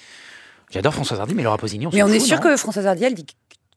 J'adore 0.69 0.93
Françoise 0.93 1.19
Hardy, 1.19 1.33
mais 1.33 1.43
Laura 1.43 1.57
Pausini, 1.57 1.87
on 1.87 1.91
Mais 1.93 2.03
on 2.03 2.07
est 2.09 2.19
sûr 2.19 2.37
non 2.37 2.43
que 2.43 2.57
Françoise 2.57 2.85
Hardy, 2.87 3.03
elle 3.05 3.13
dit 3.13 3.25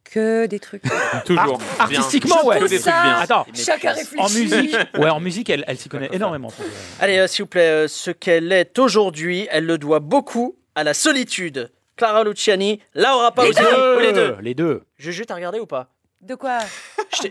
que 0.05 0.47
des 0.47 0.61
trucs. 0.61 0.83
Toujours. 1.25 1.61
Art- 1.79 1.89
Bien. 1.89 1.99
artistiquement, 2.01 2.45
ouais. 2.47 2.59
Que 2.59 2.65
des 2.69 2.79
trucs 2.81 2.93
bien. 2.93 3.17
Attends, 3.21 3.47
Chacun 3.55 3.93
en 3.93 3.95
réfléchit. 4.27 4.43
musique, 4.43 4.77
ouais, 4.99 5.09
en 5.11 5.21
musique, 5.21 5.51
elle, 5.51 5.65
elle 5.67 5.79
s'y 5.79 5.89
connaît 5.89 6.11
énormément. 6.13 6.53
Allez, 7.01 7.19
euh, 7.19 7.27
s'il 7.27 7.45
vous 7.45 7.49
plaît, 7.49 7.85
euh, 7.85 7.89
ce 7.89 8.11
qu'elle 8.11 8.53
est 8.53 8.79
aujourd'hui, 8.79 9.49
elle 9.51 9.67
le 9.67 9.79
doit 9.79 10.01
beaucoup 10.01 10.57
à 10.75 10.85
la 10.85 10.95
solitude. 10.95 11.71
Clara 11.97 12.25
Luciani, 12.25 12.81
Laura 12.95 13.33
Pausini, 13.33 13.67
ou 13.97 14.01
les 14.01 14.13
deux. 14.13 14.37
Les 14.41 14.55
deux. 14.55 14.83
Juju, 14.99 15.27
t'as 15.27 15.35
regardé 15.37 15.61
ou 15.61 15.67
pas 15.67 15.89
De 16.21 16.35
quoi 16.35 16.59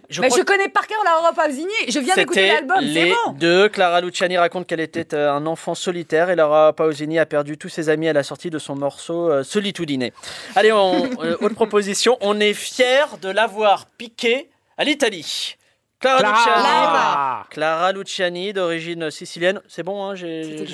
Je, 0.09 0.21
Mais 0.21 0.27
crois 0.29 0.39
je 0.39 0.43
connais 0.45 0.69
par 0.69 0.87
cœur 0.87 0.99
Laura 1.03 1.33
Pausini. 1.33 1.73
Je 1.89 1.99
viens 1.99 2.15
d'écouter 2.15 2.47
l'album, 2.47 2.77
c'est 2.79 2.85
les 2.85 3.09
bon. 3.25 3.33
deux. 3.33 3.67
Clara 3.69 3.99
Luciani 4.01 4.37
raconte 4.37 4.65
qu'elle 4.67 4.79
était 4.79 5.13
euh, 5.13 5.33
un 5.33 5.45
enfant 5.45 5.75
solitaire 5.75 6.29
et 6.29 6.35
Laura 6.35 6.71
Pausini 6.73 7.19
a 7.19 7.25
perdu 7.25 7.57
tous 7.57 7.69
ses 7.69 7.89
amis 7.89 8.07
à 8.07 8.13
la 8.13 8.23
sortie 8.23 8.49
de 8.49 8.59
son 8.59 8.75
morceau 8.75 9.29
euh, 9.29 9.43
Solitudine. 9.43 10.11
Allez, 10.55 10.71
on, 10.71 11.09
euh, 11.21 11.35
autre 11.41 11.55
proposition. 11.55 12.17
On 12.21 12.39
est 12.39 12.53
fiers 12.53 13.17
de 13.21 13.29
l'avoir 13.29 13.87
piqué 13.97 14.49
à 14.77 14.85
l'Italie. 14.85 15.57
Clara, 16.03 16.31
Luciani. 16.31 17.47
Clara. 17.49 17.91
Luciani, 17.91 18.53
d'origine 18.53 19.09
sicilienne. 19.11 19.61
C'est 19.67 19.83
bon, 19.83 20.03
hein 20.03 20.15
j'ai-. 20.15 20.65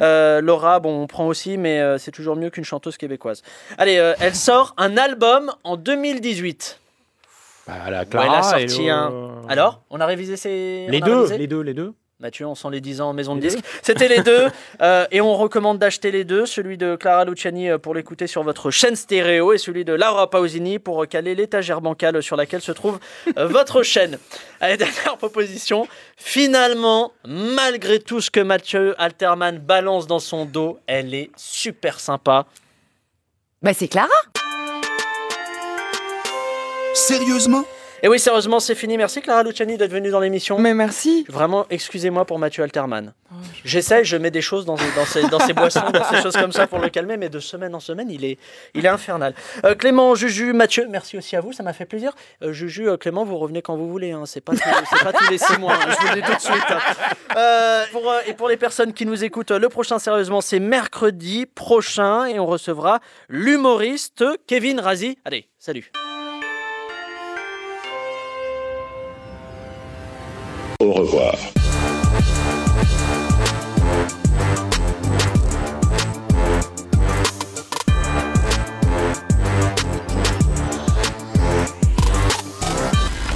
Euh, 0.00 0.40
Laura, 0.40 0.80
bon, 0.80 1.02
on 1.02 1.06
prend 1.06 1.26
aussi, 1.26 1.58
mais 1.58 1.80
euh, 1.80 1.98
c'est 1.98 2.10
toujours 2.10 2.36
mieux 2.36 2.50
qu'une 2.50 2.64
chanteuse 2.64 2.96
québécoise. 2.96 3.42
Allez, 3.78 3.98
euh, 3.98 4.14
elle 4.20 4.34
sort 4.34 4.74
un 4.78 4.96
album 4.96 5.52
en 5.64 5.76
2018. 5.76 6.78
Bah, 7.66 7.74
la 7.90 8.00
Ouais, 8.00 8.06
Clara 8.06 8.26
elle 8.26 8.32
a 8.34 8.42
sorti 8.42 8.82
et 8.82 8.86
le- 8.86 8.92
un. 8.92 9.42
Alors, 9.48 9.82
on 9.90 10.00
a 10.00 10.06
révisé 10.06 10.36
ces. 10.36 10.86
Les 10.88 10.98
on 11.00 11.02
a 11.02 11.06
deux, 11.06 11.16
révisé 11.18 11.38
les 11.38 11.46
deux, 11.46 11.60
les 11.60 11.74
deux. 11.74 11.92
Mathieu, 12.22 12.46
on 12.46 12.54
sent 12.54 12.68
les 12.70 12.80
10 12.80 13.00
ans 13.00 13.08
en 13.08 13.12
maison 13.14 13.34
de 13.34 13.40
disque. 13.40 13.58
C'était 13.82 14.06
les 14.06 14.22
deux. 14.22 14.46
euh, 14.80 15.06
et 15.10 15.20
on 15.20 15.34
recommande 15.34 15.80
d'acheter 15.80 16.12
les 16.12 16.22
deux. 16.22 16.46
Celui 16.46 16.78
de 16.78 16.94
Clara 16.94 17.24
Luciani 17.24 17.68
euh, 17.68 17.78
pour 17.78 17.94
l'écouter 17.94 18.28
sur 18.28 18.44
votre 18.44 18.70
chaîne 18.70 18.94
stéréo 18.94 19.52
et 19.52 19.58
celui 19.58 19.84
de 19.84 19.92
Laura 19.92 20.30
Pausini 20.30 20.78
pour 20.78 21.04
caler 21.08 21.34
l'étagère 21.34 21.80
bancale 21.80 22.22
sur 22.22 22.36
laquelle 22.36 22.60
se 22.60 22.70
trouve 22.70 23.00
euh, 23.36 23.46
votre 23.48 23.82
chaîne. 23.82 24.20
Allez, 24.60 24.76
dernière 24.76 25.16
proposition. 25.16 25.88
Finalement, 26.16 27.12
malgré 27.26 27.98
tout 27.98 28.20
ce 28.20 28.30
que 28.30 28.38
Mathieu 28.38 28.94
Alterman 28.98 29.58
balance 29.58 30.06
dans 30.06 30.20
son 30.20 30.44
dos, 30.44 30.78
elle 30.86 31.14
est 31.14 31.30
super 31.34 31.98
sympa. 31.98 32.46
Bah 33.62 33.74
c'est 33.74 33.88
Clara. 33.88 34.08
Sérieusement? 36.94 37.64
Et 38.04 38.08
oui, 38.08 38.18
sérieusement, 38.18 38.58
c'est 38.58 38.74
fini. 38.74 38.96
Merci 38.96 39.22
Clara 39.22 39.44
Luciani 39.44 39.76
d'être 39.76 39.92
venue 39.92 40.10
dans 40.10 40.18
l'émission. 40.18 40.58
Mais 40.58 40.74
merci. 40.74 41.24
Vraiment, 41.28 41.66
excusez-moi 41.70 42.24
pour 42.24 42.38
Mathieu 42.40 42.64
Alterman. 42.64 43.12
J'essaie, 43.64 44.04
je 44.04 44.16
mets 44.16 44.30
des 44.32 44.42
choses 44.42 44.64
dans, 44.66 44.74
dans, 44.74 45.04
ses, 45.06 45.22
dans 45.28 45.38
ses 45.38 45.52
boissons, 45.52 45.88
dans 45.92 46.04
ces 46.04 46.20
choses 46.20 46.36
comme 46.36 46.52
ça 46.52 46.66
pour 46.66 46.80
le 46.80 46.88
calmer, 46.88 47.16
mais 47.16 47.28
de 47.28 47.38
semaine 47.38 47.74
en 47.74 47.80
semaine, 47.80 48.10
il 48.10 48.24
est, 48.24 48.38
il 48.74 48.84
est 48.84 48.88
infernal. 48.88 49.34
Euh, 49.64 49.74
Clément, 49.74 50.14
Juju, 50.14 50.52
Mathieu, 50.52 50.86
merci 50.90 51.16
aussi 51.16 51.36
à 51.36 51.40
vous, 51.40 51.52
ça 51.52 51.62
m'a 51.62 51.72
fait 51.72 51.86
plaisir. 51.86 52.12
Euh, 52.42 52.52
Juju, 52.52 52.88
euh, 52.88 52.96
Clément, 52.96 53.24
vous 53.24 53.38
revenez 53.38 53.62
quand 53.62 53.76
vous 53.76 53.88
voulez, 53.88 54.10
hein, 54.10 54.24
c'est 54.26 54.40
pas, 54.42 54.52
pas 55.02 55.12
tous 55.12 55.30
les 55.30 55.38
six 55.38 55.58
mois, 55.58 55.74
hein, 55.74 55.88
je 55.88 56.06
vous 56.08 56.14
le 56.14 56.20
dis 56.20 56.26
tout 56.26 56.34
de 56.34 56.40
suite. 56.40 56.70
hein. 56.70 56.78
Euh, 57.36 57.84
pour, 57.92 58.10
euh, 58.10 58.18
et 58.26 58.34
pour 58.34 58.48
les 58.48 58.56
personnes 58.56 58.92
qui 58.92 59.06
nous 59.06 59.22
écoutent, 59.24 59.52
euh, 59.52 59.58
le 59.58 59.68
prochain, 59.68 59.98
sérieusement, 59.98 60.40
c'est 60.40 60.58
mercredi 60.60 61.46
prochain 61.46 62.26
et 62.26 62.38
on 62.38 62.46
recevra 62.46 63.00
l'humoriste 63.28 64.24
Kevin 64.46 64.80
Razi. 64.80 65.16
Allez, 65.24 65.46
salut. 65.58 65.92
Au 70.82 70.90
revoir. 70.94 71.36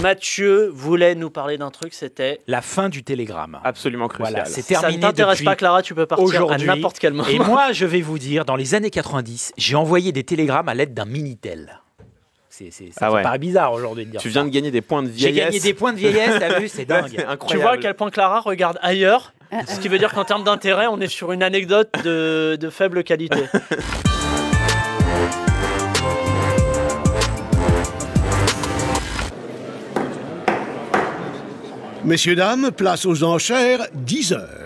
Mathieu 0.03 0.71
voulait 0.75 1.15
nous 1.15 1.31
parler 1.31 1.57
d'un 1.57 1.71
truc, 1.71 1.95
c'était 1.95 2.41
La 2.49 2.63
fin 2.63 2.89
du 2.89 3.05
télégramme. 3.05 3.61
Absolument 3.63 4.09
crucial. 4.09 4.33
Voilà, 4.33 4.45
c'est 4.45 4.63
Si 4.63 4.75
ça 4.75 4.79
ne 4.79 4.81
terminé 4.83 5.01
t'intéresse 5.03 5.39
depuis 5.39 5.45
pas, 5.45 5.55
Clara, 5.57 5.83
tu 5.83 5.95
peux 5.95 6.07
partir 6.07 6.25
à 6.43 6.45
aujourd'hui. 6.45 6.67
n'importe 6.67 6.99
quel 6.99 7.13
moment. 7.13 7.29
Et 7.29 7.39
moi, 7.39 7.71
je 7.73 7.87
vais 7.87 8.03
vous 8.03 8.19
dire, 8.19 8.45
dans 8.45 8.57
les 8.57 8.75
années 8.75 8.91
90, 8.91 9.53
j'ai 9.57 9.77
envoyé 9.77 10.11
des 10.11 10.25
télégrammes 10.25 10.69
à 10.69 10.75
l'aide 10.75 10.95
d'un 10.95 11.05
Minitel. 11.05 11.81
C'est, 12.57 12.71
c'est- 12.71 12.91
Ah 12.97 13.01
ça 13.01 13.13
ouais. 13.13 13.23
paraît 13.23 13.39
bizarre 13.39 13.73
aujourd'hui 13.73 14.07
de 14.07 14.11
dire 14.13 14.21
Tu 14.21 14.29
ça. 14.31 14.41
viens 14.41 14.45
de 14.45 14.51
gagner 14.55 14.71
des 14.71 14.81
points 14.81 15.03
de 15.03 15.09
J'ai 15.09 15.31
vieillesse. 15.31 15.45
gagné 15.47 15.61
des 15.61 15.75
points 15.75 15.93
de 15.93 15.99
vieillesse, 15.99 16.37
t'as 16.39 16.59
vu, 16.59 16.69
c'est 16.73 16.85
dingue. 16.85 17.09
C'est 17.11 17.17
Tu 17.17 17.29
incroyable. 17.29 17.63
vois 17.63 17.73
à 17.73 17.77
quel 17.79 17.95
point 17.95 18.11
Clara 18.11 18.41
regarde 18.41 18.79
ailleurs, 18.83 19.33
ce 19.69 19.79
qui 19.81 19.89
veut 19.89 19.99
dire 19.99 20.13
qu'en 20.13 20.25
termes 20.25 20.45
d'intérêt, 20.45 20.87
on 20.87 21.01
est 21.01 21.07
sur 21.09 21.33
une 21.33 21.43
anecdote 21.43 21.91
de, 22.05 22.57
de 22.61 22.71
faible 22.71 23.05
qualité. 23.05 23.41
Messieurs, 32.05 32.37
dames, 32.37 32.71
place 32.71 33.05
aux 33.05 33.25
enchères, 33.25 33.87
10 33.95 34.33
heures. 34.33 34.66